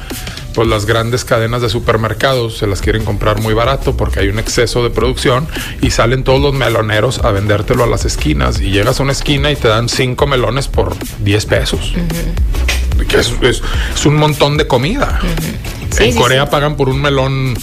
Pues 0.54 0.68
las 0.68 0.86
grandes 0.86 1.24
cadenas 1.24 1.60
de 1.60 1.68
supermercados 1.68 2.58
se 2.58 2.66
las 2.66 2.80
quieren 2.80 3.04
comprar 3.04 3.42
muy 3.42 3.52
barato 3.52 3.94
porque 3.94 4.20
hay 4.20 4.28
un 4.28 4.38
exceso 4.38 4.82
de 4.82 4.88
producción 4.88 5.46
y 5.82 5.90
salen 5.90 6.24
todos 6.24 6.40
los 6.40 6.54
meloneros 6.54 7.18
a 7.18 7.30
vendértelo 7.30 7.84
a 7.84 7.86
las 7.86 8.06
esquinas. 8.06 8.60
Y 8.60 8.70
llegas 8.70 9.00
a 9.00 9.02
una 9.02 9.12
esquina 9.12 9.50
y 9.50 9.56
te 9.56 9.68
dan 9.68 9.88
cinco 9.88 10.26
melones 10.26 10.68
por 10.68 10.96
10 11.18 11.46
pesos. 11.46 11.92
Que 13.08 13.18
es, 13.18 14.06
un 14.06 14.16
montón 14.16 14.56
de 14.56 14.66
comida. 14.66 15.20
en 15.98 16.16
Corea 16.16 16.48
pagan 16.48 16.76
por 16.76 16.88
un 16.88 17.02
melón 17.02 17.54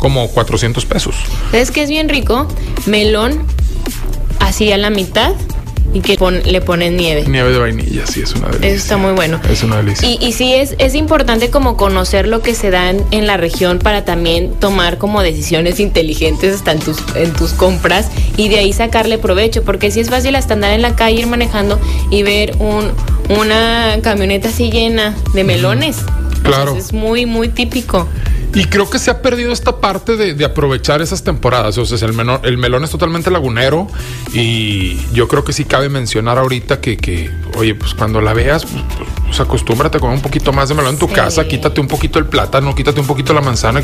como 0.00 0.28
400 0.28 0.84
pesos. 0.86 1.14
Es 1.52 1.70
que 1.70 1.82
es 1.82 1.88
bien 1.88 2.08
rico? 2.08 2.48
Melón 2.86 3.44
así 4.40 4.72
a 4.72 4.78
la 4.78 4.90
mitad 4.90 5.34
y 5.92 6.00
que 6.00 6.16
le 6.44 6.60
ponen 6.60 6.96
nieve. 6.96 7.24
Nieve 7.26 7.50
de 7.50 7.58
vainilla, 7.58 8.06
sí, 8.06 8.20
es 8.22 8.34
una 8.34 8.48
delicia. 8.48 8.68
Eso 8.68 8.76
está 8.76 8.96
muy 8.96 9.12
bueno. 9.12 9.40
Es 9.50 9.62
una 9.62 9.78
delicia. 9.78 10.08
Y, 10.08 10.18
y 10.24 10.32
sí, 10.32 10.54
es, 10.54 10.74
es 10.78 10.94
importante 10.94 11.50
como 11.50 11.76
conocer 11.76 12.28
lo 12.28 12.42
que 12.42 12.54
se 12.54 12.70
da 12.70 12.90
en, 12.90 13.04
en, 13.10 13.26
la 13.26 13.36
región 13.36 13.78
para 13.78 14.04
también 14.04 14.54
tomar 14.54 14.98
como 14.98 15.22
decisiones 15.22 15.80
inteligentes 15.80 16.54
hasta 16.54 16.72
en 16.72 16.78
tus, 16.78 16.98
en 17.16 17.32
tus 17.32 17.52
compras 17.52 18.08
y 18.36 18.48
de 18.48 18.58
ahí 18.58 18.72
sacarle 18.72 19.18
provecho, 19.18 19.64
porque 19.64 19.90
sí 19.90 20.00
es 20.00 20.10
fácil 20.10 20.36
hasta 20.36 20.54
andar 20.54 20.72
en 20.72 20.82
la 20.82 20.94
calle, 20.94 21.20
ir 21.20 21.26
manejando 21.26 21.80
y 22.10 22.22
ver 22.22 22.54
un, 22.60 22.92
una 23.28 23.98
camioneta 24.02 24.48
así 24.48 24.70
llena 24.70 25.16
de 25.34 25.44
melones. 25.44 25.96
Claro. 26.42 26.62
Entonces, 26.62 26.86
es 26.86 26.92
muy, 26.92 27.26
muy 27.26 27.48
típico. 27.48 28.06
Y 28.52 28.64
creo 28.64 28.90
que 28.90 28.98
se 28.98 29.10
ha 29.10 29.22
perdido 29.22 29.52
esta 29.52 29.76
parte 29.76 30.16
de, 30.16 30.34
de 30.34 30.44
aprovechar 30.44 31.00
esas 31.00 31.22
temporadas. 31.22 31.78
O 31.78 31.86
sea, 31.86 32.08
el, 32.08 32.14
menor, 32.14 32.40
el, 32.42 32.58
melón 32.58 32.82
es 32.82 32.90
totalmente 32.90 33.30
lagunero 33.30 33.86
y 34.32 34.98
yo 35.12 35.28
creo 35.28 35.44
que 35.44 35.52
sí 35.52 35.64
cabe 35.64 35.88
mencionar 35.88 36.38
ahorita 36.38 36.80
que, 36.80 36.96
que 36.96 37.30
oye, 37.56 37.74
pues 37.76 37.94
cuando 37.94 38.20
la 38.20 38.34
veas, 38.34 38.64
pues, 38.64 38.82
pues, 39.24 39.40
acostúmbrate 39.40 39.98
a 39.98 40.00
comer 40.00 40.16
un 40.16 40.22
poquito 40.22 40.52
más 40.52 40.68
de 40.68 40.74
melón 40.74 40.94
en 40.94 40.98
tu 40.98 41.06
sí. 41.06 41.14
casa, 41.14 41.46
quítate 41.46 41.80
un 41.80 41.86
poquito 41.86 42.18
el 42.18 42.26
plátano, 42.26 42.74
quítate 42.74 43.00
un 43.00 43.06
poquito 43.06 43.32
la 43.32 43.40
manzana. 43.40 43.82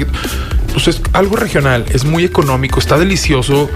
Pues 0.72 0.88
es 0.88 1.00
algo 1.12 1.36
regional, 1.36 1.86
es 1.90 2.04
muy 2.04 2.24
económico, 2.24 2.80
está 2.80 2.98
delicioso. 2.98 3.70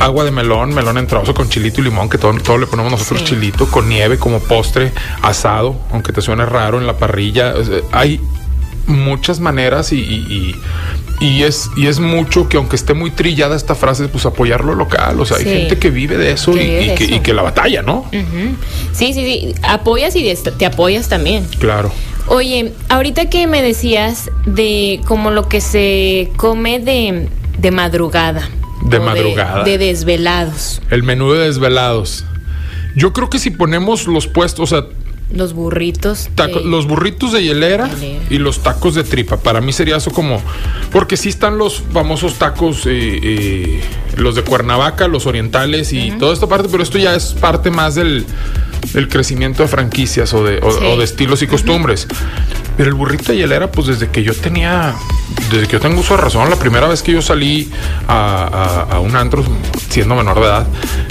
Agua 0.00 0.24
de 0.24 0.30
melón, 0.30 0.74
melón 0.74 0.98
en 0.98 1.06
trozo 1.06 1.32
con 1.34 1.48
chilito 1.48 1.80
y 1.80 1.84
limón, 1.84 2.08
que 2.08 2.18
todo, 2.18 2.32
todo 2.34 2.58
le 2.58 2.66
ponemos 2.66 2.90
nosotros 2.92 3.20
sí. 3.20 3.26
chilito, 3.26 3.70
con 3.70 3.88
nieve 3.88 4.18
como 4.18 4.40
postre, 4.40 4.92
asado, 5.22 5.80
aunque 5.92 6.12
te 6.12 6.20
suene 6.20 6.44
raro 6.44 6.78
en 6.78 6.86
la 6.86 6.98
parrilla. 6.98 7.54
Hay 7.92 8.20
muchas 8.88 9.38
maneras 9.40 9.92
y, 9.92 9.98
y, 10.00 10.54
y, 11.20 11.42
es, 11.42 11.70
y 11.76 11.86
es 11.86 12.00
mucho 12.00 12.48
que 12.48 12.56
aunque 12.56 12.76
esté 12.76 12.94
muy 12.94 13.10
trillada 13.10 13.54
esta 13.54 13.74
frase, 13.74 14.08
pues 14.08 14.26
apoyar 14.26 14.64
lo 14.64 14.74
local. 14.74 15.20
O 15.20 15.24
sea, 15.24 15.36
hay 15.36 15.44
gente 15.44 15.78
que 15.78 15.90
vive 15.90 16.16
de 16.16 16.32
eso, 16.32 16.52
y, 16.52 16.58
vive 16.58 16.82
y, 16.84 16.88
de 16.88 16.94
que, 16.94 17.04
eso. 17.04 17.14
y, 17.14 17.20
que, 17.20 17.34
la 17.34 17.42
batalla, 17.42 17.82
¿no? 17.82 18.06
Uh 18.12 18.16
-huh. 18.16 18.56
Sí, 18.92 19.12
sí, 19.12 19.24
sí. 19.24 19.54
Apoyas 19.62 20.16
y 20.16 20.34
te 20.56 20.66
apoyas 20.66 21.08
también. 21.08 21.46
Claro. 21.58 21.92
Oye, 22.26 22.72
ahorita 22.88 23.30
que 23.30 23.46
me 23.46 23.62
decías 23.62 24.30
de 24.44 25.00
como 25.06 25.30
lo 25.30 25.48
que 25.48 25.60
se 25.60 26.30
come 26.36 26.78
de, 26.78 27.28
de 27.58 27.70
madrugada. 27.70 28.48
De 28.82 29.00
madrugada. 29.00 29.64
De, 29.64 29.78
de 29.78 29.86
desvelados. 29.86 30.80
El 30.90 31.02
menú 31.02 31.32
de 31.32 31.46
desvelados. 31.46 32.24
Yo 32.94 33.12
creo 33.12 33.30
que 33.30 33.38
si 33.38 33.50
ponemos 33.50 34.06
los 34.06 34.26
puestos, 34.26 34.72
o 34.72 34.76
sea, 34.76 34.88
los 35.30 35.52
burritos. 35.52 36.28
Taco, 36.34 36.60
de... 36.60 36.64
Los 36.64 36.86
burritos 36.86 37.32
de 37.32 37.42
hielera, 37.42 37.88
hielera, 37.88 38.24
y 38.30 38.38
los 38.38 38.60
tacos 38.60 38.94
de 38.94 39.04
tripa. 39.04 39.36
Para 39.36 39.60
mí 39.60 39.72
sería 39.72 39.96
eso 39.96 40.10
como. 40.10 40.40
Porque 40.90 41.16
sí 41.16 41.28
están 41.28 41.58
los 41.58 41.82
famosos 41.92 42.34
tacos, 42.34 42.86
eh, 42.86 43.20
eh, 43.22 43.80
los 44.16 44.34
de 44.34 44.42
Cuernavaca, 44.42 45.08
los 45.08 45.26
orientales 45.26 45.92
y 45.92 46.10
uh 46.10 46.14
-huh. 46.14 46.18
toda 46.18 46.32
esta 46.32 46.46
parte, 46.46 46.68
pero 46.70 46.82
esto 46.82 46.98
ya 46.98 47.14
es 47.14 47.34
parte 47.34 47.70
más 47.70 47.94
del, 47.94 48.24
del 48.92 49.08
crecimiento 49.08 49.62
de 49.62 49.68
franquicias 49.68 50.32
o 50.32 50.42
de, 50.44 50.58
o, 50.62 50.70
sí. 50.72 50.78
o 50.84 50.96
de 50.96 51.04
estilos 51.04 51.42
y 51.42 51.46
costumbres. 51.46 52.06
Uh 52.10 52.14
-huh. 52.14 52.56
Pero 52.78 52.90
el 52.90 52.94
burrito 52.94 53.32
de 53.32 53.38
hielera, 53.38 53.70
pues 53.70 53.88
desde 53.88 54.08
que 54.08 54.22
yo 54.22 54.34
tenía. 54.34 54.94
Desde 55.50 55.66
que 55.66 55.74
yo 55.74 55.80
tengo 55.80 56.00
uso 56.00 56.14
de 56.16 56.22
razón, 56.22 56.50
la 56.50 56.56
primera 56.56 56.86
vez 56.88 57.02
que 57.02 57.12
yo 57.12 57.22
salí 57.22 57.70
a, 58.06 58.86
a, 58.90 58.96
a 58.96 59.00
un 59.00 59.16
antro, 59.16 59.44
siendo 59.88 60.14
menor 60.14 60.36
de 60.40 60.44
edad, 60.46 60.66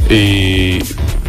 eh, 0.09 0.79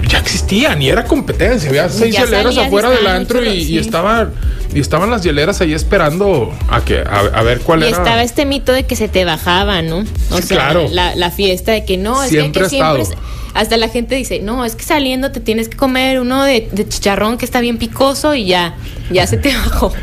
ya 0.09 0.18
existían 0.18 0.80
y 0.82 0.88
era 0.88 1.04
competencia. 1.04 1.68
Había 1.68 1.88
seis 1.88 2.16
hieleras 2.16 2.56
afuera 2.56 2.90
del 2.90 3.06
antro 3.06 3.44
y, 3.44 3.64
sí. 3.64 3.74
y, 3.74 3.78
estaban 3.78 4.32
y 4.74 4.80
estaban 4.80 5.11
las 5.11 5.22
hieleras 5.22 5.61
ahí 5.61 5.74
esperando 5.74 6.52
a 6.68 6.80
que 6.80 6.98
a, 6.98 7.20
a 7.20 7.42
ver 7.42 7.61
cuál 7.61 7.80
y 7.80 7.88
era. 7.88 7.90
Y 7.90 7.92
estaba 7.92 8.22
este 8.22 8.46
mito 8.46 8.72
de 8.72 8.84
que 8.84 8.96
se 8.96 9.09
te 9.09 9.24
bajaba, 9.24 9.82
¿no? 9.82 9.98
O 10.30 10.36
sí, 10.36 10.42
sea, 10.42 10.56
claro. 10.56 10.88
la, 10.90 11.14
la, 11.14 11.30
fiesta 11.30 11.72
de 11.72 11.84
que 11.84 11.96
no, 11.96 12.22
es 12.22 12.30
siempre 12.30 12.62
que, 12.62 12.68
que 12.68 12.70
siempre 12.70 13.02
es, 13.02 13.11
hasta 13.54 13.76
la 13.76 13.88
gente 13.88 14.14
dice, 14.14 14.40
no, 14.40 14.64
es 14.64 14.76
que 14.76 14.84
saliendo 14.84 15.32
te 15.32 15.40
tienes 15.40 15.68
que 15.68 15.76
comer 15.76 16.20
uno 16.20 16.44
de, 16.44 16.68
de 16.70 16.88
chicharrón 16.88 17.38
que 17.38 17.44
está 17.44 17.61
bien 17.61 17.78
picoso 17.78 18.34
y 18.34 18.46
ya, 18.46 18.76
ya 19.11 19.26
se 19.26 19.36
te 19.36 19.54
bajó. 19.54 19.92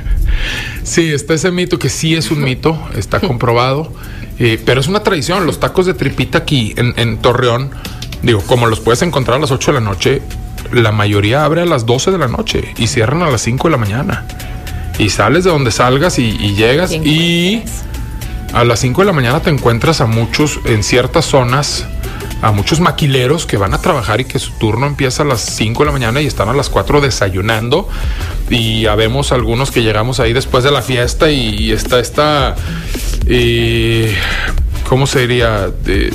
Sí, 0.84 1.14
está 1.14 1.34
ese 1.34 1.49
mito 1.49 1.80
que 1.80 1.88
sí 1.88 2.14
es 2.14 2.30
un 2.30 2.43
mito, 2.43 2.78
está 2.97 3.20
comprobado, 3.20 3.93
eh, 4.38 4.62
pero 4.66 4.82
es 4.82 4.88
una 4.88 5.01
tradición. 5.01 5.45
Los 5.45 5.60
tacos 5.60 5.86
de 5.86 5.93
tripita 5.93 6.39
aquí 6.39 6.74
en, 6.78 6.93
en 6.97 7.20
Torreón, 7.20 7.72
digo, 8.26 8.41
como 8.41 8.65
los 8.65 8.80
puedes 8.80 9.01
encontrar 9.03 9.38
a 9.38 9.39
las 9.39 9.51
8 9.51 9.71
de 9.71 9.80
la 9.80 9.86
noche, 9.86 10.21
la 10.71 10.91
mayoría 10.91 11.45
abre 11.45 11.61
a 11.61 11.65
las 11.65 11.86
12 11.86 12.11
de 12.11 12.17
la 12.17 12.28
noche 12.28 12.73
y 12.78 12.88
cierran 12.88 13.21
a 13.21 13.30
las 13.30 13.41
5 13.41 13.67
de 13.67 13.71
la 13.71 13.78
mañana. 13.78 14.26
Y 14.97 15.09
sales 15.09 15.43
de 15.43 15.51
donde 15.51 15.71
salgas 15.71 16.17
y, 16.19 16.30
y 16.30 16.55
llegas 16.55 16.91
y 16.91 17.63
a 18.53 18.63
las 18.63 18.80
5 18.80 19.01
de 19.01 19.05
la 19.05 19.13
mañana 19.13 19.41
te 19.41 19.49
encuentras 19.49 20.01
a 20.01 20.05
muchos 20.05 20.59
en 20.65 20.84
ciertas 20.84 21.26
zonas, 21.26 21.86
a 22.41 22.51
muchos 22.51 22.80
maquileros 22.80 23.45
que 23.45 23.57
van 23.57 23.73
a 23.73 23.82
trabajar 23.82 24.21
y 24.21 24.26
que 24.26 24.39
su 24.39 24.53
turno 24.53 24.88
empieza 24.88 25.23
a 25.23 25.26
las 25.26 25.41
5 25.41 25.84
de 25.84 25.86
la 25.86 25.91
mañana 25.91 26.21
y 26.21 26.26
están 26.26 26.49
a 26.49 26.53
las 26.53 26.69
4 26.69 27.01
desayunando. 27.01 27.88
Y 28.49 28.88
habemos 28.88 29.32
algunos 29.32 29.69
que 29.69 29.84
llegamos 29.84 30.19
ahí 30.19 30.34
después 30.34 30.63
de 30.63 30.71
la 30.71 30.82
fiesta 30.82 31.30
y, 31.30 31.55
y 31.59 31.71
está 31.73 31.99
esta, 31.99 32.55
eh, 33.28 34.15
¿cómo 34.88 35.05
se 35.05 35.21
diría? 35.28 35.67
De, 35.84 36.11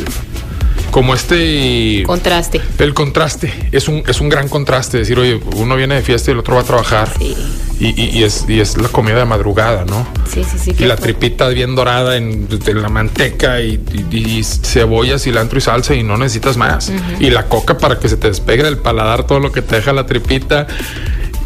como 0.91 1.14
este 1.14 2.03
contraste. 2.07 2.61
El 2.78 2.95
contraste 2.95 3.53
es 3.72 3.88
un, 3.88 4.03
es 4.07 4.20
un 4.20 4.28
gran 4.28 4.49
contraste. 4.49 4.99
Decir, 4.99 5.18
oye, 5.18 5.41
uno 5.57 5.76
viene 5.76 5.97
de 5.97 6.03
fiesta 6.03 6.30
y 6.30 6.32
el 6.32 6.41
otro 6.41 6.57
va 6.57 6.62
a 6.62 6.64
trabajar. 6.64 7.12
Sí. 7.18 7.36
Y, 7.80 7.99
y, 7.99 8.18
y, 8.18 8.24
es, 8.24 8.45
y 8.47 8.61
es 8.61 8.76
la 8.76 8.88
comida 8.88 9.16
de 9.20 9.24
madrugada, 9.24 9.86
¿no? 9.86 10.07
Sí, 10.30 10.45
sí, 10.45 10.59
sí. 10.59 10.74
Y 10.78 10.84
la 10.84 10.97
tripita 10.97 11.49
bien 11.49 11.74
dorada 11.74 12.18
en, 12.18 12.47
en 12.66 12.82
la 12.82 12.91
manteca 12.91 13.62
y, 13.62 13.80
y, 14.11 14.45
cebolla, 14.45 15.18
cilantro 15.18 15.59
y 15.59 15.62
salsa 15.62 15.95
y 15.95 16.03
no 16.03 16.18
necesitas 16.18 16.59
más. 16.59 16.91
Uh 16.91 16.93
-huh. 16.93 17.16
Y 17.20 17.30
la 17.30 17.47
coca 17.47 17.78
para 17.78 17.99
que 17.99 18.09
se 18.11 18.18
te 18.18 18.28
despegue 18.28 18.62
del 18.62 18.76
paladar 18.76 19.26
todo 19.26 19.41
lo 19.41 19.51
que 19.51 19.62
te 19.62 19.76
deja 19.76 19.95
la 19.95 20.05
tripita. 20.05 20.66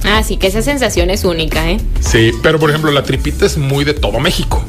Ah, 0.02 0.22
sí, 0.24 0.36
que 0.36 0.48
esa 0.48 0.60
sensación 0.60 1.08
es 1.08 1.24
única, 1.24 1.70
¿eh? 1.70 1.80
Sí, 2.00 2.32
pero 2.42 2.58
por 2.58 2.68
ejemplo, 2.68 2.90
la 2.90 3.04
tripita 3.04 3.46
es 3.46 3.56
muy 3.56 3.84
de 3.84 3.94
todo 3.94 4.18
México. 4.18 4.64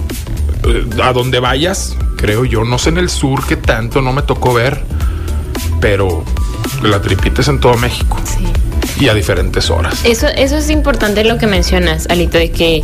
A 1.04 1.14
donde 1.14 1.40
vayas, 1.40 1.96
creo 2.16 2.46
yo, 2.46 2.64
no 2.64 2.78
sé 2.78 2.90
en 2.90 2.98
el 2.98 3.10
sur 3.10 3.46
que 3.46 3.56
tanto 3.56 4.02
no 4.02 4.14
me 4.14 4.22
tocó 4.22 4.54
ver, 4.54 4.82
pero 5.80 6.24
la 6.84 7.02
tripita 7.02 7.42
es 7.42 7.48
en 7.48 7.60
todo 7.60 7.76
México. 7.78 8.20
Sí. 8.24 8.46
Y 9.04 9.10
a 9.10 9.14
diferentes 9.14 9.70
horas. 9.70 10.02
Eso, 10.06 10.28
eso 10.28 10.58
es 10.58 10.70
importante 10.70 11.24
lo 11.26 11.38
que 11.38 11.48
mencionas, 11.48 12.08
Alito, 12.10 12.38
de 12.38 12.52
que 12.52 12.84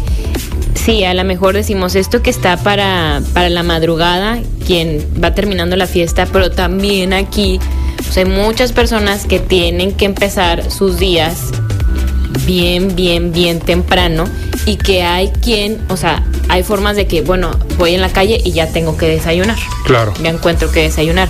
sí, 0.75 1.03
a 1.05 1.13
lo 1.13 1.23
mejor 1.23 1.53
decimos 1.53 1.95
esto 1.95 2.21
que 2.21 2.29
está 2.29 2.57
para, 2.57 3.21
para 3.33 3.49
la 3.49 3.63
madrugada, 3.63 4.39
quien 4.65 5.05
va 5.23 5.33
terminando 5.33 5.75
la 5.77 5.87
fiesta, 5.87 6.27
pero 6.31 6.51
también 6.51 7.13
aquí 7.13 7.59
pues 7.97 8.17
hay 8.17 8.25
muchas 8.25 8.73
personas 8.73 9.25
que 9.25 9.39
tienen 9.39 9.93
que 9.93 10.05
empezar 10.05 10.69
sus 10.69 10.97
días 10.97 11.51
bien, 12.45 12.95
bien, 12.95 13.31
bien 13.31 13.59
temprano 13.59 14.25
y 14.65 14.77
que 14.77 15.03
hay 15.03 15.29
quien, 15.41 15.79
o 15.89 15.97
sea, 15.97 16.23
hay 16.49 16.63
formas 16.63 16.95
de 16.95 17.07
que, 17.07 17.21
bueno, 17.21 17.51
voy 17.77 17.95
en 17.95 18.01
la 18.01 18.09
calle 18.09 18.41
y 18.43 18.51
ya 18.51 18.67
tengo 18.67 18.97
que 18.97 19.07
desayunar. 19.07 19.57
Claro. 19.85 20.13
Ya 20.21 20.29
encuentro 20.29 20.71
que 20.71 20.81
desayunar. 20.81 21.29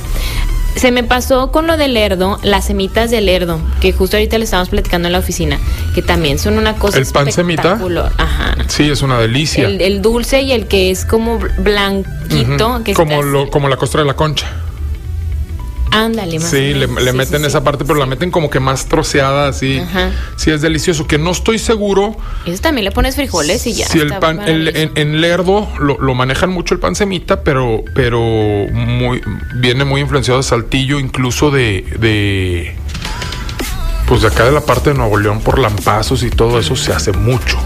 Se 0.75 0.91
me 0.91 1.03
pasó 1.03 1.51
con 1.51 1.67
lo 1.67 1.75
del 1.75 1.93
lerdo, 1.93 2.39
las 2.43 2.65
semitas 2.65 3.11
del 3.11 3.25
lerdo, 3.25 3.59
que 3.81 3.91
justo 3.91 4.15
ahorita 4.15 4.37
le 4.37 4.45
estamos 4.45 4.69
platicando 4.69 5.09
en 5.09 5.11
la 5.11 5.19
oficina, 5.19 5.59
que 5.93 6.01
también 6.01 6.39
son 6.39 6.57
una 6.57 6.75
cosa 6.75 6.97
¿El 6.97 7.05
pan 7.07 7.31
semita? 7.31 7.77
Ajá. 8.17 8.55
Sí, 8.67 8.89
es 8.89 9.01
una 9.01 9.19
delicia. 9.19 9.67
El, 9.67 9.81
el, 9.81 10.01
dulce 10.01 10.41
y 10.41 10.53
el 10.53 10.67
que 10.67 10.89
es 10.89 11.03
como 11.03 11.39
blanquito. 11.57 12.67
Uh 12.67 12.71
-huh. 12.79 12.83
que 12.83 12.93
como, 12.93 13.21
lo, 13.21 13.49
como 13.49 13.67
la 13.67 13.75
costra 13.75 14.01
de 14.01 14.07
la 14.07 14.13
concha. 14.13 14.47
Ándale, 15.91 16.39
más 16.39 16.49
Sí, 16.49 16.73
le, 16.73 16.87
le 16.87 17.11
sí, 17.11 17.17
meten 17.17 17.41
sí, 17.41 17.47
esa 17.47 17.59
sí, 17.59 17.65
parte, 17.65 17.83
pero 17.85 17.99
la 17.99 18.05
meten 18.05 18.31
como 18.31 18.49
que 18.49 18.59
más 18.59 18.85
troceada, 18.85 19.49
así. 19.49 19.79
Ajá. 19.79 20.11
Sí, 20.37 20.49
es 20.49 20.61
delicioso. 20.61 21.05
Que 21.05 21.17
no 21.17 21.31
estoy 21.31 21.59
seguro. 21.59 22.15
Eso 22.45 22.61
también 22.61 22.85
le 22.85 22.91
pones 22.91 23.15
frijoles 23.15 23.67
y 23.67 23.73
ya. 23.73 23.87
Si 23.87 23.99
el 23.99 24.17
pan, 24.17 24.41
el, 24.41 24.69
en, 24.69 24.91
en, 24.95 25.21
Lerdo 25.21 25.67
lo, 25.79 25.97
lo, 25.99 26.15
manejan 26.15 26.49
mucho 26.49 26.73
el 26.73 26.79
pan 26.79 26.95
semita, 26.95 27.43
pero, 27.43 27.83
pero 27.93 28.19
muy, 28.21 29.21
viene 29.55 29.83
muy 29.83 30.01
influenciado 30.01 30.39
de 30.39 30.43
Saltillo, 30.43 30.99
incluso 30.99 31.51
de, 31.51 31.85
de. 31.99 32.73
Pues 34.07 34.21
de 34.21 34.27
acá 34.27 34.45
de 34.45 34.51
la 34.51 34.61
parte 34.61 34.91
de 34.91 34.97
Nuevo 34.97 35.17
León 35.17 35.41
por 35.41 35.59
lampazos 35.59 36.23
y 36.23 36.29
todo 36.29 36.59
eso 36.59 36.75
se 36.75 36.93
hace 36.93 37.11
mucho. 37.11 37.57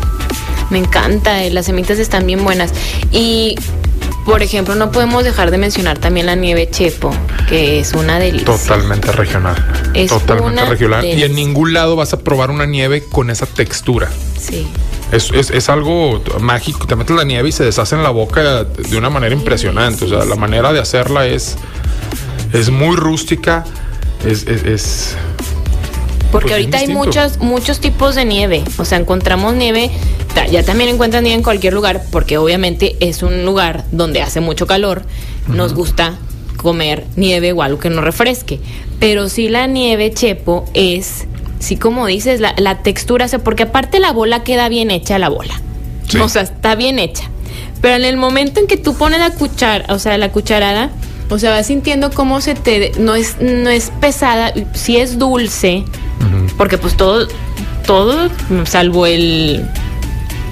Me 0.70 0.80
encanta, 0.80 1.44
eh, 1.44 1.52
las 1.52 1.68
semitas 1.68 2.00
están 2.00 2.26
bien 2.26 2.44
buenas. 2.44 2.74
Y 3.12 3.56
por 4.26 4.42
ejemplo, 4.42 4.76
no 4.76 4.92
podemos 4.92 5.24
dejar 5.24 5.52
de 5.52 5.58
mencionar 5.58 6.00
también 6.00 6.26
la 6.26 6.36
nieve 6.36 6.70
chepo, 6.70 7.12
que 7.48 7.80
es 7.80 7.94
una 7.94 8.20
delicia. 8.20 8.46
Totalmente 8.46 9.12
regional. 9.12 9.56
Es 9.94 10.10
Totalmente 10.10 10.66
regional. 10.66 11.02
Delicia. 11.02 11.20
Y 11.20 11.30
en 11.30 11.36
ningún 11.36 11.74
lado 11.74 11.96
vas 11.96 12.14
a 12.14 12.20
probar 12.20 12.50
una 12.50 12.66
nieve 12.66 13.04
con 13.04 13.30
esa 13.30 13.46
textura. 13.46 14.10
Sí. 14.40 14.68
Es, 15.12 15.32
es, 15.32 15.52
es, 15.52 15.70
algo 15.70 16.24
mágico. 16.40 16.88
Te 16.88 16.96
metes 16.96 17.16
la 17.16 17.24
nieve 17.24 17.50
y 17.50 17.52
se 17.52 17.64
deshace 17.64 17.96
en 17.96 18.04
la 18.04 18.10
boca 18.10 18.64
de 18.64 18.98
una 18.98 19.10
manera 19.10 19.36
impresionante. 19.36 20.06
O 20.06 20.08
sea, 20.08 20.26
la 20.26 20.36
manera 20.36 20.74
de 20.74 20.80
hacerla 20.80 21.28
es, 21.28 21.56
es 22.52 22.70
muy 22.72 22.96
rústica. 22.96 23.64
Es. 24.26 24.48
es, 24.48 24.64
es 24.64 25.16
porque 26.32 26.50
pues 26.50 26.60
ahorita 26.60 26.78
hay 26.80 26.88
muchos, 26.88 27.40
muchos 27.40 27.80
tipos 27.80 28.16
de 28.16 28.26
nieve. 28.26 28.64
O 28.78 28.86
sea, 28.86 28.98
encontramos 28.98 29.56
nieve 29.56 29.92
ya 30.52 30.64
también 30.64 30.90
encuentran 30.90 31.24
nieve 31.24 31.38
en 31.38 31.44
cualquier 31.44 31.74
lugar, 31.74 32.04
porque 32.12 32.38
obviamente 32.38 32.96
es 33.00 33.24
un 33.24 33.46
lugar 33.46 33.86
donde 33.92 34.22
hace 34.22 34.42
mucho 34.42 34.68
calor. 34.68 35.04
Uh 35.48 35.52
-huh. 35.52 35.56
Nos 35.56 35.74
gusta 35.74 36.18
comer 36.58 37.06
nieve 37.16 37.54
o 37.54 37.62
algo 37.62 37.80
que 37.80 37.90
no 37.90 38.02
refresque. 38.02 38.60
Pero 39.00 39.30
sí 39.30 39.50
la 39.50 39.68
nieve, 39.68 40.14
Chepo, 40.14 40.66
es, 40.74 41.26
sí 41.60 41.78
como 41.78 42.06
dices, 42.08 42.40
la, 42.42 42.54
la 42.58 42.84
textura, 42.84 43.26
o 43.26 43.28
sea, 43.28 43.40
porque 43.40 43.64
aparte 43.64 44.00
la 44.00 44.12
bola 44.12 44.44
queda 44.44 44.68
bien 44.70 44.92
hecha 44.92 45.20
la 45.20 45.30
bola. 45.30 45.62
Sí. 46.08 46.18
O 46.18 46.30
sea, 46.30 46.44
está 46.44 46.76
bien 46.76 47.00
hecha. 47.00 47.30
Pero 47.82 47.96
en 47.96 48.06
el 48.06 48.18
momento 48.18 48.60
en 48.60 48.68
que 48.68 48.78
tú 48.78 48.96
pones 48.96 49.20
la 49.20 49.32
cuchara, 49.32 49.94
o 49.94 50.00
sea, 50.00 50.18
la 50.18 50.32
cucharada, 50.32 50.90
o 51.30 51.40
sea, 51.40 51.52
vas 51.52 51.68
sintiendo 51.68 52.12
cómo 52.12 52.42
se 52.42 52.56
te 52.56 52.92
no 53.00 53.16
es 53.16 53.38
no 53.42 53.70
es 53.70 53.92
pesada, 54.00 54.54
sí 54.74 54.98
es 54.98 55.18
dulce, 55.18 55.84
porque 56.58 56.78
pues 56.78 56.96
todo 56.98 57.28
todo 57.86 58.30
salvo 58.66 59.06
el 59.06 59.66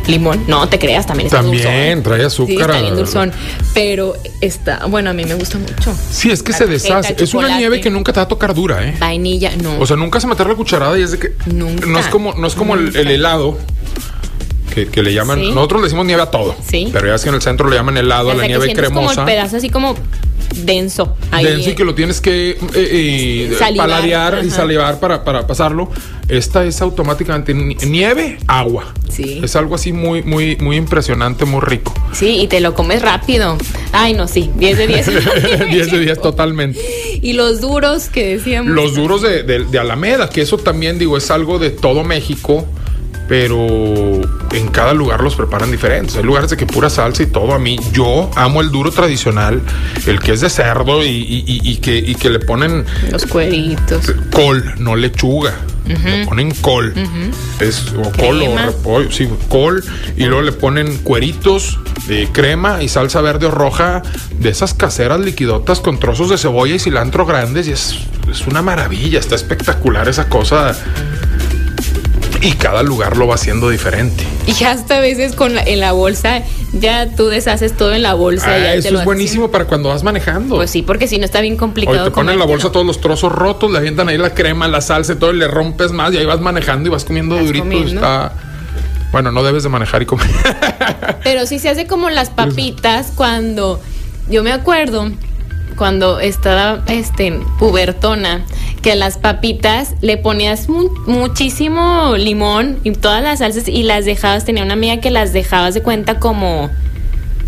limón, 0.07 0.43
no 0.47 0.67
te 0.67 0.79
creas, 0.79 1.05
también 1.05 1.27
está 1.27 1.37
También 1.41 1.63
dulzón. 1.63 2.03
trae 2.03 2.19
Sí, 2.19 2.25
azúcar. 2.25 2.69
está 2.71 2.81
bien 2.81 2.95
dulzón, 2.95 3.31
pero 3.73 4.15
está, 4.41 4.85
bueno, 4.87 5.09
a 5.09 5.13
mí 5.13 5.23
me 5.25 5.33
gusta 5.35 5.57
mucho. 5.57 5.95
Sí, 6.11 6.29
es 6.29 6.43
que 6.43 6.51
La 6.51 6.57
se 6.57 6.65
deshace. 6.67 7.15
Es 7.17 7.33
una 7.33 7.57
nieve 7.57 7.79
que 7.81 7.89
nunca 7.89 8.11
te 8.13 8.19
va 8.19 8.23
a 8.25 8.27
tocar 8.27 8.53
dura, 8.53 8.85
¿eh? 8.87 8.95
Vainilla, 8.99 9.51
no. 9.61 9.79
O 9.79 9.85
sea, 9.85 9.95
nunca 9.95 10.19
se 10.19 10.27
meter 10.27 10.45
la 10.47 10.55
cucharada 10.55 10.97
y 10.99 11.03
es 11.03 11.11
de 11.11 11.19
que. 11.19 11.33
Nunca. 11.45 11.85
No 11.85 11.99
es 11.99 12.07
como, 12.07 12.33
no 12.33 12.45
es 12.47 12.53
como 12.53 12.75
el 12.75 12.95
helado. 12.95 13.57
Que, 14.73 14.87
que 14.87 15.03
le 15.03 15.13
llaman. 15.13 15.39
Sí. 15.39 15.51
Nosotros 15.51 15.81
le 15.81 15.85
decimos 15.85 16.05
nieve 16.05 16.21
a 16.23 16.31
todo. 16.31 16.55
Sí. 16.67 16.89
Pero 16.91 17.07
ya 17.07 17.15
es 17.15 17.21
que 17.23 17.29
en 17.29 17.35
el 17.35 17.41
centro 17.41 17.69
le 17.69 17.75
llaman 17.75 17.97
helado 17.97 18.31
a 18.31 18.33
la 18.33 18.41
que 18.43 18.47
nieve 18.49 18.65
como 18.73 18.77
cremosa. 18.87 19.21
el 19.21 19.25
pedazo 19.27 19.57
así 19.57 19.69
como 19.69 19.95
denso. 20.55 21.15
ahí. 21.31 21.45
denso 21.45 21.69
y 21.71 21.75
que 21.75 21.85
lo 21.85 21.93
tienes 21.95 22.21
que 22.21 22.51
eh, 22.51 22.57
eh, 22.75 23.55
Salivar, 23.57 23.87
paladear 23.89 24.41
y 24.45 24.49
salivar 24.49 24.99
para, 24.99 25.23
para 25.23 25.45
pasarlo. 25.47 25.89
Esta 26.27 26.63
es 26.65 26.81
automáticamente 26.81 27.53
ni- 27.53 27.75
nieve, 27.75 28.37
agua. 28.47 28.93
Sí. 29.09 29.41
Es 29.43 29.55
algo 29.55 29.75
así 29.75 29.91
muy, 29.93 30.23
muy, 30.23 30.55
muy 30.55 30.77
impresionante, 30.77 31.45
muy 31.45 31.61
rico. 31.61 31.93
Sí, 32.13 32.39
y 32.41 32.47
te 32.47 32.59
lo 32.61 32.73
comes 32.73 33.01
rápido. 33.01 33.57
Ay, 33.91 34.13
no, 34.13 34.27
sí, 34.27 34.49
10 34.55 34.77
de 34.77 34.87
10. 34.87 35.05
10 35.69 35.91
de 35.91 35.99
10 35.99 36.21
totalmente. 36.21 36.79
Y 37.21 37.33
los 37.33 37.61
duros 37.61 38.05
que 38.09 38.25
decíamos. 38.37 38.71
Los 38.71 38.95
duros 38.95 39.21
de, 39.21 39.43
de- 39.43 39.65
de 39.65 39.79
Alameda, 39.79 40.29
que 40.29 40.41
eso 40.41 40.57
también 40.57 40.97
digo 40.97 41.17
es 41.17 41.29
algo 41.29 41.59
de 41.59 41.69
todo 41.69 42.03
México, 42.03 42.65
pero 43.27 44.21
en 44.53 44.67
cada 44.67 44.93
lugar 44.93 45.21
los 45.21 45.35
preparan 45.35 45.71
diferentes. 45.71 46.15
Hay 46.15 46.23
lugares 46.23 46.49
de 46.49 46.57
que 46.57 46.65
pura 46.65 46.89
salsa 46.89 47.23
y 47.23 47.25
todo. 47.27 47.53
A 47.53 47.59
mí, 47.59 47.77
yo 47.91 48.29
amo 48.35 48.61
el 48.61 48.69
duro 48.71 48.91
tradicional, 48.91 49.61
el 50.05 50.19
que 50.19 50.33
es 50.33 50.41
de 50.41 50.49
cerdo 50.49 51.03
y, 51.03 51.07
y- 51.09 51.43
y- 51.47 51.71
y 51.71 52.15
que, 52.15 52.29
le 52.29 52.39
ponen 52.39 52.85
Los 53.11 53.25
cueritos. 53.25 54.11
col, 54.31 54.73
no 54.77 54.95
lechuga. 54.95 55.53
Le 55.85 56.25
ponen 56.25 56.51
col. 56.61 56.93
Es 57.59 57.87
o 57.97 58.09
col 58.17 58.41
o 58.43 58.57
repollo, 58.57 59.11
sí, 59.11 59.27
col. 59.49 59.83
Y 60.15 60.23
luego 60.25 60.41
le 60.41 60.53
ponen 60.53 60.97
cueritos 60.99 61.77
de 62.07 62.29
crema 62.31 62.81
y 62.81 62.87
salsa 62.87 63.19
verde 63.21 63.47
o 63.47 63.51
roja 63.51 64.01
de 64.39 64.49
esas 64.49 64.73
caseras 64.73 65.19
liquidotas 65.19 65.81
con 65.81 65.99
trozos 65.99 66.29
de 66.29 66.37
cebolla 66.37 66.75
y 66.75 66.79
cilantro 66.79 67.25
grandes. 67.25 67.67
Y 67.67 67.71
es, 67.73 67.97
es 68.31 68.47
una 68.47 68.61
maravilla, 68.61 69.19
está 69.19 69.35
espectacular 69.35 70.07
esa 70.07 70.29
cosa. 70.29 70.73
Y 72.41 72.53
cada 72.53 72.83
lugar 72.83 73.17
lo 73.17 73.27
va 73.27 73.35
haciendo 73.35 73.69
diferente. 73.69 74.23
Y 74.45 74.63
hasta 74.65 74.97
a 74.97 74.99
veces 74.99 75.33
con 75.35 75.55
la- 75.55 75.63
en 75.63 75.79
la 75.79 75.93
bolsa, 75.93 76.41
ya 76.73 77.09
tú 77.15 77.27
deshaces 77.27 77.75
todo 77.77 77.93
en 77.93 78.01
la 78.03 78.13
bolsa. 78.13 78.57
y 78.57 78.61
ya 78.63 78.69
Ah, 78.69 78.73
te 78.73 78.77
eso 78.79 78.91
lo 78.91 78.99
es 78.99 79.05
buenísimo 79.05 79.49
para 79.51 79.65
cuando 79.65 79.89
vas 79.89 80.03
manejando. 80.03 80.55
Pues 80.55 80.69
sí, 80.69 80.81
porque 80.81 81.07
si 81.07 81.17
no 81.17 81.25
está 81.25 81.39
bien 81.41 81.53
Oye, 81.53 81.59
complicado. 81.59 82.03
te 82.05 82.11
ponen 82.11 82.33
en 82.33 82.39
la 82.39 82.45
bolsa 82.45 82.71
todos 82.71 82.85
los 82.85 82.99
trozos 82.99 83.31
rotos, 83.31 83.71
le 83.71 83.77
avientan 83.77 84.09
ahí 84.09 84.17
la 84.17 84.33
crema, 84.33 84.67
la 84.67 84.81
salsa 84.81 85.13
y 85.13 85.15
todo, 85.15 85.31
y 85.33 85.37
le 85.37 85.47
rompes 85.47 85.91
más 85.91 86.13
y 86.13 86.17
ahí 86.17 86.25
vas 86.25 86.41
manejando 86.41 86.89
y 86.89 86.91
vas 86.91 87.05
comiendo 87.05 87.35
Vas 87.35 87.45
durito. 87.45 87.63
comiendo. 87.65 87.93
Está. 87.93 88.33
Bueno, 89.11 89.31
no 89.31 89.43
debes 89.43 89.63
de 89.63 89.69
manejar 89.69 90.01
y 90.01 90.05
comer. 90.07 90.27
Pero 91.23 91.45
sí 91.45 91.59
se 91.59 91.69
hace 91.69 91.87
como 91.87 92.09
las 92.09 92.29
papitas 92.31 93.11
cuando. 93.15 93.79
Yo 94.29 94.43
me 94.43 94.51
acuerdo 94.51 95.09
cuando 95.75 96.19
estaba 96.19 96.83
este 96.87 97.39
pubertona 97.59 98.45
que 98.81 98.95
las 98.95 99.17
papitas 99.17 99.95
le 100.01 100.17
ponías 100.17 100.67
mu- 100.69 100.89
muchísimo 101.07 102.15
limón 102.17 102.79
y 102.83 102.91
todas 102.91 103.23
las 103.23 103.39
salsas 103.39 103.67
y 103.67 103.83
las 103.83 104.05
dejabas 104.05 104.45
tenía 104.45 104.63
una 104.63 104.73
amiga 104.73 104.97
que 105.01 105.11
las 105.11 105.33
dejabas 105.33 105.73
de 105.73 105.81
cuenta 105.81 106.19
como 106.19 106.69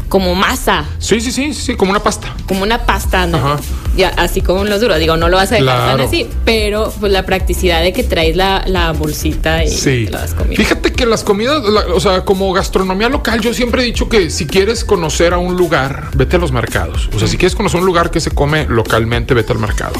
como 0.09 0.35
masa 0.35 0.85
sí, 0.99 1.19
sí, 1.19 1.31
sí, 1.31 1.53
sí, 1.53 1.75
como 1.75 1.91
una 1.91 2.01
pasta. 2.01 2.33
como 2.47 2.63
una 2.63 2.85
pasta 2.85 3.25
¿no? 3.27 3.37
Ajá. 3.37 3.57
ya 3.97 4.09
así 4.17 4.41
como 4.41 4.63
los 4.63 4.79
duros 4.81 4.99
digo 4.99 5.17
no 5.17 5.29
lo 5.29 5.37
vas 5.37 5.51
a 5.51 5.55
dejar 5.55 5.97
tan 5.97 6.01
así 6.01 6.27
pero 6.45 6.93
pues 6.99 7.11
la 7.11 7.25
practicidad 7.25 7.81
de 7.81 7.91
que 7.93 8.03
traes 8.03 8.35
la, 8.35 8.63
la 8.67 8.91
bolsita 8.91 9.63
y 9.63 9.69
Sí. 9.69 10.05
te 10.05 10.11
la 10.11 10.19
vas 10.21 10.33
comiendo 10.33 10.57
Fíjate 10.63 10.91
que 10.93 11.05
las 11.05 11.23
comidas, 11.23 11.61
la- 11.63 11.93
o 11.93 11.99
sea, 11.99 12.21
como 12.23 12.51
gastronomía 12.53 13.09
local, 13.09 13.41
yo 13.41 13.53
siempre 13.53 13.81
he 13.81 13.85
dicho 13.85 14.07
que 14.07 14.29
si 14.29 14.45
quieres 14.45 14.85
conocer 14.85 15.33
a 15.33 15.37
un 15.37 15.55
lugar, 15.57 16.09
vete 16.15 16.37
a 16.37 16.39
los 16.39 16.51
mercados. 16.53 17.09
O 17.13 17.19
sea, 17.19 17.27
si 17.27 17.37
quieres 17.37 17.55
conocer 17.55 17.79
un 17.81 17.85
lugar 17.85 18.11
que 18.11 18.19
se 18.21 18.31
come 18.31 18.65
localmente, 18.69 19.33
vete 19.33 19.51
al 19.51 19.59
mercado. 19.59 19.93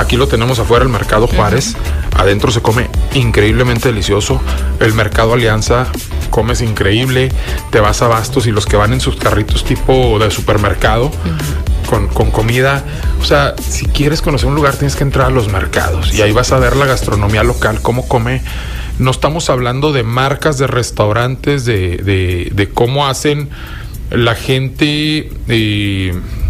Aquí 0.00 0.16
lo 0.16 0.26
tenemos 0.28 0.58
afuera, 0.58 0.82
el 0.84 0.90
mercado 0.90 1.26
Juárez. 1.26 1.76
Adentro 2.16 2.50
se 2.50 2.60
come 2.62 2.88
increíblemente 3.14 3.88
delicioso. 3.88 4.40
El 4.80 4.94
mercado 4.94 5.34
Alianza 5.34 5.86
comes 6.30 6.60
increíble. 6.62 7.30
Te 7.70 7.80
vas 7.80 8.02
a 8.02 8.08
Bastos 8.08 8.46
y 8.46 8.50
los 8.52 8.66
que 8.66 8.76
van 8.76 8.92
en 8.92 9.00
sus 9.00 9.16
carritos 9.16 9.64
tipo 9.64 10.18
de 10.18 10.30
supermercado. 10.30 11.10
Con, 11.88 12.06
con 12.06 12.30
comida, 12.30 12.84
o 13.20 13.24
sea, 13.24 13.54
si 13.60 13.84
quieres 13.86 14.22
conocer 14.22 14.46
un 14.48 14.54
lugar 14.54 14.74
tienes 14.76 14.94
que 14.94 15.02
entrar 15.02 15.26
a 15.26 15.30
los 15.30 15.48
mercados 15.50 16.14
y 16.14 16.22
ahí 16.22 16.30
vas 16.30 16.52
a 16.52 16.60
ver 16.60 16.76
la 16.76 16.86
gastronomía 16.86 17.42
local, 17.42 17.80
cómo 17.82 18.06
come 18.06 18.42
no 19.00 19.10
estamos 19.10 19.50
hablando 19.50 19.92
de 19.92 20.04
marcas 20.04 20.56
de 20.56 20.68
restaurantes, 20.68 21.64
de, 21.64 21.96
de- 21.96 22.52
de 22.54 22.68
cómo 22.68 23.08
hacen 23.08 23.48
la 24.10 24.36
gente, 24.36 25.32
eh, 25.48 26.14
¿cómo 26.14 26.20
te- 26.20 26.49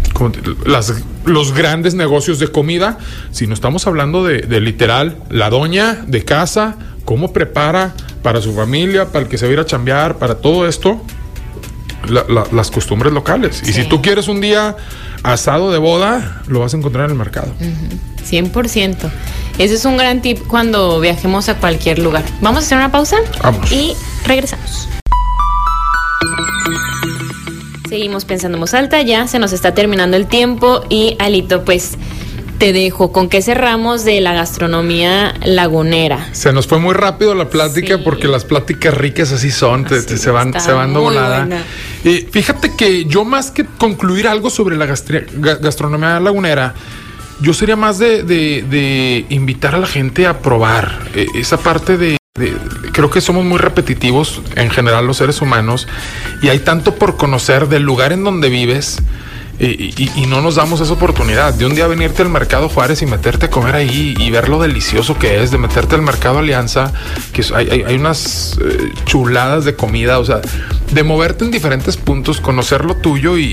las, 0.65 0.93
los 1.25 1.53
grandes 1.53 1.93
negocios 1.95 2.39
de 2.39 2.47
comida, 2.49 2.97
sino 3.31 3.53
estamos 3.53 3.87
hablando 3.87 4.23
de, 4.23 4.39
de 4.41 4.59
literal 4.61 5.17
la 5.29 5.49
doña 5.49 5.93
de 6.07 6.23
casa, 6.25 6.77
cómo 7.05 7.33
prepara 7.33 7.93
para 8.23 8.41
su 8.41 8.53
familia, 8.53 9.07
para 9.07 9.23
el 9.23 9.29
que 9.29 9.37
se 9.37 9.45
va 9.45 9.49
a 9.49 9.53
ir 9.53 9.59
a 9.59 9.65
chambear, 9.65 10.17
para 10.17 10.35
todo 10.35 10.67
esto, 10.67 11.01
la- 12.07 12.25
la- 12.29 12.45
las 12.51 12.69
costumbres 12.71 13.11
locales. 13.13 13.61
Y 13.67 13.73
si 13.73 13.83
tú 13.85 14.01
quieres 14.01 14.27
un 14.27 14.41
día 14.41 14.75
asado 15.23 15.71
de 15.71 15.77
boda, 15.77 16.41
lo 16.47 16.59
vas 16.59 16.73
a 16.73 16.77
encontrar 16.77 17.05
en 17.05 17.11
el 17.11 17.17
mercado. 17.17 17.53
100%. 18.29 18.95
Ese 19.57 19.75
es 19.75 19.85
un 19.85 19.97
gran 19.97 20.21
tip 20.21 20.39
cuando 20.47 20.99
viajemos 20.99 21.49
a 21.49 21.57
cualquier 21.57 21.99
lugar. 21.99 22.23
Vamos 22.41 22.63
a 22.63 22.65
hacer 22.65 22.77
una 22.77 22.91
pausa 22.91 23.17
Vamos. 23.43 23.71
y 23.71 23.93
regresamos. 24.25 24.87
Seguimos 27.91 28.23
pensando 28.23 28.55
en 28.55 28.61
voz 28.61 28.73
alta, 28.73 29.01
ya 29.01 29.27
se 29.27 29.37
nos 29.37 29.51
está 29.51 29.73
terminando 29.73 30.15
el 30.15 30.25
tiempo 30.25 30.85
y 30.87 31.17
Alito, 31.19 31.65
pues 31.65 31.97
te 32.57 32.71
dejo. 32.71 33.11
¿Con 33.11 33.27
qué 33.27 33.41
cerramos 33.41 34.05
de 34.05 34.21
la 34.21 34.31
gastronomía 34.31 35.33
lagunera? 35.43 36.29
Se 36.31 36.53
nos 36.53 36.67
fue 36.67 36.79
muy 36.79 36.93
rápido 36.93 37.35
la 37.35 37.49
plática 37.49 37.97
Sí. 37.97 38.01
porque 38.05 38.29
las 38.29 38.45
pláticas 38.45 38.93
ricas 38.93 39.33
así 39.33 39.51
son, 39.51 39.83
te- 39.83 39.95
Así, 39.95 40.05
te- 40.07 40.17
se 40.17 40.31
van, 40.31 40.57
se 40.57 40.71
van 40.71 40.93
buena. 40.93 41.65
Y 42.05 42.19
fíjate 42.31 42.77
que 42.77 43.03
yo 43.03 43.25
más 43.25 43.51
que 43.51 43.65
concluir 43.65 44.25
algo 44.25 44.49
sobre 44.49 44.77
la 44.77 44.85
gastronomía 44.85 46.17
lagunera, 46.21 46.73
yo 47.41 47.53
sería 47.53 47.75
más 47.75 47.99
de, 47.99 48.23
de- 48.23 48.63
de 48.69 49.25
invitar 49.27 49.75
a 49.75 49.79
la 49.79 49.87
gente 49.87 50.25
a 50.27 50.39
probar 50.39 51.09
eh, 51.13 51.25
esa 51.35 51.57
parte 51.57 51.97
de- 51.97 52.15
Creo 52.93 53.09
que 53.09 53.19
somos 53.19 53.43
muy 53.43 53.57
repetitivos 53.57 54.41
en 54.55 54.69
general 54.69 55.05
los 55.05 55.17
seres 55.17 55.41
humanos 55.41 55.85
y 56.41 56.47
hay 56.47 56.59
tanto 56.59 56.95
por 56.95 57.17
conocer 57.17 57.67
del 57.67 57.83
lugar 57.83 58.13
en 58.13 58.23
donde 58.23 58.47
vives. 58.47 58.99
Y, 59.63 60.11
y- 60.15 60.25
no 60.25 60.41
nos 60.41 60.55
damos 60.55 60.81
esa 60.81 60.93
oportunidad 60.93 61.53
de 61.53 61.67
un 61.67 61.75
día 61.75 61.85
venirte 61.85 62.23
al 62.23 62.29
mercado 62.29 62.67
Juárez 62.67 63.03
y 63.03 63.05
meterte 63.05 63.45
a 63.45 63.49
comer 63.51 63.75
ahí 63.75 64.15
y 64.17 64.31
ver 64.31 64.49
lo 64.49 64.59
delicioso 64.59 65.19
que 65.19 65.43
es, 65.43 65.51
de 65.51 65.59
meterte 65.59 65.93
al 65.93 66.01
mercado 66.01 66.39
Alianza, 66.39 66.91
que 67.31 67.45
hay, 67.53 67.95
unas 67.95 68.57
eh, 68.59 68.91
chuladas 69.05 69.63
de 69.63 69.75
comida, 69.75 70.17
o 70.17 70.25
sea, 70.25 70.41
de 70.91 71.03
moverte 71.03 71.45
en 71.45 71.51
diferentes 71.51 71.95
puntos, 71.95 72.41
conocer 72.41 72.85
lo 72.85 72.95
tuyo 72.95 73.37
y, 73.37 73.43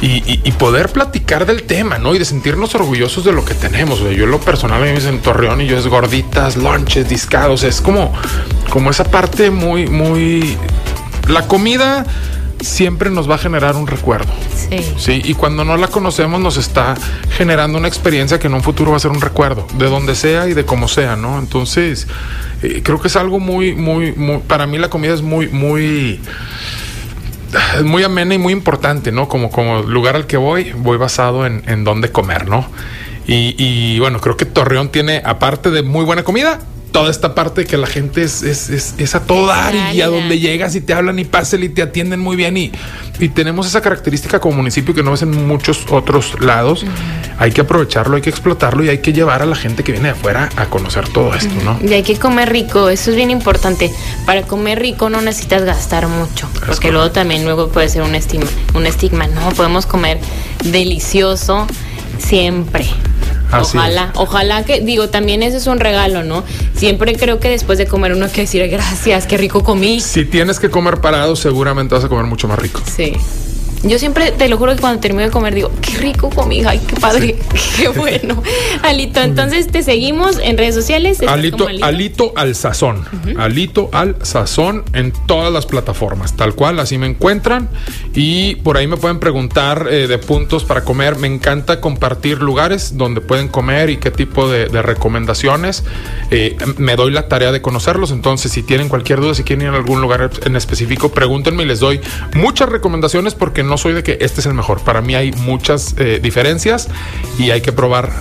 y- 0.00 0.52
poder 0.58 0.90
platicar 0.90 1.44
del 1.44 1.64
tema, 1.64 1.98
¿no? 1.98 2.14
Y 2.14 2.18
de 2.20 2.24
sentirnos 2.24 2.74
orgullosos 2.76 3.24
de 3.24 3.32
lo 3.32 3.44
que 3.44 3.54
tenemos. 3.54 4.00
O 4.00 4.04
sea, 4.04 4.12
yo 4.12 4.24
en 4.24 4.30
lo 4.30 4.38
personal 4.40 4.80
a 4.80 4.84
mí 4.84 4.90
me 4.90 4.96
dicen 4.96 5.18
Torreón 5.20 5.60
y 5.60 5.66
yo 5.66 5.76
es 5.76 5.86
gorditas, 5.88 6.56
lonches, 6.56 7.08
discados, 7.08 7.64
es 7.64 7.80
como, 7.80 8.12
como 8.70 8.90
esa 8.90 9.04
parte 9.04 9.50
muy, 9.50 9.88
muy... 9.88 10.56
La 11.28 11.46
comida 11.48 12.06
siempre 12.62 13.10
nos 13.10 13.30
va 13.30 13.36
a 13.36 13.38
generar 13.38 13.76
un 13.76 13.86
recuerdo. 13.86 14.32
Sí. 14.56 14.94
Sí, 14.96 15.22
y 15.24 15.34
cuando 15.34 15.64
no 15.64 15.76
la 15.76 15.88
conocemos 15.88 16.40
nos 16.40 16.56
está 16.56 16.94
generando 17.30 17.78
una 17.78 17.88
experiencia 17.88 18.38
que 18.38 18.46
en 18.46 18.54
un 18.54 18.62
futuro 18.62 18.90
va 18.90 18.96
a 18.96 19.00
ser 19.00 19.10
un 19.10 19.20
recuerdo, 19.20 19.66
de 19.78 19.86
donde 19.86 20.14
sea 20.14 20.48
y 20.48 20.54
de 20.54 20.64
como 20.64 20.88
sea, 20.88 21.16
¿no? 21.16 21.38
Entonces, 21.38 22.06
eh, 22.62 22.80
creo 22.82 23.00
que 23.00 23.08
es 23.08 23.16
algo 23.16 23.40
muy, 23.40 23.74
muy, 23.74 24.12
muy, 24.12 24.38
para 24.38 24.66
mí 24.66 24.78
la 24.78 24.88
comida 24.90 25.14
es 25.14 25.22
muy, 25.22 25.48
muy, 25.48 26.20
muy 27.84 28.02
amena 28.02 28.34
y 28.34 28.38
muy 28.38 28.52
importante, 28.52 29.12
¿no? 29.12 29.28
Como, 29.28 29.50
como 29.50 29.82
lugar 29.82 30.16
al 30.16 30.26
que 30.26 30.36
voy, 30.36 30.72
voy 30.76 30.98
basado 30.98 31.46
en, 31.46 31.62
en 31.66 31.84
dónde 31.84 32.10
comer, 32.10 32.48
¿no? 32.48 32.66
Y, 33.26 33.54
y, 33.56 34.00
bueno, 34.00 34.20
creo 34.20 34.36
que 34.36 34.44
Torreón 34.44 34.88
tiene, 34.88 35.22
aparte 35.24 35.70
de 35.70 35.82
muy 35.82 36.04
buena 36.04 36.24
comida, 36.24 36.58
toda 36.92 37.10
esta 37.10 37.34
parte 37.34 37.64
que 37.64 37.76
la 37.76 37.86
gente 37.86 38.22
es, 38.22 38.42
es, 38.42 38.68
es, 38.68 38.94
es 38.98 39.14
a 39.14 39.20
todo 39.20 39.46
dar 39.46 39.74
y 39.94 40.02
a 40.02 40.08
donde 40.08 40.38
llegas 40.38 40.76
y 40.76 40.80
te 40.82 40.92
hablan 40.92 41.18
y 41.18 41.24
pasen 41.24 41.62
y 41.62 41.70
te 41.70 41.82
atienden 41.82 42.20
muy 42.20 42.36
bien 42.36 42.56
y, 42.56 42.70
y 43.18 43.30
tenemos 43.30 43.66
esa 43.66 43.80
característica 43.80 44.38
como 44.40 44.58
municipio 44.58 44.94
que 44.94 45.02
no 45.02 45.10
ves 45.10 45.22
en 45.22 45.46
muchos 45.46 45.86
otros 45.90 46.40
lados. 46.40 46.84
Hay 47.38 47.50
que 47.50 47.62
aprovecharlo, 47.62 48.16
hay 48.16 48.22
que 48.22 48.30
explotarlo 48.30 48.84
y 48.84 48.90
hay 48.90 48.98
que 48.98 49.12
llevar 49.12 49.42
a 49.42 49.46
la 49.46 49.56
gente 49.56 49.82
que 49.82 49.92
viene 49.92 50.08
de 50.08 50.12
afuera 50.12 50.50
a 50.56 50.66
conocer 50.66 51.08
todo 51.08 51.34
esto, 51.34 51.54
¿no? 51.64 51.78
Y 51.82 51.92
hay 51.94 52.02
que 52.02 52.16
comer 52.16 52.50
rico, 52.50 52.90
eso 52.90 53.10
es 53.10 53.16
bien 53.16 53.30
importante. 53.30 53.90
Para 54.26 54.42
comer 54.42 54.78
rico 54.78 55.08
no 55.08 55.22
necesitas 55.22 55.64
gastar 55.64 56.06
mucho, 56.08 56.48
porque 56.66 56.92
luego 56.92 57.10
también 57.10 57.44
luego 57.44 57.68
puede 57.68 57.88
ser 57.88 58.02
un 58.02 58.14
estigma, 58.14 58.46
un 58.74 58.86
estigma, 58.86 59.26
no, 59.26 59.50
podemos 59.52 59.86
comer 59.86 60.20
delicioso 60.64 61.66
siempre 62.18 62.86
ojalá, 63.60 64.12
ojalá 64.14 64.64
que, 64.64 64.80
digo, 64.80 65.08
también 65.08 65.42
ese 65.42 65.58
es 65.58 65.66
un 65.66 65.80
regalo, 65.80 66.22
¿no? 66.22 66.44
Siempre 66.74 67.16
creo 67.16 67.40
que 67.40 67.48
después 67.48 67.78
de 67.78 67.86
comer 67.86 68.12
uno 68.12 68.26
hay 68.26 68.30
que 68.32 68.42
decir 68.42 68.66
gracias, 68.68 69.26
qué 69.26 69.36
rico 69.36 69.62
comí. 69.62 70.00
Si 70.00 70.24
tienes 70.24 70.58
que 70.58 70.70
comer 70.70 71.00
parado, 71.00 71.36
seguramente 71.36 71.94
vas 71.94 72.04
a 72.04 72.08
comer 72.08 72.26
mucho 72.26 72.48
más 72.48 72.58
rico. 72.58 72.80
Sí. 72.84 73.12
Yo 73.84 73.98
siempre, 73.98 74.30
te 74.30 74.48
lo 74.48 74.58
juro 74.58 74.74
que 74.74 74.80
cuando 74.80 75.00
termino 75.00 75.24
de 75.24 75.30
comer 75.30 75.54
digo, 75.54 75.70
qué 75.80 75.98
rico 75.98 76.30
comí, 76.30 76.62
ay, 76.64 76.80
qué 76.86 76.94
padre, 77.00 77.36
qué 77.76 77.88
bueno. 77.88 78.40
Alito, 78.82 79.20
entonces 79.20 79.66
te 79.66 79.82
seguimos 79.82 80.38
en 80.38 80.56
redes 80.56 80.74
sociales. 80.74 81.20
Alito, 81.22 81.66
Alito? 81.82 82.32
al 82.36 82.54
sazón. 82.54 83.04
Alito 83.36 83.90
al 83.92 84.16
sazón 84.22 84.84
en 84.92 85.12
todas 85.26 85.52
las 85.52 85.66
plataformas, 85.66 86.36
tal 86.36 86.54
cual, 86.54 86.78
así 86.78 86.96
me 86.96 87.06
encuentran. 87.06 87.68
Y 88.14 88.56
por 88.56 88.76
ahí 88.76 88.86
me 88.86 88.96
pueden 88.96 89.18
preguntar 89.18 89.88
eh, 89.90 90.06
de 90.06 90.18
puntos 90.18 90.62
para 90.62 90.84
comer. 90.84 91.16
Me 91.16 91.26
encanta 91.26 91.80
compartir 91.80 92.40
lugares 92.40 92.96
donde 92.96 93.20
pueden 93.20 93.48
comer 93.48 93.90
y 93.90 93.96
qué 93.96 94.12
tipo 94.12 94.48
de, 94.48 94.68
recomendaciones. 94.82 95.84
Eh, 96.30 96.56
me 96.76 96.94
doy 96.96 97.10
la 97.10 97.26
tarea 97.26 97.50
de 97.50 97.60
conocerlos. 97.60 98.12
Entonces, 98.12 98.52
si 98.52 98.62
tienen 98.62 98.88
cualquier 98.88 99.20
duda, 99.20 99.34
si 99.34 99.42
quieren 99.42 99.66
ir 99.66 99.72
a 99.72 99.76
algún 99.76 100.00
lugar 100.00 100.30
en 100.44 100.56
específico, 100.56 101.10
pregúntenme 101.10 101.64
y 101.64 101.66
les 101.66 101.80
doy 101.80 102.00
muchas 102.34 102.68
recomendaciones 102.68 103.34
porque 103.34 103.62
no 103.62 103.71
no 103.72 103.78
soy 103.78 103.94
de 103.94 104.02
que 104.02 104.18
este 104.20 104.40
es 104.40 104.46
el 104.46 104.52
mejor. 104.52 104.82
Para 104.82 105.00
mí 105.00 105.14
hay 105.14 105.32
muchas 105.32 105.94
eh, 105.96 106.20
diferencias 106.22 106.88
y 107.38 107.52
hay 107.52 107.62
que 107.62 107.72
probar 107.72 108.12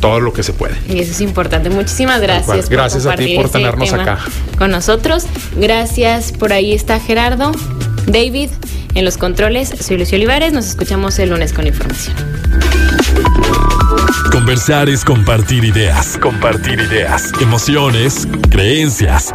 todo 0.00 0.20
lo 0.20 0.32
que 0.32 0.44
se 0.44 0.52
puede. 0.52 0.76
Y 0.88 1.00
eso 1.00 1.10
es 1.10 1.20
importante. 1.20 1.70
Muchísimas 1.70 2.20
gracias. 2.20 2.68
gracias 2.68 3.06
a 3.06 3.16
ti 3.16 3.34
por 3.34 3.50
tenernos 3.50 3.92
acá. 3.92 4.20
Con 4.58 4.70
nosotros. 4.70 5.24
Gracias. 5.56 6.30
Por 6.30 6.52
ahí 6.52 6.72
está 6.72 7.00
Gerardo, 7.00 7.50
David, 8.06 8.50
en 8.94 9.04
los 9.04 9.16
controles. 9.16 9.74
Soy 9.80 9.98
Lucio 9.98 10.16
Olivares. 10.18 10.52
Nos 10.52 10.66
escuchamos 10.66 11.18
el 11.18 11.30
lunes 11.30 11.52
con 11.52 11.66
información. 11.66 12.14
Conversar 14.30 14.88
es 14.88 15.04
compartir 15.04 15.64
ideas. 15.64 16.16
Compartir 16.16 16.78
ideas. 16.78 17.32
Emociones, 17.40 18.28
creencias 18.50 19.34